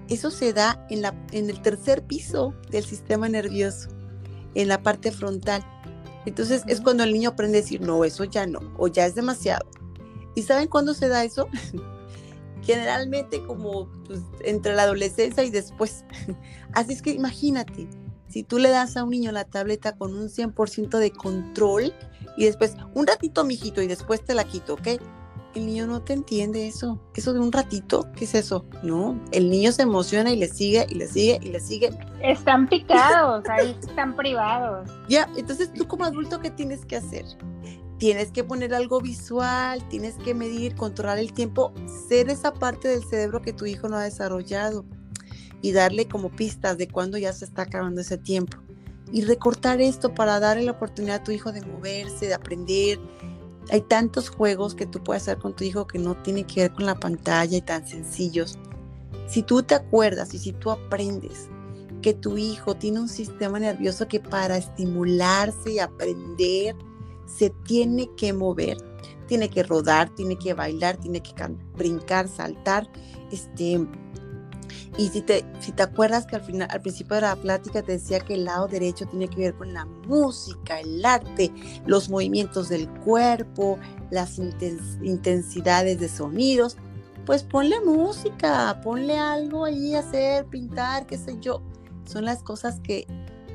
eso 0.09 0.31
se 0.31 0.53
da 0.53 0.85
en, 0.91 1.03
la, 1.03 1.15
en 1.33 1.51
el 1.51 1.63
tercer 1.63 2.05
piso 2.05 2.55
del 2.71 2.85
sistema 2.85 3.29
nervioso, 3.29 3.89
en 4.55 4.69
la 4.69 4.83
parte 4.83 5.13
frontal. 5.13 5.65
Entonces 6.27 6.65
es 6.67 6.81
cuando 6.81 7.05
el 7.05 7.13
niño 7.13 7.31
aprende 7.31 7.59
a 7.59 7.61
decir, 7.63 7.81
no, 7.81 8.05
eso 8.05 8.25
ya 8.25 8.47
no, 8.47 8.61
o 8.77 8.89
ya 8.89 9.07
es 9.07 9.15
demasiado. 9.15 9.67
¿Y 10.35 10.43
saben 10.43 10.69
cuándo 10.69 10.95
se 10.95 11.09
da 11.09 11.25
eso? 11.25 11.49
Generalmente 12.63 13.43
como 13.47 13.89
pues, 14.05 14.21
entre 14.45 14.75
la 14.75 14.83
adolescencia 14.83 15.43
y 15.45 15.51
después. 15.51 16.05
Así 16.73 16.93
es 16.93 17.03
que 17.03 17.13
imagínate, 17.13 17.89
si 18.29 18.43
tú 18.43 18.59
le 18.59 18.71
das 18.71 18.97
a 18.97 19.05
un 19.05 19.11
niño 19.11 19.33
la 19.33 19.45
tableta 19.45 19.97
con 19.97 20.15
un 20.15 20.29
100% 20.29 20.99
de 20.99 21.11
control 21.11 21.95
y 22.37 22.45
después, 22.45 22.77
un 22.95 23.07
ratito, 23.07 23.45
mijito, 23.45 23.83
y 23.83 23.87
después 23.87 24.25
te 24.25 24.35
la 24.35 24.45
quito, 24.45 24.75
¿ok? 24.75 24.89
El 25.55 25.67
niño 25.67 25.89
no 25.89 26.01
te 26.01 26.13
entiende 26.13 26.69
eso. 26.69 27.01
Eso 27.15 27.33
de 27.33 27.41
un 27.41 27.51
ratito, 27.51 28.07
¿qué 28.15 28.25
es 28.25 28.35
eso? 28.35 28.65
No, 28.85 29.21
el 29.33 29.51
niño 29.51 29.73
se 29.73 29.83
emociona 29.83 30.31
y 30.31 30.37
le 30.37 30.47
sigue 30.47 30.87
y 30.89 30.95
le 30.95 31.09
sigue 31.09 31.41
y 31.43 31.49
le 31.49 31.59
sigue. 31.59 31.91
Están 32.23 32.69
picados, 32.69 33.45
ahí 33.49 33.77
están 33.81 34.15
privados. 34.15 34.89
Ya, 35.09 35.29
entonces 35.37 35.73
tú 35.73 35.89
como 35.89 36.05
adulto, 36.05 36.41
¿qué 36.41 36.51
tienes 36.51 36.85
que 36.85 36.97
hacer? 36.97 37.25
Tienes 37.99 38.31
que 38.31 38.45
poner 38.45 38.73
algo 38.73 39.01
visual, 39.01 39.87
tienes 39.89 40.15
que 40.15 40.35
medir, 40.35 40.77
controlar 40.77 41.19
el 41.19 41.33
tiempo, 41.33 41.73
ser 42.09 42.31
esa 42.31 42.55
parte 42.55 42.87
del 42.87 43.03
cerebro 43.03 43.43
que 43.43 43.53
tu 43.53 43.67
hijo 43.67 43.89
no 43.89 43.97
ha 43.97 44.05
desarrollado 44.05 44.85
y 45.63 45.73
darle 45.73 46.07
como 46.07 46.31
pistas 46.31 46.79
de 46.79 46.89
cuándo 46.89 47.19
ya 47.19 47.33
se 47.33 47.45
está 47.45 47.63
acabando 47.63 48.01
ese 48.01 48.19
tiempo. 48.19 48.57
Y 49.13 49.23
recortar 49.23 49.81
esto 49.81 50.15
para 50.15 50.39
darle 50.41 50.65
la 50.65 50.73
oportunidad 50.73 51.17
a 51.17 51.25
tu 51.25 51.33
hijo 51.33 51.53
de 51.53 51.63
moverse, 51.63 52.27
de 52.27 52.35
aprender. 52.35 52.99
Hay 53.71 53.81
tantos 53.83 54.29
juegos 54.29 54.75
que 54.75 54.87
tú 54.87 55.03
puedes 55.03 55.23
hacer 55.23 55.39
con 55.39 55.55
tu 55.55 55.65
hijo 55.65 55.87
que 55.87 55.99
no 55.99 56.17
tienen 56.17 56.45
que 56.45 56.63
ver 56.63 56.73
con 56.73 56.87
la 56.87 56.95
pantalla 56.95 57.57
y 57.57 57.63
tan 57.63 57.87
sencillos. 57.87 58.59
Si 59.27 59.43
tú 59.43 59.63
te 59.63 59.75
acuerdas 59.75 60.35
y 60.35 60.39
si 60.39 60.53
tú 60.53 60.71
aprendes 60.71 61.49
que 62.03 62.15
tu 62.15 62.39
hijo 62.39 62.75
tiene 62.75 63.01
un 63.01 63.09
sistema 63.09 63.59
nervioso 63.59 64.09
que 64.09 64.21
para 64.21 64.57
estimularse 64.57 65.73
y 65.73 65.79
aprender 65.79 66.75
se 67.27 67.51
tiene 67.65 68.11
que 68.17 68.33
mover, 68.33 68.79
tiene 69.27 69.49
que 69.49 69.63
rodar, 69.63 70.13
tiene 70.15 70.37
que 70.37 70.55
bailar, 70.55 70.97
tiene 70.97 71.23
que 71.23 71.33
brincar, 71.77 72.27
saltar, 72.27 72.91
este, 73.31 73.87
y 74.99 75.09
si 75.09 75.23
te, 75.23 75.45
si 75.61 75.73
te 75.73 75.83
acuerdas 75.83 76.27
que 76.27 76.37
al, 76.37 76.43
final, 76.43 76.69
al 76.71 76.81
principio 76.81 77.15
de 77.17 77.23
la 77.23 77.37
plática 77.37 77.83
te 77.83 77.93
decía 77.93 78.21
que 78.21 78.35
el 78.35 78.45
lado 78.45 78.67
derecho 78.67 79.07
tiene 79.07 79.29
que 79.29 79.37
ver 79.37 79.55
con 79.55 79.73
la 79.73 79.85
música, 79.85 80.81
el 80.81 81.05
arte, 81.05 81.53
los 81.87 82.11
movimientos 82.11 82.69
del 82.69 82.89
cuerpo, 82.89 83.79
las 84.11 84.39
intensidades 84.39 86.01
de 86.01 86.09
sonidos, 86.09 86.77
pues 87.25 87.45
ponle 87.45 87.81
música, 87.81 88.81
ponle 88.83 89.17
algo 89.17 89.65
ahí 89.65 89.95
a 89.95 90.01
hacer, 90.01 90.47
pintar, 90.47 91.07
qué 91.07 91.17
sé 91.17 91.37
yo. 91.41 91.63
Son 92.05 92.25
las 92.25 92.43
cosas 92.43 92.81
que, 92.81 93.07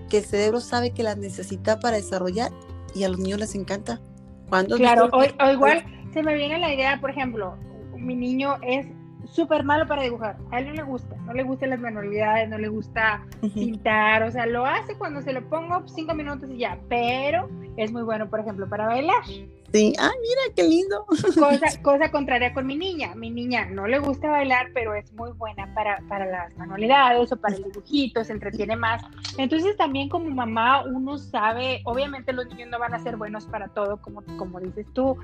que 0.09 0.19
el 0.19 0.25
cerebro 0.25 0.61
sabe 0.61 0.91
que 0.91 1.03
las 1.03 1.17
necesita 1.17 1.79
para 1.79 1.97
desarrollar 1.97 2.51
y 2.93 3.03
a 3.03 3.09
los 3.09 3.19
niños 3.19 3.39
les 3.39 3.55
encanta. 3.55 3.99
Cuando 4.47 4.77
claro, 4.77 5.09
o, 5.11 5.17
o 5.19 5.51
igual 5.51 5.83
se 6.13 6.23
me 6.23 6.35
viene 6.35 6.59
la 6.59 6.73
idea, 6.73 7.01
por 7.01 7.09
ejemplo, 7.09 7.57
mi 7.97 8.15
niño 8.15 8.55
es 8.61 8.87
súper 9.35 9.63
malo 9.63 9.85
para 9.87 10.03
dibujar. 10.03 10.37
A 10.51 10.59
él 10.59 10.67
no 10.67 10.73
le 10.73 10.83
gusta, 10.83 11.15
no 11.25 11.33
le 11.33 11.43
gustan 11.43 11.71
las 11.71 11.79
manualidades, 11.79 12.49
no 12.49 12.57
le 12.57 12.69
gusta 12.69 13.25
pintar, 13.53 14.23
o 14.23 14.31
sea, 14.31 14.45
lo 14.45 14.65
hace 14.65 14.97
cuando 14.97 15.21
se 15.21 15.33
lo 15.33 15.47
pongo 15.49 15.83
cinco 15.87 16.13
minutos 16.13 16.49
y 16.49 16.59
ya, 16.59 16.79
pero 16.89 17.49
es 17.77 17.91
muy 17.91 18.03
bueno, 18.03 18.29
por 18.29 18.39
ejemplo, 18.39 18.67
para 18.69 18.87
bailar. 18.87 19.23
Sí, 19.25 19.93
ay, 19.99 20.11
mira, 20.21 20.55
qué 20.55 20.63
lindo. 20.63 21.05
Cosa, 21.35 21.81
cosa 21.81 22.09
contraria 22.09 22.53
con 22.53 22.65
mi 22.65 22.77
niña. 22.77 23.13
Mi 23.13 23.29
niña 23.29 23.65
no 23.65 23.87
le 23.87 23.99
gusta 23.99 24.29
bailar, 24.29 24.69
pero 24.73 24.95
es 24.95 25.11
muy 25.11 25.31
buena 25.33 25.73
para, 25.73 26.01
para 26.07 26.25
las 26.25 26.55
manualidades 26.55 27.29
o 27.33 27.35
para 27.35 27.57
el 27.57 27.63
dibujito, 27.63 28.23
se 28.23 28.31
entretiene 28.31 28.77
más. 28.77 29.03
Entonces 29.37 29.75
también 29.75 30.07
como 30.07 30.29
mamá 30.29 30.85
uno 30.85 31.17
sabe, 31.17 31.81
obviamente 31.83 32.31
los 32.31 32.47
niños 32.47 32.69
no 32.71 32.79
van 32.79 32.93
a 32.93 32.99
ser 32.99 33.17
buenos 33.17 33.47
para 33.47 33.67
todo, 33.67 33.97
como, 34.01 34.23
como 34.37 34.61
dices 34.61 34.85
tú, 34.93 35.17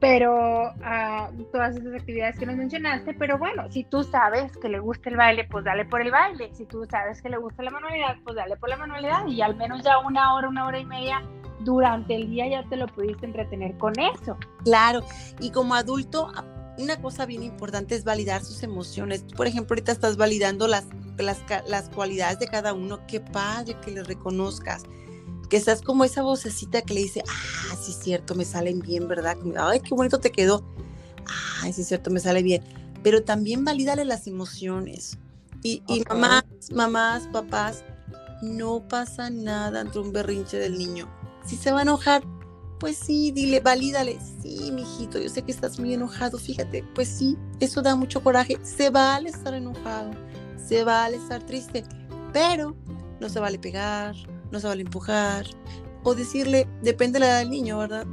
pero 0.00 0.72
uh, 0.72 1.44
todas 1.52 1.76
esas 1.76 1.94
actividades 1.94 2.38
que 2.38 2.46
nos 2.46 2.56
mencionaste, 2.56 3.14
pero 3.14 3.38
bueno, 3.38 3.70
si 3.70 3.84
tú 3.84 4.02
sabes 4.02 4.56
que 4.56 4.70
le 4.70 4.78
gusta 4.78 5.10
el 5.10 5.16
baile, 5.16 5.44
pues 5.44 5.64
dale 5.64 5.84
por 5.84 6.00
el 6.00 6.10
baile, 6.10 6.50
si 6.54 6.64
tú 6.64 6.86
sabes 6.90 7.20
que 7.20 7.28
le 7.28 7.36
gusta 7.36 7.62
la 7.62 7.70
manualidad, 7.70 8.16
pues 8.24 8.34
dale 8.34 8.56
por 8.56 8.70
la 8.70 8.78
manualidad 8.78 9.26
y 9.26 9.42
al 9.42 9.56
menos 9.56 9.82
ya 9.82 9.98
una 9.98 10.34
hora, 10.34 10.48
una 10.48 10.66
hora 10.66 10.78
y 10.78 10.86
media 10.86 11.22
durante 11.60 12.14
el 12.14 12.30
día 12.30 12.48
ya 12.48 12.68
te 12.68 12.76
lo 12.76 12.86
pudiste 12.86 13.26
entretener 13.26 13.76
con 13.76 13.92
eso. 13.98 14.38
Claro, 14.64 15.02
y 15.38 15.50
como 15.50 15.74
adulto, 15.74 16.32
una 16.78 17.00
cosa 17.02 17.26
bien 17.26 17.42
importante 17.42 17.94
es 17.94 18.04
validar 18.04 18.42
sus 18.42 18.62
emociones. 18.62 19.22
Por 19.36 19.46
ejemplo, 19.46 19.74
ahorita 19.74 19.92
estás 19.92 20.16
validando 20.16 20.66
las, 20.66 20.86
las, 21.18 21.44
las 21.68 21.90
cualidades 21.90 22.38
de 22.38 22.46
cada 22.46 22.72
uno, 22.72 23.06
qué 23.06 23.20
padre 23.20 23.76
que 23.84 23.90
le 23.90 24.02
reconozcas 24.02 24.84
que 25.50 25.56
estás 25.56 25.82
como 25.82 26.04
esa 26.04 26.22
vocecita 26.22 26.80
que 26.80 26.94
le 26.94 27.02
dice, 27.02 27.22
ah, 27.28 27.76
sí 27.82 27.90
es 27.90 27.98
cierto, 27.98 28.34
me 28.34 28.44
salen 28.44 28.80
bien, 28.80 29.08
¿verdad? 29.08 29.36
Ay, 29.58 29.80
qué 29.80 29.94
bonito 29.94 30.20
te 30.20 30.30
quedó. 30.30 30.64
Ay, 31.60 31.72
sí 31.72 31.82
es 31.82 31.88
cierto, 31.88 32.10
me 32.10 32.20
sale 32.20 32.42
bien. 32.42 32.62
Pero 33.02 33.24
también 33.24 33.64
valídale 33.64 34.04
las 34.04 34.26
emociones. 34.28 35.18
Y, 35.62 35.82
y 35.88 36.02
mamás, 36.08 36.44
mamás, 36.72 37.26
papás, 37.32 37.82
no 38.42 38.86
pasa 38.88 39.28
nada 39.28 39.80
entre 39.80 40.00
un 40.00 40.12
berrinche 40.12 40.56
del 40.56 40.78
niño. 40.78 41.08
Si 41.44 41.56
se 41.56 41.72
va 41.72 41.80
a 41.80 41.82
enojar, 41.82 42.22
pues 42.78 42.96
sí, 42.96 43.32
dile, 43.32 43.58
valídale. 43.60 44.18
Sí, 44.40 44.70
mijito, 44.70 45.18
yo 45.18 45.28
sé 45.28 45.42
que 45.42 45.50
estás 45.50 45.80
muy 45.80 45.92
enojado, 45.92 46.38
fíjate. 46.38 46.84
Pues 46.94 47.08
sí, 47.08 47.36
eso 47.58 47.82
da 47.82 47.96
mucho 47.96 48.22
coraje. 48.22 48.56
Se 48.62 48.88
vale 48.88 49.30
estar 49.30 49.52
enojado, 49.54 50.12
se 50.64 50.84
vale 50.84 51.16
estar 51.16 51.44
triste, 51.44 51.84
pero 52.32 52.76
no 53.18 53.28
se 53.28 53.40
vale 53.40 53.58
pegar, 53.58 54.14
no 54.50 54.60
se 54.60 54.66
vale 54.66 54.82
empujar, 54.82 55.46
o 56.02 56.14
decirle, 56.14 56.66
depende 56.82 57.18
de 57.18 57.20
la 57.20 57.30
edad 57.32 57.38
del 57.40 57.50
niño, 57.50 57.78
¿verdad? 57.78 58.06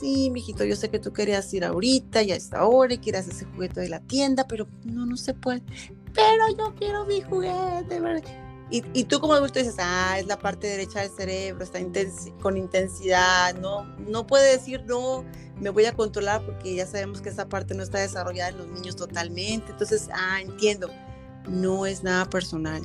Sí, 0.00 0.30
mijito, 0.30 0.64
yo 0.64 0.76
sé 0.76 0.90
que 0.90 0.98
tú 0.98 1.12
querías 1.12 1.52
ir 1.54 1.64
ahorita 1.64 2.22
y 2.22 2.32
a 2.32 2.36
esta 2.36 2.64
hora 2.64 2.94
y 2.94 2.98
quieras 2.98 3.28
ese 3.28 3.44
juguete 3.44 3.80
de 3.80 3.88
la 3.88 4.00
tienda, 4.00 4.46
pero 4.46 4.66
no, 4.84 5.06
no 5.06 5.16
se 5.16 5.34
puede. 5.34 5.62
Pero 6.12 6.48
yo 6.56 6.74
quiero 6.76 7.04
mi 7.06 7.20
juguete, 7.22 8.00
¿verdad? 8.00 8.22
Y, 8.70 8.82
y, 8.94 9.04
tú 9.04 9.20
como 9.20 9.34
adulto 9.34 9.58
dices, 9.58 9.76
ah, 9.78 10.18
es 10.18 10.26
la 10.26 10.38
parte 10.38 10.66
derecha 10.66 11.00
del 11.00 11.10
cerebro, 11.10 11.62
está 11.62 11.78
con 12.40 12.56
intensidad, 12.56 13.54
no, 13.56 13.84
no 13.98 14.26
puede 14.26 14.52
decir, 14.52 14.82
no, 14.86 15.24
me 15.60 15.70
voy 15.70 15.84
a 15.84 15.92
controlar 15.92 16.44
porque 16.44 16.74
ya 16.74 16.86
sabemos 16.86 17.20
que 17.20 17.28
esa 17.28 17.48
parte 17.48 17.74
no 17.74 17.82
está 17.82 17.98
desarrollada 17.98 18.50
en 18.50 18.58
los 18.58 18.66
niños 18.68 18.96
totalmente. 18.96 19.70
Entonces, 19.70 20.08
ah, 20.12 20.40
entiendo, 20.40 20.88
no 21.46 21.86
es 21.86 22.02
nada 22.02 22.24
personal. 22.28 22.82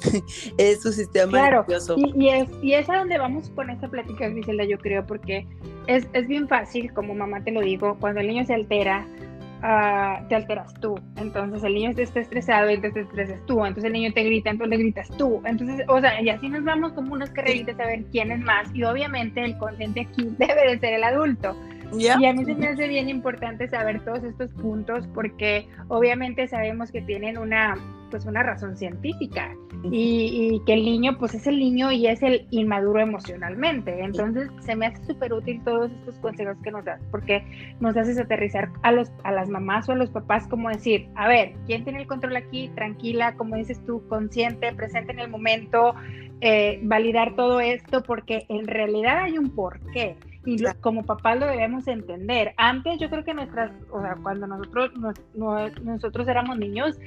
es 0.58 0.82
su 0.82 0.92
sistema 0.92 1.30
claro, 1.30 1.66
Y, 2.14 2.28
es, 2.28 2.48
y 2.62 2.74
es 2.74 2.88
a 2.88 2.98
donde 2.98 3.18
vamos 3.18 3.50
con 3.50 3.70
esta 3.70 3.88
plática, 3.88 4.28
Griselda, 4.28 4.64
yo 4.64 4.78
creo, 4.78 5.06
porque 5.06 5.46
es, 5.86 6.06
es 6.12 6.26
bien 6.28 6.48
fácil, 6.48 6.92
como 6.92 7.14
mamá 7.14 7.42
te 7.42 7.50
lo 7.50 7.60
digo, 7.60 7.96
cuando 8.00 8.20
el 8.20 8.28
niño 8.28 8.44
se 8.44 8.54
altera, 8.54 9.06
uh, 9.60 10.26
te 10.28 10.34
alteras 10.34 10.72
tú. 10.80 10.98
Entonces 11.16 11.62
el 11.62 11.74
niño 11.74 11.90
está 11.96 12.20
estresado 12.20 12.70
y 12.70 12.74
entonces 12.74 12.94
te 12.94 13.08
estresas 13.08 13.46
tú. 13.46 13.64
Entonces 13.64 13.84
el 13.84 13.92
niño 13.92 14.12
te 14.12 14.24
grita, 14.24 14.50
entonces 14.50 14.78
le 14.78 14.82
gritas 14.82 15.08
tú. 15.16 15.42
Entonces, 15.44 15.84
o 15.88 16.00
sea, 16.00 16.20
y 16.20 16.28
así 16.28 16.48
nos 16.48 16.64
vamos 16.64 16.92
como 16.92 17.14
unos 17.14 17.30
carreritas 17.30 17.78
a 17.78 17.86
ver 17.86 18.04
quién 18.10 18.30
es 18.30 18.40
más. 18.40 18.68
Y 18.74 18.84
obviamente 18.84 19.44
el 19.44 19.56
consciente 19.58 20.00
aquí 20.02 20.28
debe 20.38 20.70
de 20.70 20.78
ser 20.78 20.94
el 20.94 21.04
adulto. 21.04 21.56
Y 21.98 22.06
a 22.06 22.32
mí 22.32 22.44
se 22.44 22.54
me 22.54 22.68
hace 22.68 22.86
bien 22.86 23.08
importante 23.08 23.68
saber 23.68 24.04
todos 24.04 24.22
estos 24.22 24.52
puntos 24.52 25.08
porque 25.08 25.66
obviamente 25.88 26.46
sabemos 26.46 26.92
que 26.92 27.02
tienen 27.02 27.36
una, 27.36 27.74
pues 28.10 28.26
una 28.26 28.42
razón 28.42 28.76
científica 28.76 29.54
y, 29.84 30.60
que 30.66 30.74
el 30.74 30.84
niño 30.84 31.16
pues 31.18 31.34
es 31.34 31.46
el 31.46 31.58
niño 31.58 31.90
y 31.92 32.06
es 32.06 32.22
el 32.22 32.46
inmaduro 32.50 33.00
emocionalmente. 33.00 34.02
Entonces 34.02 34.50
se 34.60 34.76
me 34.76 34.86
hace 34.86 35.04
súper 35.04 35.32
útil 35.32 35.62
todos 35.64 35.90
estos 35.90 36.18
consejos 36.18 36.56
que 36.62 36.70
nos 36.70 36.84
das 36.84 37.00
porque 37.10 37.44
nos 37.80 37.96
haces 37.96 38.18
aterrizar 38.18 38.70
a, 38.82 38.92
los, 38.92 39.10
a 39.24 39.32
las 39.32 39.48
mamás 39.48 39.88
o 39.88 39.92
a 39.92 39.96
los 39.96 40.10
papás 40.10 40.46
como 40.48 40.68
decir, 40.68 41.08
a 41.14 41.28
ver, 41.28 41.54
¿quién 41.66 41.84
tiene 41.84 42.00
el 42.00 42.06
control 42.06 42.36
aquí? 42.36 42.68
Tranquila, 42.74 43.36
como 43.36 43.56
dices 43.56 43.80
tú, 43.86 44.06
consciente, 44.08 44.74
presente 44.74 45.12
en 45.12 45.20
el 45.20 45.30
momento, 45.30 45.94
eh, 46.40 46.80
validar 46.82 47.36
todo 47.36 47.60
esto 47.60 48.02
porque 48.02 48.46
en 48.48 48.66
realidad 48.66 49.24
hay 49.24 49.38
un 49.38 49.50
porqué 49.50 50.16
y 50.44 50.64
como 50.80 51.04
papás 51.04 51.38
lo 51.38 51.46
debemos 51.46 51.86
entender. 51.86 52.54
Antes 52.56 52.98
yo 52.98 53.10
creo 53.10 53.24
que 53.24 53.34
nuestras, 53.34 53.72
o 53.90 54.00
sea, 54.00 54.16
cuando 54.22 54.46
nosotros, 54.46 54.90
nosotros 55.34 56.28
éramos 56.28 56.58
niños, 56.58 56.98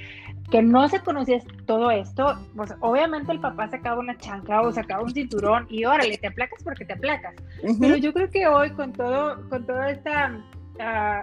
que 0.51 0.61
no 0.61 0.87
se 0.87 0.99
conocía 0.99 1.39
todo 1.65 1.89
esto, 1.89 2.37
pues 2.55 2.73
obviamente 2.79 3.31
el 3.31 3.39
papá 3.39 3.69
sacaba 3.69 3.99
una 3.99 4.17
chanca 4.17 4.61
o 4.61 4.71
sacaba 4.71 5.03
un 5.03 5.11
cinturón 5.11 5.65
y 5.69 5.85
órale, 5.85 6.17
te 6.17 6.27
aplacas 6.27 6.63
porque 6.63 6.85
te 6.85 6.93
aplacas. 6.93 7.33
Pero 7.79 7.97
yo 7.97 8.13
creo 8.13 8.29
que 8.29 8.47
hoy 8.47 8.69
con 8.71 8.93
todo, 8.93 9.49
con 9.49 9.65
toda 9.65 9.89
esta 9.89 10.39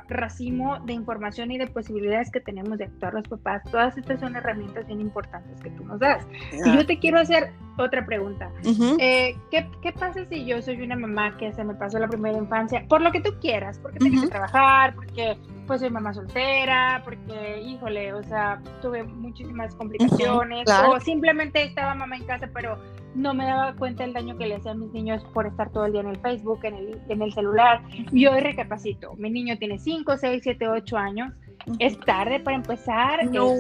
racimo 0.09 0.79
de 0.81 0.93
información 0.93 1.51
y 1.51 1.59
de 1.59 1.67
posibilidades 1.67 2.31
que 2.31 2.41
tenemos 2.41 2.79
de 2.79 2.85
actuar 2.85 3.15
los 3.15 3.27
papás, 3.29 3.63
todas 3.71 3.97
estas 3.97 4.21
son 4.21 4.37
herramientas 4.37 4.87
bien 4.87 5.01
importantes 5.01 5.61
que 5.61 5.71
tú 5.71 5.85
nos 5.85 5.99
das. 5.99 6.27
Y 6.53 6.77
yo 6.77 6.87
te 6.87 6.99
quiero 6.99 7.19
hacer 7.19 7.53
otra 7.77 8.05
pregunta. 8.05 8.51
Eh, 8.99 9.37
¿qué, 9.51 9.69
¿qué, 9.83 9.93
pasa 9.93 10.25
si 10.27 10.45
yo 10.45 10.61
soy 10.63 10.81
una 10.83 10.97
mamá 10.97 11.37
que 11.37 11.53
se 11.53 11.65
me 11.65 11.75
pasó 11.75 11.99
la 11.99 12.09
primera 12.09 12.37
infancia? 12.37 12.85
Por 12.89 13.01
lo 13.01 13.11
que 13.11 13.21
tú 13.21 13.31
quieras, 13.41 13.79
porque 13.79 13.99
tengo 13.99 14.23
que 14.23 14.29
trabajar, 14.29 14.95
porque 14.95 15.37
pues 15.67 15.81
soy 15.81 15.91
mamá 15.91 16.13
soltera, 16.13 17.01
porque, 17.05 17.61
híjole, 17.61 18.13
o 18.13 18.23
sea, 18.25 18.61
tuve 18.83 19.05
muchísimas 19.05 19.75
complicaciones, 19.77 20.69
o 20.89 20.99
simplemente 21.01 21.63
estaba 21.63 21.95
mamá 21.95 22.17
en 22.17 22.25
casa, 22.25 22.49
pero 22.53 22.79
no 23.15 23.35
me 23.35 23.45
daba 23.45 23.75
cuenta 23.75 24.05
del 24.05 24.13
daño 24.13 24.37
que 24.37 24.47
le 24.47 24.57
hacía 24.57 24.73
a 24.73 24.75
mis 24.75 24.93
niños 24.93 25.25
por 25.35 25.47
estar 25.47 25.71
todo 25.71 25.87
el 25.87 25.93
día 25.93 26.01
en 26.03 26.09
el 26.09 26.19
Facebook, 26.19 26.61
en 26.65 26.75
el, 26.75 27.01
en 27.09 27.23
el 27.23 27.33
celular. 27.33 27.83
Y 28.13 28.27
hoy 28.27 28.41
recapacito, 28.41 29.15
mi 29.17 29.31
niño 29.31 29.57
tiene 29.59 29.79
5, 29.79 30.17
6, 30.17 30.41
7, 30.43 30.69
8 30.69 30.97
años. 30.97 31.33
Es 31.79 31.99
tarde 32.01 32.41
para 32.41 32.57
empezar. 32.57 33.27
No, 33.31 33.55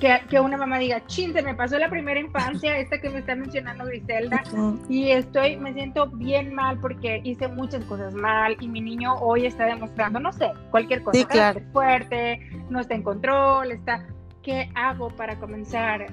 que, 0.00 0.20
que, 0.28 0.40
una 0.40 0.56
mamá 0.56 0.78
diga, 0.78 1.04
chin, 1.06 1.32
se 1.32 1.42
me 1.42 1.54
pasó 1.54 1.78
la 1.78 1.88
primera 1.88 2.20
infancia, 2.20 2.76
esta 2.76 3.00
que 3.00 3.10
me 3.10 3.20
está 3.20 3.34
mencionando 3.34 3.84
Griselda, 3.86 4.42
y 4.88 5.10
estoy, 5.10 5.56
me 5.56 5.72
siento 5.72 6.06
bien 6.06 6.54
mal 6.54 6.78
porque 6.78 7.20
hice 7.24 7.48
muchas 7.48 7.84
cosas 7.86 8.14
mal 8.14 8.56
y 8.60 8.68
mi 8.68 8.80
niño 8.80 9.14
hoy 9.14 9.46
está 9.46 9.64
demostrando, 9.64 10.20
no 10.20 10.32
sé, 10.32 10.52
cualquier 10.70 11.02
cosa, 11.02 11.18
sí, 11.18 11.24
claro. 11.24 11.60
fuerte, 11.72 12.40
no 12.68 12.80
está 12.80 12.94
en 12.94 13.02
control, 13.02 13.72
está, 13.72 14.06
¿qué 14.42 14.70
hago 14.74 15.08
para 15.08 15.38
comenzar? 15.38 16.06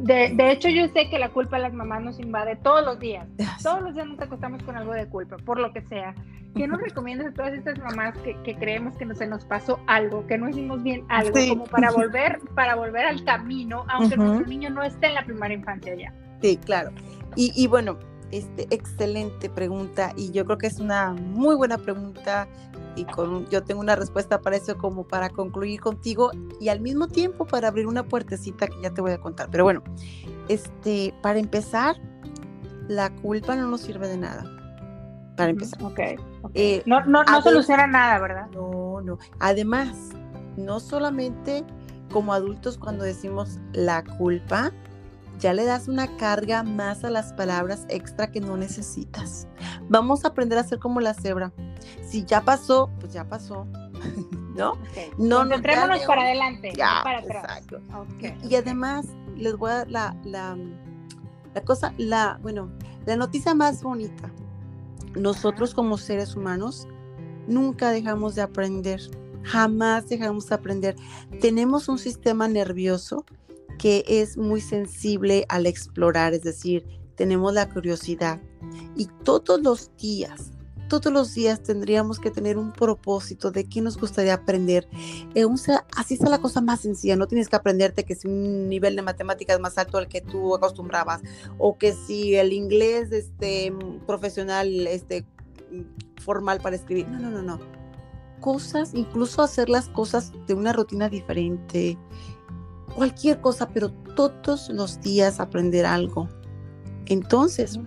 De, 0.00 0.30
de, 0.34 0.52
hecho, 0.52 0.68
yo 0.68 0.88
sé 0.88 1.08
que 1.10 1.18
la 1.18 1.28
culpa 1.30 1.56
de 1.56 1.62
las 1.62 1.72
mamás 1.72 2.02
nos 2.02 2.18
invade 2.18 2.56
todos 2.56 2.84
los 2.84 2.98
días. 2.98 3.26
Todos 3.62 3.82
los 3.82 3.94
días 3.94 4.06
nos 4.06 4.20
acostamos 4.20 4.62
con 4.62 4.76
algo 4.76 4.92
de 4.92 5.06
culpa, 5.06 5.36
por 5.38 5.58
lo 5.58 5.72
que 5.72 5.82
sea. 5.82 6.14
¿Qué 6.54 6.66
nos 6.66 6.80
recomiendas 6.80 7.28
a 7.28 7.32
todas 7.32 7.52
estas 7.52 7.78
mamás 7.78 8.16
que, 8.18 8.34
que 8.42 8.56
creemos 8.56 8.96
que 8.96 9.04
no, 9.04 9.14
se 9.14 9.26
nos 9.26 9.44
pasó 9.44 9.78
algo, 9.86 10.26
que 10.26 10.38
no 10.38 10.48
hicimos 10.48 10.82
bien 10.82 11.04
algo, 11.08 11.38
como 11.48 11.64
para 11.64 11.90
volver, 11.90 12.40
para 12.54 12.74
volver 12.74 13.04
al 13.04 13.22
camino, 13.24 13.84
aunque 13.88 14.16
nuestro 14.16 14.46
niño 14.46 14.70
no 14.70 14.82
esté 14.82 15.08
en 15.08 15.14
la 15.14 15.24
primera 15.24 15.52
infancia 15.52 15.94
ya? 15.94 16.14
Sí, 16.40 16.56
claro. 16.56 16.90
Y, 17.34 17.52
y 17.54 17.66
bueno, 17.66 17.98
este, 18.32 18.66
excelente 18.74 19.48
pregunta 19.48 20.12
y 20.16 20.32
yo 20.32 20.44
creo 20.44 20.58
que 20.58 20.66
es 20.66 20.80
una 20.80 21.12
muy 21.12 21.54
buena 21.54 21.78
pregunta 21.78 22.48
y 22.96 23.04
con, 23.04 23.46
yo 23.48 23.62
tengo 23.62 23.80
una 23.80 23.94
respuesta 23.94 24.40
para 24.40 24.56
eso 24.56 24.76
como 24.76 25.04
para 25.04 25.28
concluir 25.28 25.80
contigo 25.80 26.30
y 26.60 26.70
al 26.70 26.80
mismo 26.80 27.06
tiempo 27.06 27.46
para 27.46 27.68
abrir 27.68 27.86
una 27.86 28.02
puertecita 28.02 28.66
que 28.66 28.80
ya 28.82 28.90
te 28.90 29.00
voy 29.00 29.12
a 29.12 29.18
contar. 29.18 29.48
Pero 29.50 29.64
bueno, 29.64 29.82
este, 30.48 31.14
para 31.22 31.38
empezar, 31.38 31.96
la 32.88 33.10
culpa 33.10 33.54
no 33.54 33.68
nos 33.68 33.82
sirve 33.82 34.08
de 34.08 34.16
nada. 34.16 34.44
Para 35.36 35.50
empezar. 35.50 35.82
Okay, 35.82 36.16
eh, 36.54 36.82
no, 36.86 37.04
no, 37.04 37.22
no 37.22 37.42
soluciona 37.42 37.86
nada, 37.86 38.18
¿verdad? 38.18 38.48
No, 38.52 39.02
no. 39.02 39.18
Además, 39.38 39.94
no 40.56 40.80
solamente 40.80 41.64
como 42.10 42.32
adultos 42.32 42.78
cuando 42.78 43.04
decimos 43.04 43.58
la 43.74 44.02
culpa, 44.02 44.72
ya 45.38 45.52
le 45.52 45.64
das 45.64 45.88
una 45.88 46.16
carga 46.16 46.62
más 46.62 47.04
a 47.04 47.10
las 47.10 47.34
palabras 47.34 47.84
extra 47.88 48.30
que 48.30 48.40
no 48.40 48.56
necesitas. 48.56 49.46
Vamos 49.88 50.24
a 50.24 50.28
aprender 50.28 50.58
a 50.58 50.64
ser 50.64 50.78
como 50.78 51.00
la 51.00 51.12
cebra. 51.12 51.52
Si 52.06 52.24
ya 52.24 52.42
pasó, 52.42 52.90
pues 53.00 53.12
ya 53.12 53.24
pasó. 53.24 53.66
¿No? 54.54 54.74
No 55.18 55.38
Concentrémonos 55.38 56.00
para 56.04 56.22
adelante, 56.22 56.72
ya, 56.76 57.00
para 57.02 57.18
atrás. 57.18 57.44
Exacto. 57.44 57.80
Y, 58.48 58.54
además, 58.54 59.06
les 59.36 59.56
voy 59.56 59.70
a 59.70 59.74
dar 59.84 59.90
la, 59.90 60.16
la, 60.24 61.62
cosa, 61.64 61.92
la, 61.98 62.38
bueno, 62.42 62.70
la 63.04 63.16
noticia 63.16 63.54
más 63.54 63.82
bonita. 63.82 64.30
Nosotros 65.14 65.74
como 65.74 65.98
seres 65.98 66.36
humanos 66.36 66.88
nunca 67.46 67.90
dejamos 67.90 68.34
de 68.34 68.42
aprender. 68.42 69.00
Jamás 69.42 70.08
dejamos 70.08 70.48
de 70.48 70.54
aprender. 70.54 70.96
Tenemos 71.40 71.88
un 71.88 71.98
sistema 71.98 72.48
nervioso 72.48 73.24
que 73.78 74.04
es 74.06 74.36
muy 74.36 74.60
sensible 74.60 75.44
al 75.48 75.66
explorar, 75.66 76.32
es 76.32 76.42
decir, 76.42 76.84
tenemos 77.14 77.52
la 77.52 77.68
curiosidad 77.68 78.40
y 78.94 79.06
todos 79.24 79.60
los 79.60 79.94
días 79.96 80.52
todos 80.88 81.12
los 81.12 81.34
días 81.34 81.62
tendríamos 81.62 82.18
que 82.18 82.30
tener 82.30 82.58
un 82.58 82.72
propósito 82.72 83.50
de 83.50 83.68
qué 83.68 83.80
nos 83.80 83.98
gustaría 83.98 84.34
aprender. 84.34 84.88
Eh, 85.34 85.44
así 85.96 86.14
está 86.14 86.28
la 86.28 86.40
cosa 86.40 86.60
más 86.60 86.80
sencilla, 86.80 87.16
no 87.16 87.26
tienes 87.26 87.48
que 87.48 87.56
aprenderte 87.56 88.04
que 88.04 88.14
si 88.14 88.28
un 88.28 88.68
nivel 88.68 88.96
de 88.96 89.02
matemáticas 89.02 89.60
más 89.60 89.78
alto 89.78 89.98
al 89.98 90.08
que 90.08 90.20
tú 90.20 90.54
acostumbrabas 90.54 91.22
o 91.58 91.76
que 91.78 91.92
si 91.92 92.34
el 92.34 92.52
inglés 92.52 93.12
este, 93.12 93.72
profesional 94.06 94.86
este, 94.86 95.24
formal 96.22 96.60
para 96.60 96.76
escribir. 96.76 97.08
No, 97.08 97.18
no, 97.18 97.30
no, 97.30 97.42
no. 97.42 97.60
Cosas, 98.40 98.92
incluso 98.94 99.42
hacer 99.42 99.68
las 99.68 99.88
cosas 99.88 100.32
de 100.46 100.54
una 100.54 100.72
rutina 100.72 101.08
diferente, 101.08 101.98
cualquier 102.94 103.40
cosa, 103.40 103.68
pero 103.68 103.90
todos 103.90 104.68
los 104.68 105.00
días 105.00 105.40
aprender 105.40 105.86
algo. 105.86 106.28
Entonces, 107.06 107.78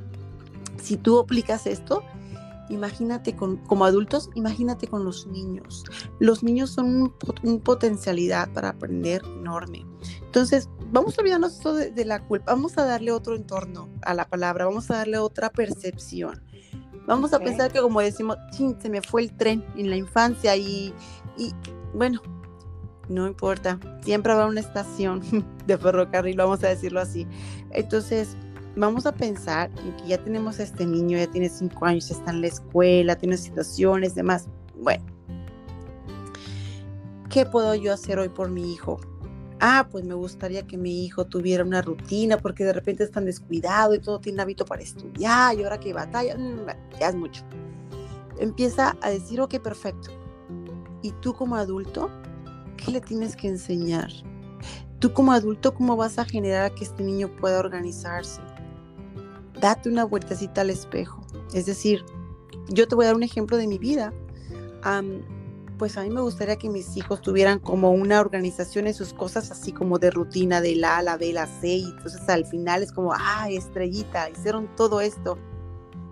si 0.82 0.97
tú 0.97 1.20
aplicas 1.20 1.68
esto, 1.68 2.04
imagínate 2.70 3.36
con, 3.36 3.57
como 3.57 3.86
adultos, 3.86 4.30
imagínate 4.36 4.88
con 4.88 5.03
los 5.03 5.28
niños. 5.28 5.84
Los 6.20 6.43
niños 6.43 6.72
son 6.72 7.13
un, 7.43 7.59
potencialidad 7.59 8.51
para 8.53 8.70
aprender 8.70 9.22
enorme. 9.26 9.86
Entonces, 10.22 10.70
vamos 10.91 11.17
a 11.17 11.22
olvidarnos 11.22 11.53
esto 11.53 11.74
de, 11.74 12.05
la 12.05 12.26
culpa, 12.26 12.53
vamos 12.53 12.78
a 12.78 12.86
darle 12.86 13.11
otro 13.11 13.36
entorno 13.36 13.89
a 14.01 14.13
la 14.13 14.28
palabra, 14.28 14.65
vamos 14.65 14.89
a 14.91 14.97
darle 14.97 15.17
otra 15.17 15.49
percepción. 15.49 16.41
Vamos 17.07 17.34
a 17.34 17.39
pensar 17.39 17.72
que 17.72 17.82
como 17.82 18.01
decimos, 18.01 18.38
se 18.51 18.89
me 18.89 19.01
fue 19.01 19.24
el 19.24 19.36
tren 19.36 19.65
en 19.76 19.89
la 19.89 19.95
infancia 19.95 20.55
y, 20.55 20.93
y 21.38 21.53
bueno, 21.93 22.22
no 23.09 23.28
importa, 23.28 23.80
siempre 24.03 24.32
habrá 24.32 24.45
una 24.45 24.59
estación 24.59 25.22
de 25.65 25.78
ferrocarril, 25.78 26.38
vamos 26.38 26.63
a 26.63 26.67
decirlo 26.70 27.01
así. 27.01 27.28
Entonces, 27.72 28.38
vamos 28.80 29.05
a 29.05 29.11
pensar 29.11 29.69
en 29.84 29.95
que 29.97 30.07
ya 30.07 30.17
tenemos 30.23 30.59
a 30.59 30.63
este 30.63 30.86
niño, 30.86 31.17
ya 31.17 31.27
tiene 31.27 31.49
cinco 31.49 31.86
años, 31.86 32.09
está 32.09 32.32
en 32.32 32.41
la 32.41 32.47
escuela, 32.47 33.15
tiene 33.15 33.38
situaciones, 33.38 34.15
demás. 34.15 34.47
Bueno, 34.82 35.03
¿qué 37.30 37.45
puedo 37.45 37.75
yo 37.75 37.93
hacer 37.93 38.17
hoy 38.19 38.30
por 38.30 38.49
mi 38.49 38.73
hijo? 38.73 38.99
Ah, 39.59 39.88
pues 39.91 40.05
me 40.05 40.13
gustaría 40.13 40.65
que 40.65 40.77
mi 40.77 41.03
hijo 41.03 41.25
tuviera 41.25 41.65
una 41.65 41.82
rutina 41.82 42.38
porque 42.38 42.63
de 42.63 42.71
repente 42.71 43.03
es 43.03 43.11
tan 43.11 43.25
descuidado 43.25 43.93
y 43.93 43.99
todo 43.99 44.19
tiene 44.19 44.41
hábito 44.41 44.63
para 44.63 44.82
estudiar 44.82 45.57
y 45.59 45.63
ahora 45.63 45.80
que 45.80 45.91
batalla, 45.91 46.38
mm, 46.38 46.97
ya 46.97 47.09
es 47.09 47.15
mucho. 47.15 47.43
Empieza 48.39 48.95
a 49.01 49.09
decir, 49.09 49.41
ok, 49.41 49.59
perfecto. 49.59 50.11
Y 51.01 51.11
tú 51.21 51.34
como 51.34 51.57
adulto, 51.57 52.09
¿qué 52.77 52.91
le 52.91 53.01
tienes 53.01 53.36
que 53.36 53.49
enseñar? 53.49 54.09
Tú 54.99 55.11
como 55.11 55.34
adulto, 55.34 55.73
¿cómo 55.73 55.97
vas 55.97 56.17
a 56.19 56.25
generar 56.25 56.73
que 56.73 56.86
este 56.86 57.03
niño 57.03 57.30
pueda 57.36 57.59
organizarse? 57.59 58.41
Date 59.60 59.89
una 59.89 60.03
vueltecita 60.03 60.62
al 60.62 60.70
espejo. 60.70 61.22
Es 61.53 61.66
decir, 61.66 62.03
yo 62.70 62.88
te 62.88 62.95
voy 62.95 63.05
a 63.05 63.07
dar 63.07 63.16
un 63.16 63.24
ejemplo 63.24 63.57
de 63.57 63.68
mi 63.68 63.78
vida. 63.78 64.14
pues 65.78 65.97
a 65.97 66.03
mí 66.03 66.10
me 66.10 66.22
gustaría 66.22 66.57
que 66.57 66.70
mis 66.70 66.97
hijos 66.97 67.22
tuvieran 67.22 67.60
como 67.60 67.91
una 67.91 68.20
organización 68.20 68.88
en 68.88 68.93
sus 68.93 69.14
cosas, 69.14 69.49
así 69.49 69.72
como 69.72 69.97
de 69.97 70.12
rutina, 70.12 70.60
de 70.60 70.76
la 70.76 70.97
A, 70.97 71.03
la 71.03 71.18
B, 71.18 71.32
la 71.32 71.47
C, 71.47 71.68
y 71.68 71.84
entonces 71.86 72.28
al 72.28 72.45
final 72.45 72.84
es 72.84 72.91
como, 72.91 73.14
ah, 73.14 73.49
estrellita, 73.49 74.30
hicieron 74.30 74.70
todo 74.76 74.99
esto. 74.99 75.38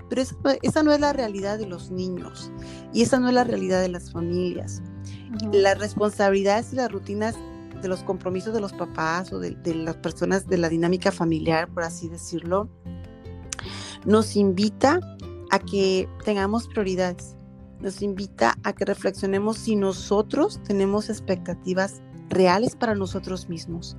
Pero 0.10 0.22
esa, 0.62 0.84
no 0.84 0.94
es 0.94 1.02
la 1.02 1.12
realidad 1.12 1.58
de 1.58 1.66
los 1.66 1.92
niños 1.92 2.50
y 2.94 3.02
esa 3.02 3.20
no 3.20 3.28
es 3.28 3.34
la 3.34 3.44
realidad 3.44 3.82
de 3.82 3.90
las 3.90 4.12
familias. 4.12 4.82
Las 5.52 5.78
responsabilidades 5.78 6.72
y 6.72 6.78
las 6.78 6.90
rutinas 6.90 7.36
de 7.82 7.90
los 7.90 8.04
compromisos 8.04 8.54
de 8.54 8.62
los 8.62 8.72
papás 8.72 9.34
o 9.34 9.40
de, 9.40 9.52
de 9.52 9.76
las 9.76 9.98
personas 9.98 10.48
de 10.48 10.58
la 10.58 10.70
dinámica 10.70 11.12
familiar, 11.12 11.68
por 11.68 11.84
así 11.84 12.08
decirlo, 12.08 12.70
nos 14.08 14.38
invita 14.38 15.00
a 15.52 15.60
que 15.60 16.10
tengamos 16.24 16.68
prioridades, 16.68 17.36
nos 17.82 18.02
invita 18.02 18.58
a 18.64 18.74
que 18.74 18.86
reflexionemos 18.86 19.58
si 19.58 19.76
nosotros 19.76 20.60
tenemos 20.64 21.10
expectativas 21.10 22.02
reales 22.30 22.76
para 22.76 22.96
nosotros 22.96 23.50
mismos. 23.50 23.98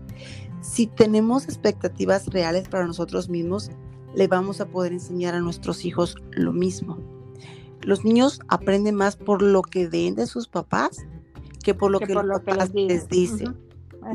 Si 0.63 0.87
tenemos 0.87 1.45
expectativas 1.45 2.27
reales 2.27 2.69
para 2.69 2.87
nosotros 2.87 3.29
mismos, 3.29 3.71
le 4.15 4.27
vamos 4.29 4.63
a 4.63 4.67
poder 4.67 4.93
enseñar 4.93 5.35
a 5.35 5.41
nuestros 5.41 5.85
hijos 5.85 6.17
lo 6.31 6.53
mismo. 6.53 6.99
Los 7.83 8.03
niños 8.03 8.41
aprenden 8.49 8.95
más 8.95 9.17
por 9.17 9.43
lo 9.43 9.61
que 9.61 9.89
ven 9.89 10.15
de 10.15 10.27
sus 10.27 10.49
papás 10.49 11.07
que 11.63 11.75
por 11.75 11.91
lo 11.91 12.01
que, 12.01 12.15
los 12.15 12.41
papás 12.41 12.71
les 12.73 13.09
dicen. 13.09 13.57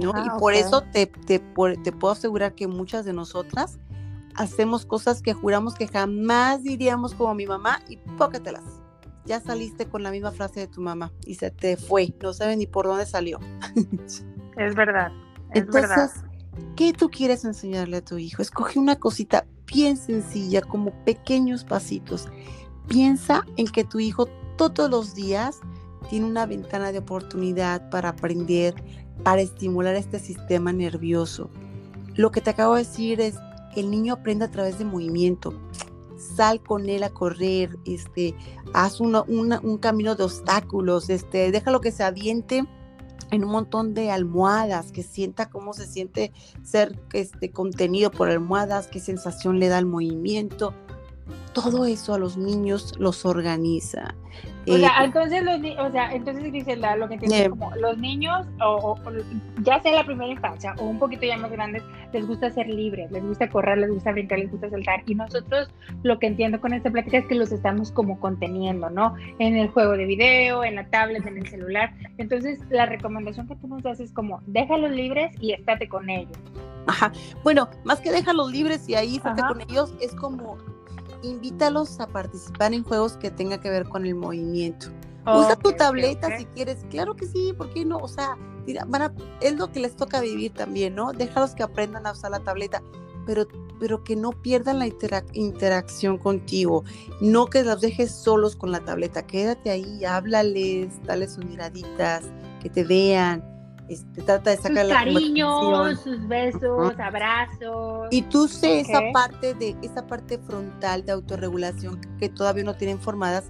¿no? 0.01 0.11
y 0.25 0.39
por 0.39 0.55
eso 0.55 0.81
te, 0.91 1.05
te, 1.05 1.39
te, 1.39 1.91
puedo 1.91 2.13
asegurar 2.13 2.55
que 2.55 2.67
muchas 2.67 3.05
de 3.05 3.13
nosotras 3.13 3.79
hacemos 4.35 4.85
cosas 4.85 5.21
que 5.21 5.33
juramos 5.33 5.75
que 5.75 5.87
jamás 5.87 6.63
diríamos 6.63 7.13
como 7.13 7.33
mi 7.35 7.45
mamá 7.45 7.79
y 7.89 7.97
pócatelas. 8.17 8.63
Ya 9.25 9.39
saliste 9.39 9.87
con 9.87 10.03
la 10.03 10.11
misma 10.11 10.31
frase 10.31 10.61
de 10.61 10.67
tu 10.67 10.81
mamá 10.81 11.11
y 11.25 11.35
se 11.35 11.49
te 11.49 11.77
fue, 11.77 12.13
no 12.21 12.33
sabes 12.33 12.57
ni 12.57 12.67
por 12.67 12.85
dónde 12.85 13.05
salió. 13.05 13.39
Es 14.57 14.75
verdad. 14.75 15.11
Es 15.53 15.63
Entonces, 15.63 16.23
¿qué 16.75 16.93
tú 16.93 17.09
quieres 17.09 17.45
enseñarle 17.45 17.97
a 17.97 18.05
tu 18.05 18.17
hijo? 18.17 18.41
Escoge 18.41 18.79
una 18.79 18.97
cosita 18.97 19.45
bien 19.65 19.97
sencilla, 19.97 20.61
como 20.61 20.91
pequeños 21.05 21.63
pasitos. 21.63 22.27
Piensa 22.87 23.45
en 23.57 23.67
que 23.67 23.83
tu 23.83 23.99
hijo 23.99 24.27
todos 24.57 24.89
los 24.89 25.15
días 25.15 25.59
tiene 26.09 26.25
una 26.25 26.45
ventana 26.45 26.91
de 26.91 26.99
oportunidad 26.99 27.89
para 27.89 28.09
aprender, 28.09 28.75
para 29.23 29.41
estimular 29.41 29.95
este 29.95 30.19
sistema 30.19 30.71
nervioso. 30.73 31.49
Lo 32.15 32.31
que 32.31 32.41
te 32.41 32.51
acabo 32.51 32.75
de 32.75 32.83
decir 32.83 33.21
es, 33.21 33.35
el 33.75 33.91
niño 33.91 34.13
aprende 34.13 34.45
a 34.45 34.51
través 34.51 34.77
de 34.79 34.85
movimiento. 34.85 35.53
Sal 36.17 36.61
con 36.61 36.89
él 36.89 37.03
a 37.03 37.09
correr, 37.09 37.77
este, 37.85 38.35
haz 38.73 38.99
un 39.01 39.77
camino 39.79 40.15
de 40.15 40.23
obstáculos, 40.23 41.09
este, 41.09 41.51
déjalo 41.51 41.81
que 41.81 41.91
se 41.91 42.03
aviente 42.03 42.63
en 43.31 43.43
un 43.43 43.51
montón 43.51 43.93
de 43.93 44.11
almohadas, 44.11 44.91
que 44.91 45.01
sienta 45.01 45.49
cómo 45.49 45.73
se 45.73 45.87
siente 45.87 46.31
ser 46.61 46.99
este, 47.13 47.51
contenido 47.51 48.11
por 48.11 48.29
almohadas, 48.29 48.87
qué 48.87 48.99
sensación 48.99 49.59
le 49.59 49.69
da 49.69 49.79
el 49.79 49.87
movimiento. 49.87 50.73
Todo 51.53 51.85
eso 51.85 52.13
a 52.13 52.19
los 52.19 52.37
niños 52.37 52.93
los 52.99 53.25
organiza. 53.25 54.15
O 54.67 54.77
sea, 54.77 55.03
entonces 55.03 55.43
los 55.43 55.59
o 55.79 55.91
sea, 55.91 56.13
entonces 56.13 56.43
Griselda, 56.45 56.95
lo 56.95 57.07
que 57.07 57.15
entiendo 57.15 57.37
es 57.37 57.49
como 57.49 57.75
los 57.75 57.97
niños, 57.97 58.47
o, 58.61 58.97
ya 59.61 59.81
sea 59.81 59.93
la 59.93 60.05
primera 60.05 60.31
infancia 60.31 60.75
o 60.79 60.85
un 60.85 60.99
poquito 60.99 61.25
ya 61.25 61.37
más 61.37 61.51
grandes, 61.51 61.83
les 62.13 62.25
gusta 62.25 62.49
ser 62.49 62.67
libres, 62.67 63.11
les 63.11 63.23
gusta 63.23 63.49
correr, 63.49 63.77
les 63.77 63.89
gusta 63.89 64.11
brincar, 64.11 64.39
les 64.39 64.51
gusta 64.51 64.69
saltar. 64.69 65.03
Y 65.05 65.15
nosotros 65.15 65.69
lo 66.03 66.19
que 66.19 66.27
entiendo 66.27 66.61
con 66.61 66.73
esta 66.73 66.89
plática 66.89 67.17
es 67.17 67.25
que 67.25 67.35
los 67.35 67.51
estamos 67.51 67.91
como 67.91 68.19
conteniendo, 68.19 68.89
¿no? 68.89 69.15
En 69.39 69.57
el 69.57 69.69
juego 69.69 69.93
de 69.93 70.05
video, 70.05 70.63
en 70.63 70.75
la 70.75 70.85
tablet, 70.87 71.25
en 71.25 71.37
el 71.37 71.47
celular. 71.47 71.93
Entonces, 72.17 72.59
la 72.69 72.85
recomendación 72.85 73.47
que 73.47 73.55
tú 73.55 73.67
nos 73.67 73.83
das 73.83 73.99
es 73.99 74.11
como, 74.11 74.41
déjalos 74.47 74.91
libres 74.91 75.35
y 75.39 75.53
estate 75.53 75.87
con 75.87 76.09
ellos. 76.09 76.37
Ajá. 76.87 77.11
Bueno, 77.43 77.69
más 77.83 78.01
que 78.01 78.11
déjalos 78.11 78.51
libres 78.51 78.87
y 78.89 78.95
ahí 78.95 79.17
estate 79.17 79.41
con 79.41 79.61
ellos, 79.61 79.93
es 80.01 80.13
como 80.15 80.57
invítalos 81.23 81.99
a 81.99 82.07
participar 82.07 82.73
en 82.73 82.83
juegos 82.83 83.17
que 83.17 83.31
tengan 83.31 83.59
que 83.59 83.69
ver 83.69 83.87
con 83.87 84.05
el 84.05 84.15
movimiento. 84.15 84.87
Usa 85.25 85.55
tu 85.55 85.71
tableta 85.71 86.37
si 86.37 86.45
quieres, 86.45 86.85
claro 86.89 87.15
que 87.15 87.25
sí, 87.25 87.53
¿por 87.57 87.73
qué 87.73 87.85
no? 87.85 87.97
O 87.97 88.07
sea, 88.07 88.37
van 88.87 89.15
es 89.41 89.55
lo 89.55 89.71
que 89.71 89.79
les 89.79 89.95
toca 89.95 90.19
vivir 90.19 90.53
también, 90.53 90.95
¿no? 90.95 91.13
Déjalos 91.13 91.55
que 91.55 91.63
aprendan 91.63 92.05
a 92.05 92.11
usar 92.11 92.31
la 92.31 92.39
tableta, 92.39 92.81
pero, 93.25 93.47
pero 93.79 94.03
que 94.03 94.15
no 94.15 94.31
pierdan 94.31 94.79
la 94.79 94.87
interacción 95.33 96.17
contigo, 96.17 96.83
no 97.21 97.47
que 97.47 97.63
los 97.63 97.79
dejes 97.79 98.11
solos 98.11 98.55
con 98.55 98.71
la 98.71 98.81
tableta, 98.81 99.25
quédate 99.25 99.69
ahí, 99.69 100.03
háblales, 100.03 101.01
dale 101.03 101.29
sus 101.29 101.45
miraditas, 101.45 102.23
que 102.61 102.69
te 102.69 102.83
vean, 102.83 103.52
este, 103.93 104.21
trata 104.21 104.51
de 104.51 104.57
sacar 104.57 104.85
sus 104.85 104.93
cariños, 104.93 105.99
sus 106.01 106.27
besos, 106.27 106.93
abrazos. 106.99 108.07
Y 108.11 108.21
tú 108.23 108.47
sé 108.47 108.81
esa 108.81 109.01
parte 109.13 109.53
de 109.53 109.75
esa 109.81 110.05
parte 110.05 110.37
frontal 110.37 111.05
de 111.05 111.11
autorregulación 111.11 111.99
que 112.19 112.29
todavía 112.29 112.63
no 112.63 112.75
tienen 112.75 112.99
formadas. 112.99 113.45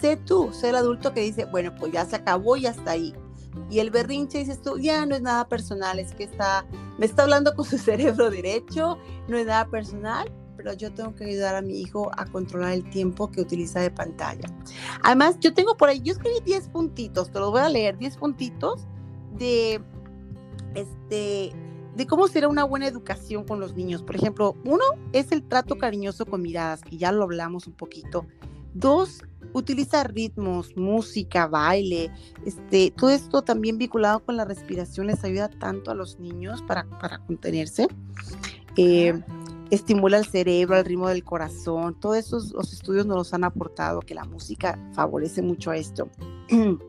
Sé 0.00 0.16
tú, 0.16 0.52
sé 0.52 0.68
el 0.68 0.76
adulto 0.76 1.12
que 1.12 1.20
dice, 1.20 1.44
bueno, 1.46 1.74
pues 1.74 1.92
ya 1.92 2.04
se 2.04 2.16
acabó 2.16 2.56
y 2.56 2.66
hasta 2.66 2.92
ahí. 2.92 3.14
Y 3.70 3.80
el 3.80 3.90
berrinche 3.90 4.38
dices 4.38 4.62
tú, 4.62 4.78
ya 4.78 5.04
no 5.06 5.16
es 5.16 5.22
nada 5.22 5.48
personal, 5.48 5.98
es 5.98 6.14
que 6.14 6.24
está, 6.24 6.64
me 6.98 7.06
está 7.06 7.24
hablando 7.24 7.54
con 7.54 7.64
su 7.64 7.78
cerebro 7.78 8.30
derecho, 8.30 8.98
no 9.26 9.36
es 9.36 9.46
nada 9.46 9.66
personal, 9.66 10.30
pero 10.56 10.72
yo 10.72 10.92
tengo 10.92 11.14
que 11.14 11.24
ayudar 11.24 11.54
a 11.54 11.62
mi 11.62 11.80
hijo 11.80 12.10
a 12.16 12.26
controlar 12.26 12.72
el 12.72 12.88
tiempo 12.90 13.30
que 13.30 13.40
utiliza 13.40 13.80
de 13.80 13.90
pantalla. 13.90 14.48
Además, 15.02 15.36
yo 15.40 15.54
tengo 15.54 15.76
por 15.76 15.88
ahí, 15.88 16.00
yo 16.00 16.12
escribí 16.12 16.40
10 16.44 16.68
puntitos, 16.68 17.30
te 17.30 17.38
los 17.38 17.50
voy 17.50 17.60
a 17.60 17.68
leer, 17.68 17.96
10 17.96 18.16
puntitos 18.16 18.86
de, 19.38 19.80
este, 20.74 21.52
de 21.96 22.06
cómo 22.06 22.28
será 22.28 22.48
una 22.48 22.64
buena 22.64 22.86
educación 22.86 23.44
con 23.44 23.60
los 23.60 23.74
niños. 23.74 24.02
Por 24.02 24.16
ejemplo, 24.16 24.56
uno 24.64 24.84
es 25.12 25.32
el 25.32 25.42
trato 25.42 25.76
cariñoso 25.76 26.26
con 26.26 26.42
miradas, 26.42 26.82
que 26.82 26.96
ya 26.96 27.12
lo 27.12 27.24
hablamos 27.24 27.66
un 27.66 27.74
poquito. 27.74 28.26
Dos, 28.74 29.22
utiliza 29.52 30.04
ritmos, 30.04 30.76
música, 30.76 31.46
baile, 31.46 32.12
este, 32.44 32.92
todo 32.96 33.10
esto 33.10 33.42
también 33.42 33.78
vinculado 33.78 34.20
con 34.20 34.36
la 34.36 34.44
respiración 34.44 35.06
les 35.08 35.24
ayuda 35.24 35.48
tanto 35.48 35.90
a 35.90 35.94
los 35.94 36.18
niños 36.20 36.62
para, 36.62 36.84
para 36.98 37.18
contenerse. 37.18 37.88
Eh, 38.76 39.20
estimula 39.70 40.18
el 40.18 40.26
cerebro, 40.26 40.76
el 40.76 40.84
ritmo 40.84 41.08
del 41.08 41.24
corazón. 41.24 41.98
Todos 41.98 42.16
esos 42.18 42.52
los 42.52 42.72
estudios 42.72 43.06
nos 43.06 43.34
han 43.34 43.44
aportado 43.44 44.00
que 44.00 44.14
la 44.14 44.24
música 44.24 44.78
favorece 44.92 45.42
mucho 45.42 45.70
a 45.70 45.76
esto. 45.76 46.08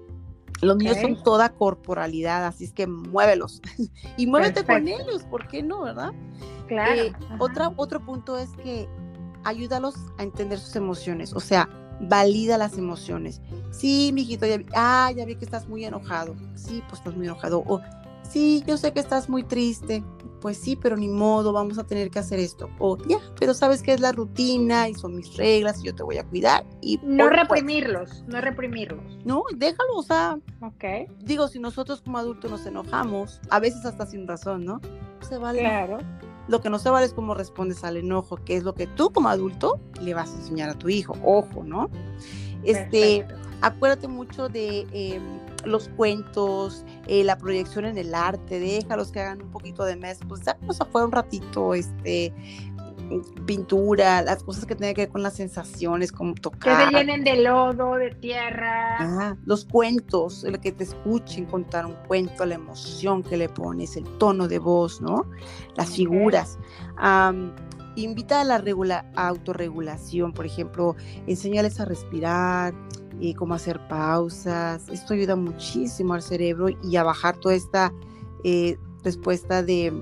Los 0.62 0.78
niños 0.78 0.98
son 1.02 1.22
toda 1.24 1.50
corporalidad, 1.50 2.46
así 2.46 2.66
es 2.66 2.74
que 2.74 2.88
muévelos 2.88 3.62
y 4.18 4.28
muévete 4.28 4.66
con 4.66 4.88
ellos, 4.88 5.24
¿por 5.24 5.48
qué 5.48 5.64
no, 5.64 5.84
verdad? 5.84 6.12
Claro. 6.68 7.02
Eh, 7.02 7.14
otra, 7.40 7.74
otro 7.78 8.06
punto 8.06 8.38
es 8.38 8.50
que 8.64 8.88
ayúdalos 9.44 9.96
a 10.18 10.24
entender 10.24 10.60
sus 10.60 10.76
emociones, 10.76 11.34
o 11.34 11.40
sea, 11.40 11.70
valida 12.02 12.58
las 12.58 12.78
emociones. 12.78 13.42
Sí, 13.72 14.12
mijito, 14.14 14.46
ya 14.46 14.58
vi, 14.58 14.66
ah, 14.76 15.12
ya 15.16 15.26
vi 15.26 15.36
que 15.36 15.46
estás 15.46 15.68
muy 15.68 15.86
enojado. 15.86 16.36
Sí, 16.56 16.84
pues 16.88 17.00
estás 17.00 17.16
muy 17.16 17.26
enojado. 17.26 17.64
O 17.66 17.82
sí, 18.24 18.64
yo 18.66 18.78
sé 18.78 18.94
que 18.94 19.00
estás 19.00 19.30
muy 19.30 19.44
triste 19.44 20.04
pues 20.42 20.58
sí, 20.58 20.76
pero 20.76 20.96
ni 20.96 21.08
modo, 21.08 21.52
vamos 21.54 21.78
a 21.78 21.86
tener 21.86 22.10
que 22.10 22.20
hacer 22.20 22.40
esto. 22.40 22.70
O 22.80 22.98
ya, 23.08 23.18
pero 23.40 23.54
sabes 23.54 23.82
que 23.82 23.94
es 23.94 24.00
la 24.00 24.12
rutina 24.12 24.88
y 24.88 24.94
son 24.94 25.16
mis 25.16 25.36
reglas 25.36 25.82
y 25.82 25.88
yo 25.88 25.96
te 25.96 26.04
voy 26.04 26.18
a 26.18 26.24
cuidar. 26.24 26.66
Y 26.82 27.00
no 27.04 27.30
reprimirlos, 27.30 28.24
no 28.28 28.42
reprimirlos. 28.42 29.04
No, 29.26 29.44
déjalo, 29.56 29.96
o 29.96 30.04
sea. 30.04 30.40
Ok. 30.62 31.10
Digo, 31.20 31.48
si 31.48 31.60
nosotros 31.60 32.02
como 32.02 32.18
adultos 32.18 32.52
nos 32.52 32.66
enojamos, 32.66 33.42
a 33.50 33.60
veces 33.60 33.86
hasta 33.86 34.06
sin 34.06 34.28
razón, 34.28 34.66
¿no? 34.66 34.82
Se 35.22 35.38
vale. 35.38 35.60
Claro. 35.60 36.00
Lo 36.48 36.62
que 36.62 36.70
no 36.72 36.80
se 36.80 36.90
vale 36.90 37.06
es 37.06 37.14
cómo 37.14 37.36
respondes 37.36 37.84
al 37.84 37.98
enojo, 37.98 38.38
que 38.38 38.56
es 38.56 38.64
lo 38.64 38.74
que 38.74 38.88
tú 38.88 39.12
como 39.12 39.30
adulto 39.30 39.80
le 40.02 40.16
vas 40.16 40.32
a 40.32 40.36
enseñar 40.36 40.70
a 40.70 40.74
tu 40.74 40.90
hijo. 40.90 41.16
Ojo, 41.24 41.64
¿no? 41.64 41.92
Este, 42.64 43.26
acuérdate 43.62 44.08
mucho 44.08 44.50
de 44.50 44.88
em, 44.92 45.40
los 45.66 45.90
cuentos, 45.90 46.86
eh, 47.08 47.24
la 47.24 47.38
proyección 47.38 47.86
en 47.86 47.98
el 47.98 48.14
arte, 48.14 48.60
déjalos 48.60 49.12
que 49.12 49.20
hagan 49.20 49.42
un 49.42 49.52
poquito 49.52 49.84
de 49.84 49.96
mes, 49.96 50.20
pues 50.28 50.42
sácanos 50.44 50.80
afuera 50.82 51.06
un 51.06 51.12
ratito, 51.12 51.74
este, 51.74 52.34
pintura, 53.46 54.22
las 54.22 54.44
cosas 54.44 54.66
que 54.66 54.76
tienen 54.76 54.96
que 54.96 55.02
ver 55.02 55.10
con 55.10 55.24
las 55.24 55.36
sensaciones, 55.36 56.12
como 56.12 56.36
tocar. 56.36 56.90
Que 56.90 56.98
se 56.98 57.04
llenen 57.04 57.24
de 57.24 57.42
lodo, 57.42 57.96
de 57.96 58.12
tierra. 58.12 59.38
los 59.46 59.66
cuentos, 59.66 60.44
el 60.44 60.60
que 60.60 60.72
te 60.72 60.84
escuchen 60.84 61.46
contar 61.46 61.86
un 61.86 61.96
cuento, 62.08 62.46
la 62.46 62.56
emoción 62.56 63.24
que 63.24 63.38
le 63.38 63.50
pones, 63.50 63.98
el 63.98 64.06
tono 64.18 64.48
de 64.48 64.60
voz, 64.60 65.02
¿no? 65.02 65.26
Las 65.76 65.92
figuras. 65.92 66.60
invita 67.96 68.42
a 68.42 68.44
la 68.44 68.60
regula 68.60 69.06
autorregulación, 69.16 70.32
por 70.32 70.46
ejemplo, 70.46 70.96
enséñales 71.28 71.80
a 71.80 71.86
respirar, 71.86 72.74
y 73.20 73.34
cómo 73.34 73.54
hacer 73.54 73.80
pausas. 73.88 74.88
Esto 74.90 75.14
ayuda 75.14 75.36
muchísimo 75.36 76.14
al 76.14 76.22
cerebro 76.22 76.70
y 76.84 76.96
a 76.96 77.04
bajar 77.04 77.38
toda 77.38 77.56
esta 77.56 77.94
eh, 78.44 78.78
respuesta 79.04 79.64
de, 79.64 79.94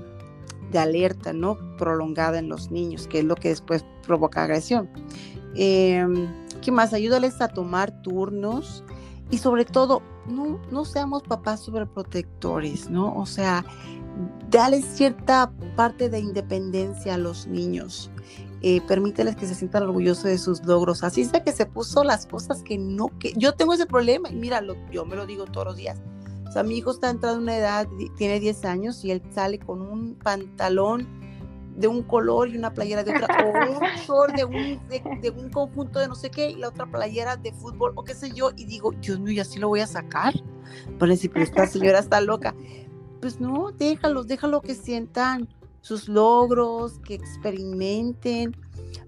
alerta, 0.78 1.32
¿no? 1.32 1.58
Prolongada 1.76 2.38
en 2.38 2.48
los 2.48 2.70
niños, 2.70 3.08
que 3.08 3.20
es 3.20 3.24
lo 3.24 3.34
que 3.34 3.48
después 3.48 3.84
provoca 4.06 4.44
agresión. 4.44 4.88
Em, 5.54 6.28
¿Qué 6.60 6.70
más? 6.70 6.92
Ayúdales 6.92 7.40
a 7.40 7.48
tomar 7.48 8.02
turnos 8.02 8.84
y 9.30 9.38
sobre 9.38 9.64
todo, 9.64 10.02
no, 10.26 10.60
no 10.70 10.84
seamos 10.84 11.22
papás 11.22 11.60
sobreprotectores, 11.60 12.90
¿no? 12.90 13.14
O 13.16 13.26
sea, 13.26 13.64
dale 14.50 14.82
cierta 14.82 15.50
parte 15.76 16.08
de 16.08 16.20
independencia 16.20 17.14
a 17.14 17.18
los 17.18 17.46
niños. 17.46 18.10
Eh, 18.60 18.80
permíteles 18.88 19.36
que 19.36 19.46
se 19.46 19.54
sientan 19.54 19.84
orgullosos 19.84 20.24
de 20.24 20.38
sus 20.38 20.64
logros. 20.64 21.04
Así 21.04 21.24
de 21.24 21.44
que 21.44 21.52
se 21.52 21.64
puso 21.64 22.02
las 22.02 22.26
cosas 22.26 22.62
que 22.62 22.76
no, 22.76 23.06
que 23.18 23.32
yo 23.36 23.52
tengo 23.54 23.72
ese 23.72 23.86
problema 23.86 24.30
y 24.30 24.34
mira, 24.34 24.60
yo 24.90 25.04
me 25.04 25.14
lo 25.14 25.26
digo 25.26 25.44
todos 25.44 25.68
los 25.68 25.76
días. 25.76 26.00
O 26.48 26.50
sea, 26.50 26.62
mi 26.62 26.78
hijo 26.78 26.90
está 26.90 27.10
entrando 27.10 27.38
en 27.38 27.42
una 27.44 27.56
edad, 27.56 27.86
tiene 28.16 28.40
10 28.40 28.64
años 28.64 29.04
y 29.04 29.12
él 29.12 29.22
sale 29.32 29.58
con 29.58 29.82
un 29.82 30.14
pantalón 30.14 31.06
de 31.76 31.86
un 31.86 32.02
color 32.02 32.48
y 32.48 32.56
una 32.56 32.74
playera 32.74 33.04
de 33.04 33.12
otra, 33.12 33.28
o 33.44 33.78
un 33.78 33.86
short 34.06 34.34
de 34.34 34.44
un, 34.44 34.80
de, 34.88 35.30
un 35.30 35.50
conjunto 35.50 36.00
de 36.00 36.08
no 36.08 36.16
sé 36.16 36.30
qué 36.30 36.50
y 36.50 36.56
la 36.56 36.68
otra 36.68 36.86
playera 36.86 37.36
de 37.36 37.52
fútbol 37.52 37.92
o 37.94 38.02
qué 38.02 38.14
sé 38.14 38.32
yo, 38.32 38.50
y 38.56 38.64
digo, 38.64 38.90
Dios 39.00 39.20
mío, 39.20 39.34
¿y 39.34 39.40
así 39.40 39.60
lo 39.60 39.68
voy 39.68 39.80
a 39.80 39.86
sacar? 39.86 40.34
Para 40.98 41.10
decir, 41.12 41.30
pero 41.32 41.44
esta 41.44 41.66
señora 41.66 42.00
está 42.00 42.20
loca. 42.20 42.54
Pues 43.20 43.40
no, 43.40 43.70
déjalos, 43.70 44.26
déjalo 44.26 44.60
que 44.60 44.74
sientan 44.74 45.48
sus 45.80 46.08
logros, 46.08 46.98
que 47.00 47.14
experimenten, 47.14 48.56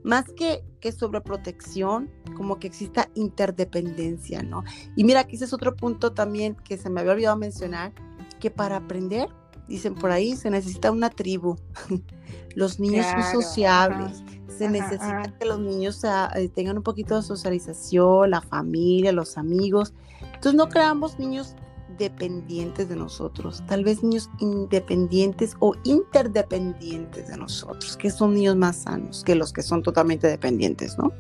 más 0.03 0.25
que, 0.33 0.65
que 0.81 0.93
sobreprotección, 0.93 2.11
como 2.37 2.59
que 2.59 2.67
exista 2.67 3.09
interdependencia, 3.15 4.43
¿no? 4.43 4.65
Y 4.97 5.05
mira, 5.05 5.21
aquí 5.21 5.37
ese 5.37 5.45
es 5.45 5.53
otro 5.53 5.77
punto 5.77 6.13
también 6.13 6.57
que 6.65 6.79
se 6.79 6.91
me 6.91 7.01
había 7.01 7.13
olvidado 7.13 7.37
mencionar, 7.37 7.93
que 8.39 8.51
para 8.51 8.77
aprender, 8.77 9.29
dicen 9.69 9.95
por 9.95 10.11
ahí, 10.11 10.37
se 10.37 10.51
necesita 10.51 10.91
una 10.91 11.11
tribu. 11.11 11.57
los 12.55 12.81
niños 12.81 13.07
son 13.07 13.43
sociables, 13.43 14.23
se 14.49 14.69
necesita 14.69 15.35
que 15.39 15.47
los 15.47 15.61
niños 15.61 16.05
ah, 16.05 16.31
eh, 16.35 16.49
tengan 16.49 16.77
un 16.77 16.83
poquito 16.83 17.17
de 17.17 17.23
socialización, 17.23 18.31
la 18.31 18.41
familia, 18.41 19.13
los 19.13 19.39
amigos. 19.39 19.95
Entonces 20.21 20.55
no 20.55 20.69
creamos 20.69 21.19
niños 21.19 21.55
dependientes 22.01 22.89
de 22.89 22.97
nosotros, 22.97 23.63
tal 23.69 23.85
vez 23.85 24.03
niños 24.03 24.31
independientes 24.41 25.55
o 25.61 25.75
interdependientes 25.85 27.29
de 27.29 27.37
nosotros, 27.37 27.97
que 27.97 28.11
son 28.11 28.35
niños 28.35 28.57
más 28.57 28.83
sanos 28.83 29.23
que 29.23 29.35
los 29.35 29.53
que 29.53 29.63
son 29.63 29.83
totalmente 29.83 30.27
dependientes, 30.27 30.99
¿no? 30.99 31.13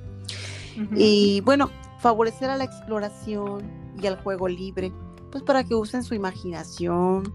Y 0.97 1.43
bueno, 1.43 1.70
favorecer 1.99 2.49
a 2.49 2.57
la 2.57 2.64
exploración 2.64 3.70
y 4.01 4.07
al 4.07 4.16
juego 4.22 4.49
libre, 4.49 4.93
pues 5.31 5.45
para 5.45 5.62
que 5.62 5.74
usen 5.74 6.03
su 6.03 6.14
imaginación, 6.14 7.35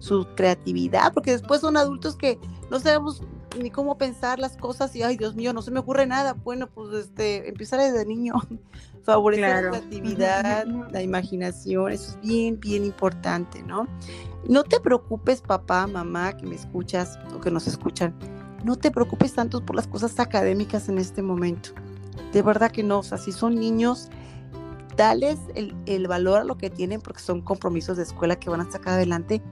su 0.00 0.26
creatividad, 0.34 1.12
porque 1.14 1.30
después 1.32 1.60
son 1.60 1.76
adultos 1.76 2.16
que 2.16 2.38
no 2.70 2.80
sabemos 2.80 3.22
ni 3.58 3.70
cómo 3.70 3.98
pensar 3.98 4.38
las 4.38 4.56
cosas 4.56 4.94
y 4.96 5.02
ay 5.02 5.16
Dios 5.16 5.34
mío, 5.34 5.52
no 5.52 5.62
se 5.62 5.70
me 5.70 5.80
ocurre 5.80 6.06
nada. 6.06 6.32
Bueno, 6.32 6.68
pues 6.68 6.92
este, 6.94 7.48
empezar 7.48 7.80
desde 7.80 8.04
niño 8.06 8.34
favorecer 9.04 9.64
la 9.64 9.70
creatividad, 9.70 10.66
la 10.66 11.02
imaginación, 11.02 11.92
eso 11.92 12.12
es 12.12 12.20
bien, 12.20 12.58
bien 12.58 12.84
importante, 12.84 13.62
¿no? 13.62 13.86
No 14.48 14.64
te 14.64 14.80
preocupes, 14.80 15.42
papá, 15.42 15.86
mamá, 15.86 16.36
que 16.36 16.46
me 16.46 16.54
escuchas 16.54 17.18
o 17.34 17.40
que 17.40 17.50
nos 17.50 17.66
escuchan, 17.66 18.14
no 18.64 18.76
te 18.76 18.90
preocupes 18.90 19.34
tanto 19.34 19.64
por 19.64 19.76
las 19.76 19.86
cosas 19.86 20.18
académicas 20.18 20.88
en 20.88 20.98
este 20.98 21.22
momento. 21.22 21.70
De 22.32 22.42
verdad 22.42 22.70
que 22.70 22.82
no, 22.82 23.00
o 23.00 23.02
sea, 23.02 23.18
si 23.18 23.32
son 23.32 23.56
niños, 23.56 24.08
dales 24.96 25.38
el, 25.54 25.74
el 25.86 26.06
valor 26.08 26.40
a 26.40 26.44
lo 26.44 26.56
que 26.56 26.70
tienen 26.70 27.00
porque 27.00 27.20
son 27.20 27.40
compromisos 27.40 27.96
de 27.96 28.02
escuela 28.04 28.36
que 28.36 28.50
van 28.50 28.60
a 28.60 28.70
sacar 28.70 28.94
adelante, 28.94 29.42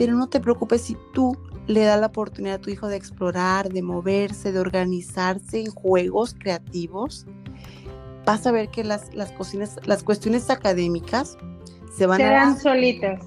pero 0.00 0.14
no 0.14 0.30
te 0.30 0.40
preocupes 0.40 0.80
si 0.80 0.96
tú 1.12 1.36
le 1.66 1.84
das 1.84 2.00
la 2.00 2.06
oportunidad 2.06 2.54
a 2.54 2.58
tu 2.58 2.70
hijo 2.70 2.88
de 2.88 2.96
explorar, 2.96 3.68
de 3.68 3.82
moverse, 3.82 4.50
de 4.50 4.58
organizarse 4.58 5.60
en 5.60 5.70
juegos 5.72 6.34
creativos 6.40 7.26
vas 8.24 8.46
a 8.46 8.50
ver 8.50 8.70
que 8.70 8.82
las, 8.82 9.14
las, 9.14 9.30
cocinas, 9.32 9.78
las 9.84 10.02
cuestiones 10.02 10.48
académicas 10.48 11.36
se 11.94 12.06
van 12.06 12.22
a... 12.22 12.30
dan 12.30 12.58
solitas. 12.58 13.20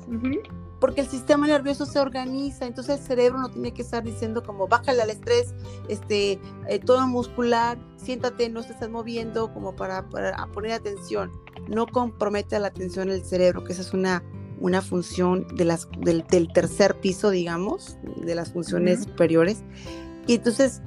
Porque 0.80 1.02
el 1.02 1.08
sistema 1.08 1.46
nervioso 1.46 1.86
se 1.86 2.00
organiza, 2.00 2.66
entonces 2.66 3.02
el 3.02 3.06
cerebro 3.06 3.38
no 3.38 3.50
tiene 3.52 3.72
que 3.72 3.84
estar 3.84 4.02
diciendo 4.02 4.42
como 4.42 4.68
bájale 4.68 5.04
al 5.04 5.12
estrés, 5.12 5.54
este, 5.90 6.40
eh, 6.68 6.80
todo 6.80 7.06
muscular, 7.06 7.78
siéntate, 7.98 8.50
no 8.50 8.64
te 8.64 8.74
estás 8.74 8.90
moviendo 8.90 9.54
como 9.54 9.76
para, 9.76 10.10
para 10.10 10.48
poner 10.48 10.72
atención. 10.72 11.32
No 11.68 11.86
compromete 11.86 12.58
la 12.60 12.70
atención 12.70 13.12
el 13.12 13.24
cerebro, 13.24 13.64
que 13.64 13.74
esa 13.74 13.84
es 13.84 13.94
una, 13.94 14.24
una 14.64 14.82
función 14.82 15.45
de 15.57 15.66
las, 15.66 15.89
del, 15.99 16.24
tercer 16.53 16.95
piso, 17.01 17.32
digamos, 17.32 17.97
de 18.26 18.34
las 18.34 18.53
funciones 18.53 19.03
superiores. 19.03 19.61
Y 20.26 20.36
entonces 20.36 20.82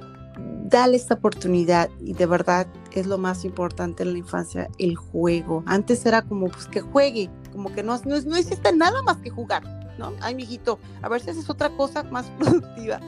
dale 0.64 0.96
esta 0.96 1.14
oportunidad 1.14 1.90
y 2.00 2.14
de 2.14 2.24
verdad 2.24 2.66
es 2.92 3.06
lo 3.06 3.18
más 3.18 3.44
importante 3.44 4.02
en 4.02 4.14
la 4.14 4.18
infancia, 4.18 4.70
el 4.78 4.96
juego. 4.96 5.62
Antes 5.66 6.06
era 6.06 6.22
como 6.22 6.48
pues 6.48 6.66
que 6.68 6.80
juegue, 6.80 7.28
como 7.52 7.70
que 7.70 7.82
no, 7.82 8.00
no, 8.06 8.18
no 8.18 8.36
existe 8.36 8.74
nada 8.74 9.02
más 9.02 9.18
que 9.18 9.28
jugar, 9.28 9.62
¿no? 9.98 10.10
Ay, 10.22 10.34
mijito, 10.34 10.78
a 11.02 11.10
ver 11.10 11.20
si 11.20 11.28
haces 11.28 11.50
otra 11.50 11.68
cosa 11.76 12.02
más 12.04 12.30
productiva. 12.38 12.98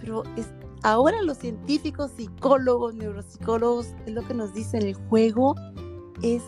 Pero 0.00 0.24
es, 0.36 0.48
ahora 0.82 1.22
los 1.22 1.38
científicos, 1.38 2.10
psicólogos, 2.16 2.96
neuropsicólogos, 2.96 3.94
es 4.04 4.14
lo 4.14 4.26
que 4.26 4.34
nos 4.34 4.52
dicen, 4.52 4.82
el 4.82 4.94
juego 4.94 5.54
es 6.22 6.42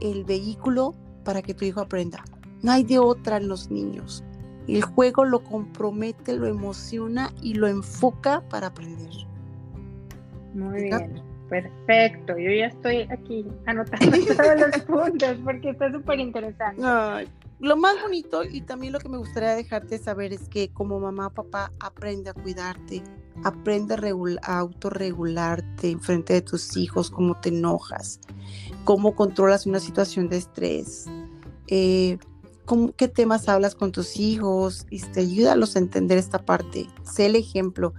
el 0.00 0.22
vehículo 0.22 0.94
para 1.24 1.42
que 1.42 1.54
tu 1.54 1.64
hijo 1.64 1.80
aprenda. 1.80 2.22
No 2.64 2.72
hay 2.72 2.82
de 2.82 2.98
otra 2.98 3.36
en 3.36 3.46
los 3.46 3.70
niños. 3.70 4.24
El 4.66 4.80
juego 4.80 5.26
lo 5.26 5.44
compromete, 5.44 6.34
lo 6.34 6.46
emociona 6.46 7.30
y 7.42 7.52
lo 7.52 7.68
enfoca 7.68 8.40
para 8.48 8.68
aprender. 8.68 9.10
Muy 10.54 10.84
bien, 10.84 11.22
perfecto. 11.50 12.38
Yo 12.38 12.50
ya 12.50 12.68
estoy 12.68 13.02
aquí 13.10 13.46
anotando 13.66 14.16
todos 14.36 14.60
los 14.60 14.82
puntos 14.86 15.36
porque 15.44 15.70
está 15.70 15.92
súper 15.92 16.20
interesante. 16.20 16.82
lo 17.60 17.76
más 17.76 18.00
bonito 18.00 18.42
y 18.42 18.62
también 18.62 18.94
lo 18.94 18.98
que 18.98 19.10
me 19.10 19.18
gustaría 19.18 19.54
dejarte 19.56 19.98
saber 19.98 20.32
es 20.32 20.48
que 20.48 20.70
como 20.70 20.98
mamá, 20.98 21.28
papá, 21.28 21.70
aprende 21.80 22.30
a 22.30 22.32
cuidarte, 22.32 23.02
aprende 23.44 23.94
a, 24.40 24.58
autorregularte 24.58 25.90
en 25.90 26.00
frente 26.00 26.32
de 26.32 26.40
tus 26.40 26.78
hijos, 26.78 27.10
cómo 27.10 27.38
te 27.38 27.50
enojas, 27.50 28.20
cómo 28.84 29.14
controlas 29.14 29.66
una 29.66 29.80
situación 29.80 30.30
de 30.30 30.38
estrés. 30.38 31.04
Eh, 31.66 32.16
qué 32.96 33.08
temas 33.08 33.48
hablas 33.48 33.74
con 33.74 33.92
tus 33.92 34.18
hijos 34.18 34.86
y 34.90 35.00
te 35.00 35.20
ayúdalos 35.20 35.76
a 35.76 35.78
entender 35.78 36.18
esta 36.18 36.38
parte. 36.38 36.86
Sé 37.02 37.26
el 37.26 37.36
ejemplo 37.36 37.92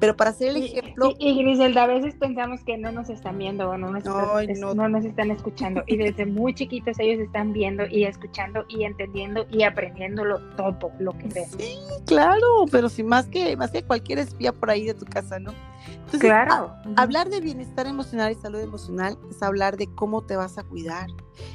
Pero 0.00 0.16
para 0.16 0.30
hacer 0.30 0.48
el 0.48 0.62
ejemplo... 0.62 1.14
Y, 1.18 1.42
Griselda, 1.42 1.84
a 1.84 1.86
veces 1.86 2.14
pensamos 2.14 2.62
que 2.64 2.78
no 2.78 2.92
nos 2.92 3.08
están 3.08 3.38
viendo 3.38 3.68
o 3.68 3.76
no 3.76 3.90
nos, 3.90 4.04
no. 4.04 4.88
nos 4.88 5.04
están 5.04 5.30
escuchando. 5.30 5.82
Y 5.86 5.96
desde 5.96 6.26
muy 6.26 6.54
chiquitos 6.54 6.98
ellos 6.98 7.20
están 7.20 7.52
viendo 7.52 7.84
y 7.86 8.04
escuchando 8.04 8.64
y 8.68 8.84
entendiendo 8.84 9.46
y 9.50 9.62
aprendiéndolo 9.62 10.40
todo 10.56 10.90
lo 10.98 11.12
que 11.12 11.28
ven. 11.28 11.50
Sí, 11.58 11.78
claro, 12.06 12.66
pero 12.70 12.88
si 12.88 13.02
más 13.02 13.26
que, 13.26 13.56
más 13.56 13.70
que 13.70 13.82
cualquier 13.82 14.18
espía 14.18 14.52
por 14.52 14.70
ahí 14.70 14.86
de 14.86 14.94
tu 14.94 15.06
casa, 15.06 15.38
¿no? 15.38 15.52
claro. 16.18 16.74
Hablar 16.96 17.28
de 17.28 17.40
bienestar 17.40 17.86
emocional 17.86 18.32
y 18.32 18.34
salud 18.34 18.60
emocional 18.60 19.18
es 19.30 19.42
hablar 19.42 19.76
de 19.76 19.86
cómo 19.94 20.22
te 20.22 20.36
vas 20.36 20.58
a 20.58 20.62
cuidar. 20.64 21.08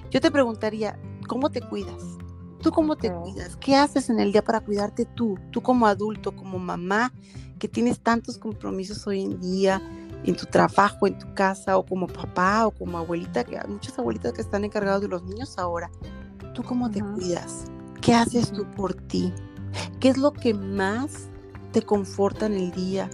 Yo 0.09 0.21
te 0.21 0.31
preguntaría, 0.31 0.99
¿cómo 1.27 1.49
te 1.49 1.61
cuidas? 1.61 2.17
¿Tú 2.61 2.71
cómo 2.71 2.95
te 2.95 3.11
cuidas? 3.11 3.55
¿Qué 3.57 3.75
haces 3.75 4.09
en 4.09 4.19
el 4.19 4.31
día 4.31 4.43
para 4.43 4.59
cuidarte 4.59 5.05
tú? 5.05 5.37
Tú 5.51 5.61
como 5.61 5.87
adulto, 5.87 6.35
como 6.35 6.59
mamá, 6.59 7.11
que 7.57 7.67
tienes 7.67 7.99
tantos 7.99 8.37
compromisos 8.37 9.05
hoy 9.07 9.23
en 9.23 9.39
día 9.39 9.81
en 10.23 10.35
tu 10.35 10.45
trabajo, 10.45 11.07
en 11.07 11.17
tu 11.17 11.33
casa, 11.33 11.77
o 11.77 11.85
como 11.85 12.07
papá, 12.07 12.67
o 12.67 12.71
como 12.71 12.97
abuelita, 12.97 13.43
que 13.43 13.57
hay 13.57 13.67
muchas 13.67 13.97
abuelitas 13.97 14.33
que 14.33 14.41
están 14.41 14.63
encargadas 14.63 15.01
de 15.01 15.07
los 15.07 15.23
niños 15.23 15.57
ahora. 15.57 15.89
¿Tú 16.53 16.63
cómo 16.63 16.89
te 16.89 17.01
cuidas? 17.01 17.65
¿Qué 18.01 18.13
haces 18.13 18.51
tú 18.51 18.69
por 18.71 18.93
ti? 18.93 19.33
¿Qué 19.99 20.09
es 20.09 20.17
lo 20.17 20.31
que 20.31 20.53
más 20.53 21.29
te 21.71 21.81
conforta 21.81 22.45
en 22.45 22.53
el 22.53 22.71
día? 22.71 23.09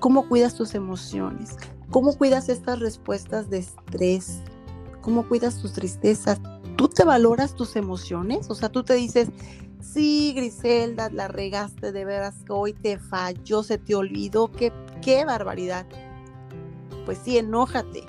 ¿Cómo 0.00 0.28
cuidas 0.28 0.54
tus 0.54 0.74
emociones? 0.74 1.56
¿Cómo 1.90 2.16
cuidas 2.16 2.48
estas 2.48 2.80
respuestas 2.80 3.50
de 3.50 3.58
estrés? 3.58 4.40
¿Cómo 5.00 5.28
cuidas 5.28 5.60
tus 5.60 5.72
tristezas? 5.72 6.40
¿Tú 6.82 6.88
te 6.88 7.04
valoras 7.04 7.54
tus 7.54 7.76
emociones? 7.76 8.50
O 8.50 8.56
sea, 8.56 8.68
tú 8.68 8.82
te 8.82 8.94
dices, 8.94 9.28
sí, 9.80 10.32
Griselda, 10.34 11.10
la 11.10 11.28
regaste 11.28 11.92
de 11.92 12.04
veras 12.04 12.34
que 12.44 12.52
hoy 12.52 12.72
te 12.72 12.98
falló, 12.98 13.62
se 13.62 13.78
te 13.78 13.94
olvidó, 13.94 14.50
qué, 14.50 14.72
qué 15.00 15.24
barbaridad. 15.24 15.86
Pues 17.04 17.18
sí, 17.22 17.38
enójate. 17.38 18.04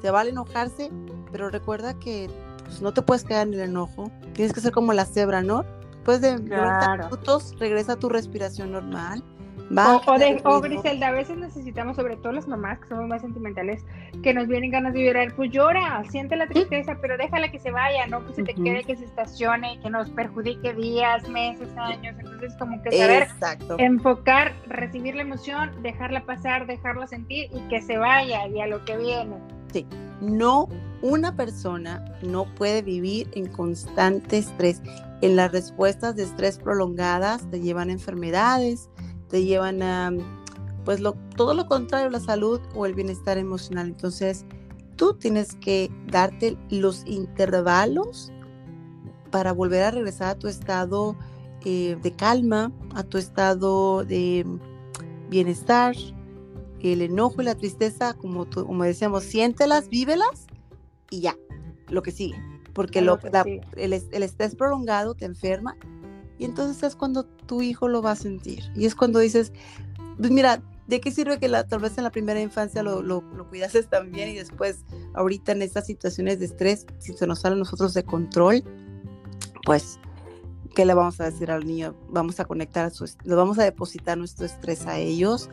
Te 0.00 0.10
vale 0.10 0.30
enojarse, 0.30 0.90
pero 1.32 1.50
recuerda 1.50 1.98
que 1.98 2.30
pues, 2.64 2.80
no 2.80 2.94
te 2.94 3.02
puedes 3.02 3.24
quedar 3.24 3.46
en 3.46 3.52
el 3.52 3.60
enojo. 3.60 4.10
Tienes 4.32 4.54
que 4.54 4.62
ser 4.62 4.72
como 4.72 4.94
la 4.94 5.04
cebra, 5.04 5.42
¿no? 5.42 5.62
Después 5.92 6.22
de 6.22 6.40
90 6.40 6.96
minutos 6.96 7.54
regresa 7.58 7.92
a 7.92 7.96
tu 7.96 8.08
respiración 8.08 8.72
normal 8.72 9.22
o, 10.06 10.18
de, 10.18 10.40
o, 10.44 10.60
Griselda, 10.60 11.08
a 11.08 11.12
veces 11.12 11.36
necesitamos, 11.36 11.96
sobre 11.96 12.16
todo 12.16 12.32
las 12.32 12.46
mamás 12.46 12.78
que 12.80 12.88
somos 12.88 13.08
más 13.08 13.22
sentimentales, 13.22 13.84
que 14.22 14.34
nos 14.34 14.46
vienen 14.46 14.70
ganas 14.70 14.94
de 14.94 15.04
llorar, 15.04 15.34
pues 15.34 15.50
llora, 15.50 16.02
siente 16.10 16.36
la 16.36 16.46
tristeza, 16.46 16.98
pero 17.00 17.16
déjala 17.16 17.50
que 17.50 17.58
se 17.58 17.70
vaya, 17.70 18.06
no 18.06 18.26
que 18.26 18.34
se 18.34 18.42
te 18.42 18.54
quede, 18.54 18.84
que 18.84 18.96
se 18.96 19.04
estacione, 19.04 19.80
que 19.80 19.90
nos 19.90 20.10
perjudique 20.10 20.74
días, 20.74 21.28
meses, 21.28 21.68
años. 21.76 22.14
Entonces, 22.18 22.54
como 22.58 22.82
que 22.82 22.92
saber 22.92 23.28
enfocar, 23.78 24.52
recibir 24.66 25.14
la 25.14 25.22
emoción, 25.22 25.70
dejarla 25.82 26.24
pasar, 26.24 26.66
dejarla 26.66 27.06
sentir 27.06 27.48
y 27.52 27.60
que 27.68 27.80
se 27.82 27.96
vaya 27.96 28.46
y 28.46 28.60
a 28.60 28.66
lo 28.66 28.84
que 28.84 28.96
viene. 28.96 29.36
Sí, 29.72 29.86
no, 30.20 30.68
una 31.02 31.36
persona 31.36 32.04
no 32.22 32.46
puede 32.54 32.82
vivir 32.82 33.28
en 33.34 33.46
constante 33.46 34.38
estrés. 34.38 34.80
En 35.20 35.36
las 35.36 35.52
respuestas 35.52 36.16
de 36.16 36.22
estrés 36.24 36.58
prolongadas 36.58 37.50
te 37.50 37.60
llevan 37.60 37.90
enfermedades, 37.90 38.90
te 39.34 39.44
llevan 39.44 39.82
a, 39.82 40.12
pues 40.84 41.00
lo, 41.00 41.14
todo 41.34 41.54
lo 41.54 41.66
contrario, 41.66 42.08
la 42.08 42.20
salud 42.20 42.60
o 42.72 42.86
el 42.86 42.94
bienestar 42.94 43.36
emocional. 43.36 43.88
Entonces, 43.88 44.44
tú 44.94 45.14
tienes 45.14 45.56
que 45.56 45.90
darte 46.06 46.56
los 46.70 47.04
intervalos 47.04 48.30
para 49.32 49.50
volver 49.50 49.82
a 49.82 49.90
regresar 49.90 50.28
a 50.28 50.38
tu 50.38 50.46
estado 50.46 51.16
eh, 51.64 51.98
de 52.00 52.12
calma, 52.12 52.70
a 52.94 53.02
tu 53.02 53.18
estado 53.18 54.04
de 54.04 54.46
bienestar. 55.30 55.96
El 56.78 57.02
enojo 57.02 57.42
y 57.42 57.46
la 57.46 57.56
tristeza, 57.56 58.14
como, 58.14 58.48
como 58.48 58.84
decíamos, 58.84 59.24
siéntelas, 59.24 59.88
vívelas 59.88 60.46
y 61.10 61.22
ya, 61.22 61.36
lo 61.88 62.04
que 62.04 62.12
sigue. 62.12 62.40
Porque 62.72 63.00
lo, 63.00 63.18
el, 63.74 63.94
el 63.94 64.22
estrés 64.22 64.54
prolongado 64.54 65.16
te 65.16 65.24
enferma 65.24 65.76
y 66.38 66.44
entonces 66.44 66.82
es 66.82 66.96
cuando 66.96 67.24
tu 67.24 67.62
hijo 67.62 67.88
lo 67.88 68.02
va 68.02 68.12
a 68.12 68.16
sentir. 68.16 68.64
Y 68.74 68.86
es 68.86 68.94
cuando 68.94 69.18
dices, 69.18 69.52
pues 70.18 70.30
mira, 70.30 70.62
¿de 70.86 71.00
qué 71.00 71.10
sirve 71.10 71.38
que 71.38 71.48
la, 71.48 71.66
tal 71.66 71.80
vez 71.80 71.96
en 71.98 72.04
la 72.04 72.10
primera 72.10 72.40
infancia 72.40 72.82
lo, 72.82 73.02
lo, 73.02 73.22
lo 73.36 73.48
cuidases 73.48 73.88
también 73.88 74.28
y 74.30 74.34
después 74.34 74.84
ahorita 75.14 75.52
en 75.52 75.62
estas 75.62 75.86
situaciones 75.86 76.38
de 76.38 76.46
estrés, 76.46 76.86
si 76.98 77.12
se 77.12 77.26
nos 77.26 77.40
sale 77.40 77.54
a 77.54 77.58
nosotros 77.58 77.94
de 77.94 78.04
control, 78.04 78.64
pues, 79.64 79.98
¿qué 80.74 80.84
le 80.84 80.94
vamos 80.94 81.20
a 81.20 81.24
decir 81.24 81.50
al 81.50 81.64
niño? 81.64 81.94
Vamos 82.10 82.40
a 82.40 82.44
conectar 82.44 82.84
a 82.84 82.90
su, 82.90 83.10
lo 83.24 83.36
vamos 83.36 83.58
a 83.58 83.64
depositar 83.64 84.18
nuestro 84.18 84.46
estrés 84.46 84.86
a 84.86 84.98
ellos 84.98 85.48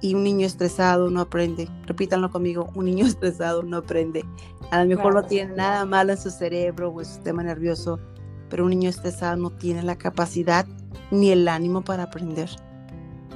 y 0.00 0.14
un 0.14 0.24
niño 0.24 0.46
estresado 0.46 1.10
no 1.10 1.22
aprende. 1.22 1.68
Repítanlo 1.86 2.30
conmigo, 2.30 2.70
un 2.74 2.84
niño 2.84 3.06
estresado 3.06 3.62
no 3.62 3.78
aprende. 3.78 4.24
A 4.70 4.82
lo 4.82 4.88
mejor 4.88 5.14
no 5.14 5.24
tiene 5.24 5.54
nada 5.54 5.84
malo 5.84 6.12
en 6.12 6.18
su 6.18 6.30
cerebro 6.30 6.90
o 6.90 7.00
en 7.00 7.06
su 7.06 7.14
sistema 7.14 7.42
nervioso, 7.42 7.98
pero 8.48 8.64
un 8.64 8.70
niño 8.70 8.88
estresado 8.88 9.36
no 9.36 9.50
tiene 9.50 9.82
la 9.82 9.96
capacidad 9.96 10.66
ni 11.10 11.30
el 11.30 11.48
ánimo 11.48 11.82
para 11.82 12.04
aprender, 12.04 12.50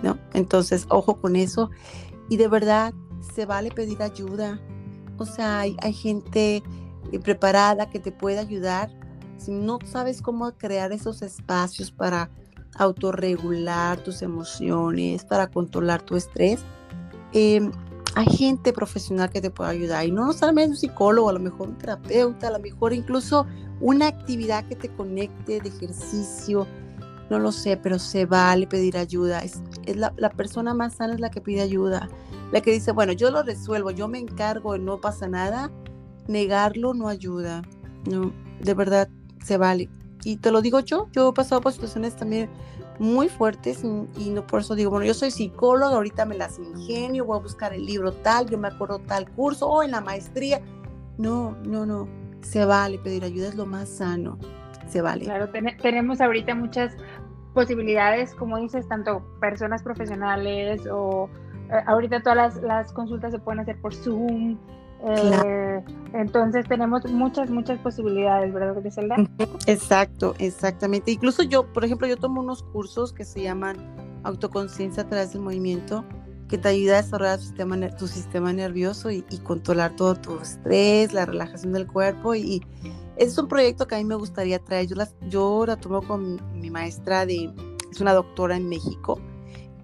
¿no? 0.03 0.19
Entonces, 0.35 0.87
ojo 0.89 1.21
con 1.21 1.37
eso. 1.37 1.71
Y 2.29 2.37
de 2.37 2.49
verdad, 2.49 2.95
se 3.35 3.47
vale 3.47 3.71
pedir 3.71 4.03
ayuda. 4.03 4.61
O 5.19 5.25
sea, 5.27 5.61
hay, 5.61 5.93
gente 5.93 6.63
eh, 7.13 7.19
preparada 7.19 7.91
que 7.91 7.99
te 7.99 8.13
puede 8.13 8.39
ayudar. 8.39 8.91
Si 9.37 9.51
no 9.51 9.79
sabes 9.85 10.23
cómo 10.23 10.51
crear 10.53 10.93
esos 10.93 11.23
espacios 11.23 11.91
para 11.91 12.31
autorregular 12.79 14.03
tus 14.03 14.23
emociones, 14.23 15.25
para 15.25 15.51
controlar 15.51 16.03
tu 16.03 16.17
estrés, 16.17 16.61
em, 17.33 17.73
hay 18.15 18.27
gente 18.27 18.73
profesional 18.73 19.31
que 19.31 19.41
te 19.41 19.51
puede 19.51 19.71
ayudar. 19.71 20.07
Y 20.07 20.11
no 20.11 20.33
solamente 20.33 20.71
un 20.71 20.77
psicólogo, 20.77 21.29
a 21.29 21.33
lo 21.33 21.41
mejor 21.41 21.69
un 21.69 21.79
terapeuta, 21.79 22.49
a 22.49 22.51
lo 22.51 22.59
mejor 22.59 22.93
incluso 22.93 23.47
una 23.81 24.09
actividad 24.09 24.67
que 24.67 24.77
te 24.77 24.89
conecte 24.89 25.61
de 25.61 25.69
ejercicio, 25.69 26.67
no 27.31 27.39
lo 27.39 27.53
sé, 27.53 27.77
pero 27.77 27.99
se 27.99 28.27
vale 28.27 28.67
pedir 28.67 28.97
ayuda. 28.97 29.41
Es, 29.41 29.63
la, 29.95 30.31
persona 30.31 30.75
más 30.75 30.95
sana 30.95 31.15
es 31.15 31.21
la 31.21 31.31
que 31.31 31.41
pide 31.41 31.63
ayuda. 31.63 32.09
La 32.53 32.61
que 32.61 32.73
dice, 32.73 32.91
bueno, 32.93 33.13
yo 33.13 33.31
lo 33.31 33.43
resuelvo, 33.43 33.93
yo 33.93 34.09
me 34.09 34.19
encargo 34.19 34.77
no 34.77 35.01
pasa 35.01 35.29
nada. 35.29 35.71
Negarlo 36.27 36.95
no 36.95 37.09
ayuda. 37.09 37.63
No, 38.11 38.33
de 38.61 38.75
verdad, 38.75 39.09
se 39.45 39.57
vale. 39.57 39.89
Y 40.25 40.37
te 40.37 40.51
lo 40.51 40.61
digo 40.61 40.81
yo, 40.81 41.09
yo 41.13 41.31
he 41.31 41.33
pasado 41.33 41.61
por 41.61 41.73
situaciones 41.73 42.17
también 42.17 42.51
muy 43.01 43.31
fuertes 43.31 43.83
y, 43.83 44.31
no 44.31 44.47
por 44.47 44.61
eso 44.61 44.75
digo, 44.75 44.91
bueno, 44.91 45.07
yo 45.07 45.15
soy 45.15 45.31
psicóloga, 45.31 45.97
ahorita 45.97 46.27
me 46.27 46.37
las 46.37 46.59
ingenio, 46.59 47.25
voy 47.25 47.39
a 47.39 47.41
buscar 47.41 47.73
el 47.73 47.87
libro 47.87 48.13
tal, 48.13 48.49
yo 48.49 48.59
me 48.59 48.69
acuerdo 48.69 48.99
tal 48.99 49.29
curso 49.31 49.67
o 49.67 49.83
en 49.83 49.91
la 49.91 50.03
maestría. 50.03 50.61
No, 51.17 51.57
no, 51.65 51.87
no 51.87 52.07
se 52.43 52.65
vale 52.67 52.99
pedir 52.99 53.25
ayuda, 53.25 53.49
es 53.49 53.55
lo 53.55 53.65
más 53.65 53.89
sano, 53.89 54.39
se 54.87 55.01
vale. 55.01 55.25
Claro, 55.25 55.49
tenemos 55.81 56.21
ahorita 56.21 56.55
muchas 56.55 56.95
posibilidades, 57.55 58.35
como 58.35 58.59
dices, 58.59 58.87
tanto 58.87 59.25
personas 59.41 59.83
profesionales 59.83 60.87
o 60.87 61.31
eh, 61.71 61.83
ahorita 61.87 62.23
todas 62.23 62.57
las, 62.63 62.93
consultas 62.93 63.33
se 63.33 63.39
pueden 63.39 63.61
hacer 63.61 63.81
por 63.81 63.95
Zoom. 63.95 64.59
Eh, 65.07 65.83
entonces 66.13 66.67
tenemos 66.69 67.05
muchas, 67.11 67.51
muchas 67.51 67.79
posibilidades, 67.79 68.53
¿verdad, 68.53 68.81
Griselda? 68.81 69.17
Exacto, 69.67 70.35
exactamente. 70.39 71.11
Incluso 71.13 71.43
yo, 71.43 71.73
por 71.73 71.85
ejemplo, 71.85 72.07
yo 72.07 72.17
tomo 72.17 72.41
unos 72.41 72.63
cursos 72.63 73.13
que 73.13 73.25
se 73.25 73.43
llaman 73.43 73.77
autoconciencia 74.25 75.05
a 75.05 75.09
través 75.09 75.33
del 75.33 75.43
movimiento 75.43 76.05
que 76.51 76.59
te 76.59 76.69
ayuda 76.69 76.99
a 76.99 77.03
desarrollar 77.03 77.39
tu 77.39 77.45
sistema, 77.45 77.91
tu 77.97 78.09
sistema 78.09 78.53
nervioso 78.53 79.11
y, 79.11 79.23
controlar 79.45 79.95
todo 79.95 80.17
tu 80.17 80.37
estrés, 80.41 81.13
la 81.13 81.25
relajación 81.25 81.73
del 81.73 81.87
cuerpo. 81.87 82.35
Y, 82.35 82.61
es 83.17 83.39
un 83.39 83.49
proyecto 83.49 83.87
que 83.87 83.95
a 83.95 83.99
mí 83.99 84.05
me 84.05 84.17
gustaría 84.17 84.59
traer. 84.59 84.89
Yo, 84.89 84.97
las, 84.97 85.15
yo 85.29 85.65
la 85.67 85.77
tomo 85.77 86.03
con 86.03 86.41
mi, 86.59 86.71
maestra, 86.71 87.25
de, 87.25 87.53
es 87.93 88.01
una 88.01 88.15
doctora 88.15 88.57
en 88.57 88.69
México. 88.69 89.21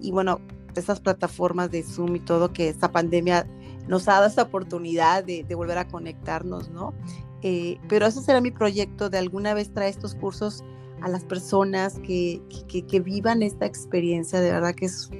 Y 0.00 0.10
bueno, 0.10 0.40
esas 0.74 1.00
plataformas 1.00 1.70
de 1.70 1.84
Zoom 1.84 2.16
y 2.16 2.20
todo, 2.20 2.52
que 2.52 2.68
esta 2.68 2.90
pandemia 2.90 3.46
nos 3.88 4.08
ha 4.08 4.12
dado 4.12 4.26
esta 4.26 4.42
oportunidad 4.42 5.24
de, 5.24 5.44
de 5.44 5.54
volver 5.54 5.78
a 5.78 5.88
conectarnos, 5.88 6.70
¿no? 6.70 6.94
Eh, 7.42 7.78
pero 7.88 8.06
eso 8.06 8.22
será 8.22 8.40
mi 8.40 8.50
proyecto 8.50 9.10
de 9.10 9.18
alguna 9.18 9.54
vez 9.54 9.72
traer 9.72 9.90
estos 9.90 10.14
cursos 10.14 10.64
a 11.00 11.08
las 11.08 11.24
personas 11.24 11.98
que, 12.00 12.40
que, 12.68 12.86
que, 12.86 13.00
vivan 13.00 13.42
esta 13.42 13.66
experiencia, 13.66 14.40
de 14.40 14.50
verdad 14.50 14.74
que 14.74 14.86
es 14.86 15.10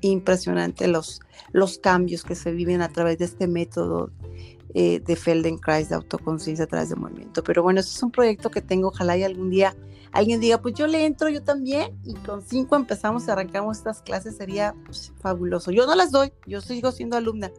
impresionante 0.00 0.86
los, 0.86 1.20
los 1.52 1.78
cambios 1.78 2.22
que 2.22 2.34
se 2.34 2.52
viven 2.52 2.82
a 2.82 2.88
través 2.88 3.18
de 3.18 3.24
este 3.24 3.48
método 3.48 4.10
eh, 4.74 5.00
de 5.00 5.16
Feldenkrais 5.16 5.88
de 5.88 5.96
autoconciencia 5.96 6.64
a 6.64 6.68
través 6.68 6.90
del 6.90 7.00
movimiento. 7.00 7.42
Pero 7.42 7.62
bueno, 7.62 7.80
eso 7.80 7.90
es 7.90 8.02
un 8.02 8.10
proyecto 8.10 8.50
que 8.50 8.62
tengo, 8.62 8.88
ojalá 8.88 9.16
y 9.16 9.24
algún 9.24 9.50
día 9.50 9.76
alguien 10.12 10.40
diga, 10.40 10.62
pues 10.62 10.74
yo 10.74 10.86
le 10.86 11.04
entro, 11.06 11.28
yo 11.28 11.42
también, 11.42 11.98
y 12.04 12.14
con 12.14 12.42
cinco 12.42 12.76
empezamos 12.76 13.26
y 13.26 13.30
arrancamos 13.30 13.78
estas 13.78 14.00
clases, 14.00 14.36
sería 14.36 14.74
pues, 14.86 15.12
fabuloso. 15.20 15.72
Yo 15.72 15.86
no 15.86 15.94
las 15.96 16.12
doy, 16.12 16.32
yo 16.46 16.60
sigo 16.60 16.92
siendo 16.92 17.16
alumna, 17.16 17.50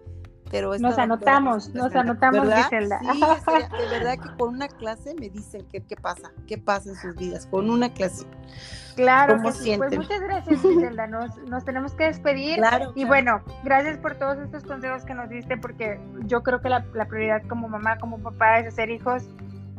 Pero 0.51 0.77
nos 0.77 0.97
anotamos, 0.97 1.73
nos 1.73 1.95
anotamos, 1.95 2.47
Griselda. 2.47 2.99
Sí, 2.99 3.19
de 3.77 3.89
verdad 3.89 4.13
que 4.13 4.37
con 4.37 4.55
una 4.55 4.67
clase 4.67 5.15
me 5.19 5.29
dicen 5.29 5.65
qué, 5.71 5.83
qué 5.83 5.95
pasa, 5.95 6.31
qué 6.47 6.57
pasa 6.57 6.89
en 6.89 6.95
sus 6.95 7.15
vidas, 7.15 7.47
con 7.47 7.69
una 7.69 7.91
clase. 7.91 8.25
Claro 8.95 9.41
que 9.41 9.51
sí. 9.51 9.75
Pues 9.77 9.97
muchas 9.97 10.21
gracias, 10.21 10.61
Griselda. 10.61 11.07
Nos, 11.15 11.37
nos 11.49 11.65
tenemos 11.65 11.93
que 11.93 12.05
despedir. 12.05 12.57
Claro, 12.57 12.93
y 12.95 13.05
bueno, 13.05 13.41
gracias 13.63 13.97
por 13.97 14.15
todos 14.15 14.37
estos 14.37 14.63
consejos 14.63 15.03
que 15.03 15.13
nos 15.13 15.29
diste, 15.29 15.57
porque 15.57 15.99
yo 16.25 16.43
creo 16.43 16.61
que 16.61 16.69
la, 16.69 16.85
la 16.93 17.05
prioridad 17.05 17.41
como 17.47 17.67
mamá, 17.67 17.97
como 17.97 18.19
papá, 18.19 18.59
es 18.59 18.67
hacer 18.67 18.89
hijos 18.89 19.23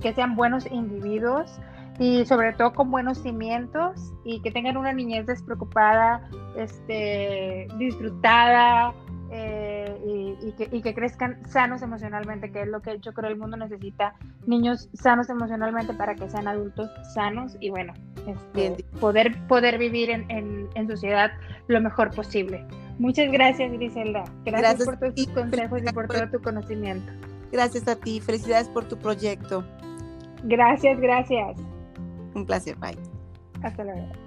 que 0.01 0.13
sean 0.13 0.37
buenos 0.37 0.67
individuos 0.71 1.59
y 1.99 2.27
sobre 2.27 2.53
todo 2.53 2.73
con 2.75 2.91
buenos 2.91 3.19
cimientos 3.19 4.13
y 4.25 4.41
que 4.43 4.51
tengan 4.51 4.77
una 4.77 4.93
niñez 4.93 5.27
despreocupada, 5.27 6.29
este, 6.57 7.67
disfrutada, 7.79 8.93
eh, 9.31 10.37
y, 10.43 10.81
que, 10.83 10.95
crezcan 10.95 11.39
sanos 11.49 11.83
emocionalmente, 11.83 12.51
que 12.51 12.63
es 12.63 12.69
lo 12.69 12.81
que 12.81 12.99
yo 13.01 13.13
creo 13.13 13.31
el 13.31 13.37
mundo 13.37 13.57
necesita, 13.57 14.15
niños 14.47 14.89
sanos 14.95 15.29
emocionalmente 15.29 15.95
para 15.95 16.15
que 16.15 16.29
sean 16.29 16.47
adultos 16.47 16.91
sanos 17.15 17.57
y 17.61 17.71
bueno, 17.71 17.93
este, 18.27 18.85
poder, 19.01 19.37
poder 19.49 19.79
vivir 19.79 20.11
en, 20.11 20.89
sociedad 20.89 21.33
lo 21.67 21.81
mejor 21.81 22.15
posible. 22.15 22.65
Muchas 22.99 23.31
gracias, 23.31 23.73
Griselda. 23.73 24.25
Gracias, 24.45 24.85
por 24.85 24.99
tus 24.99 25.27
consejos 25.29 25.83
y 25.83 25.93
por 25.93 26.07
todo 26.07 26.31
tu 26.31 26.41
conocimiento. 26.41 27.13
Gracias 27.51 27.89
a 27.89 27.97
ti, 27.97 28.21
felicidades 28.21 28.69
por 28.69 28.85
tu 28.85 28.97
proyecto. 28.97 29.65
Gracias, 30.45 31.01
gracias. 31.01 31.59
Un 32.35 32.47
placer, 32.47 32.77
bye. 32.77 32.97
Hasta 33.63 33.83
luego. 33.83 34.26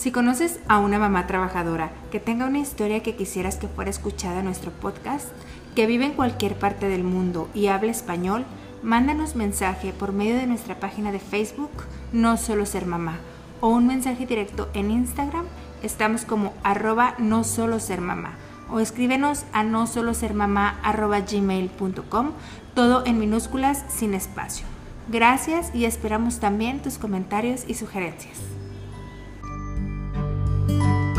Si 0.00 0.12
conoces 0.12 0.60
a 0.66 0.78
una 0.78 0.98
mamá 0.98 1.26
trabajadora 1.26 1.90
que 2.10 2.20
tenga 2.20 2.46
una 2.46 2.58
historia 2.58 3.02
que 3.02 3.16
quisieras 3.16 3.56
que 3.56 3.68
fuera 3.68 3.90
escuchada 3.90 4.38
en 4.38 4.46
nuestro 4.46 4.70
podcast, 4.70 5.28
que 5.76 5.84
vive 5.84 6.06
en 6.06 6.14
cualquier 6.14 6.58
parte 6.58 6.88
del 6.88 7.04
mundo 7.04 7.50
y 7.52 7.66
hable 7.66 7.90
español, 7.90 8.46
mándanos 8.82 9.36
mensaje 9.36 9.92
por 9.92 10.14
medio 10.14 10.36
de 10.36 10.46
nuestra 10.46 10.80
página 10.80 11.12
de 11.12 11.18
Facebook 11.18 11.70
No 12.14 12.38
Solo 12.38 12.64
Ser 12.64 12.86
Mamá 12.86 13.18
o 13.60 13.68
un 13.68 13.86
mensaje 13.88 14.24
directo 14.24 14.70
en 14.72 14.90
Instagram. 14.90 15.44
Estamos 15.82 16.24
como 16.24 16.54
arroba 16.62 17.14
no 17.18 17.44
solo 17.44 17.78
ser 17.78 18.00
mamá 18.00 18.38
o 18.70 18.80
escríbenos 18.80 19.44
a 19.52 19.64
no 19.64 19.86
solo 19.86 20.14
ser 20.14 20.32
mamá 20.32 20.80
arroba 20.82 21.20
gmail.com, 21.20 22.30
todo 22.72 23.04
en 23.04 23.18
minúsculas 23.18 23.84
sin 23.90 24.14
espacio. 24.14 24.64
Gracias 25.08 25.74
y 25.74 25.84
esperamos 25.84 26.40
también 26.40 26.80
tus 26.80 26.96
comentarios 26.96 27.64
y 27.68 27.74
sugerencias. 27.74 28.38
Thank 30.78 30.84
you. 30.84 31.09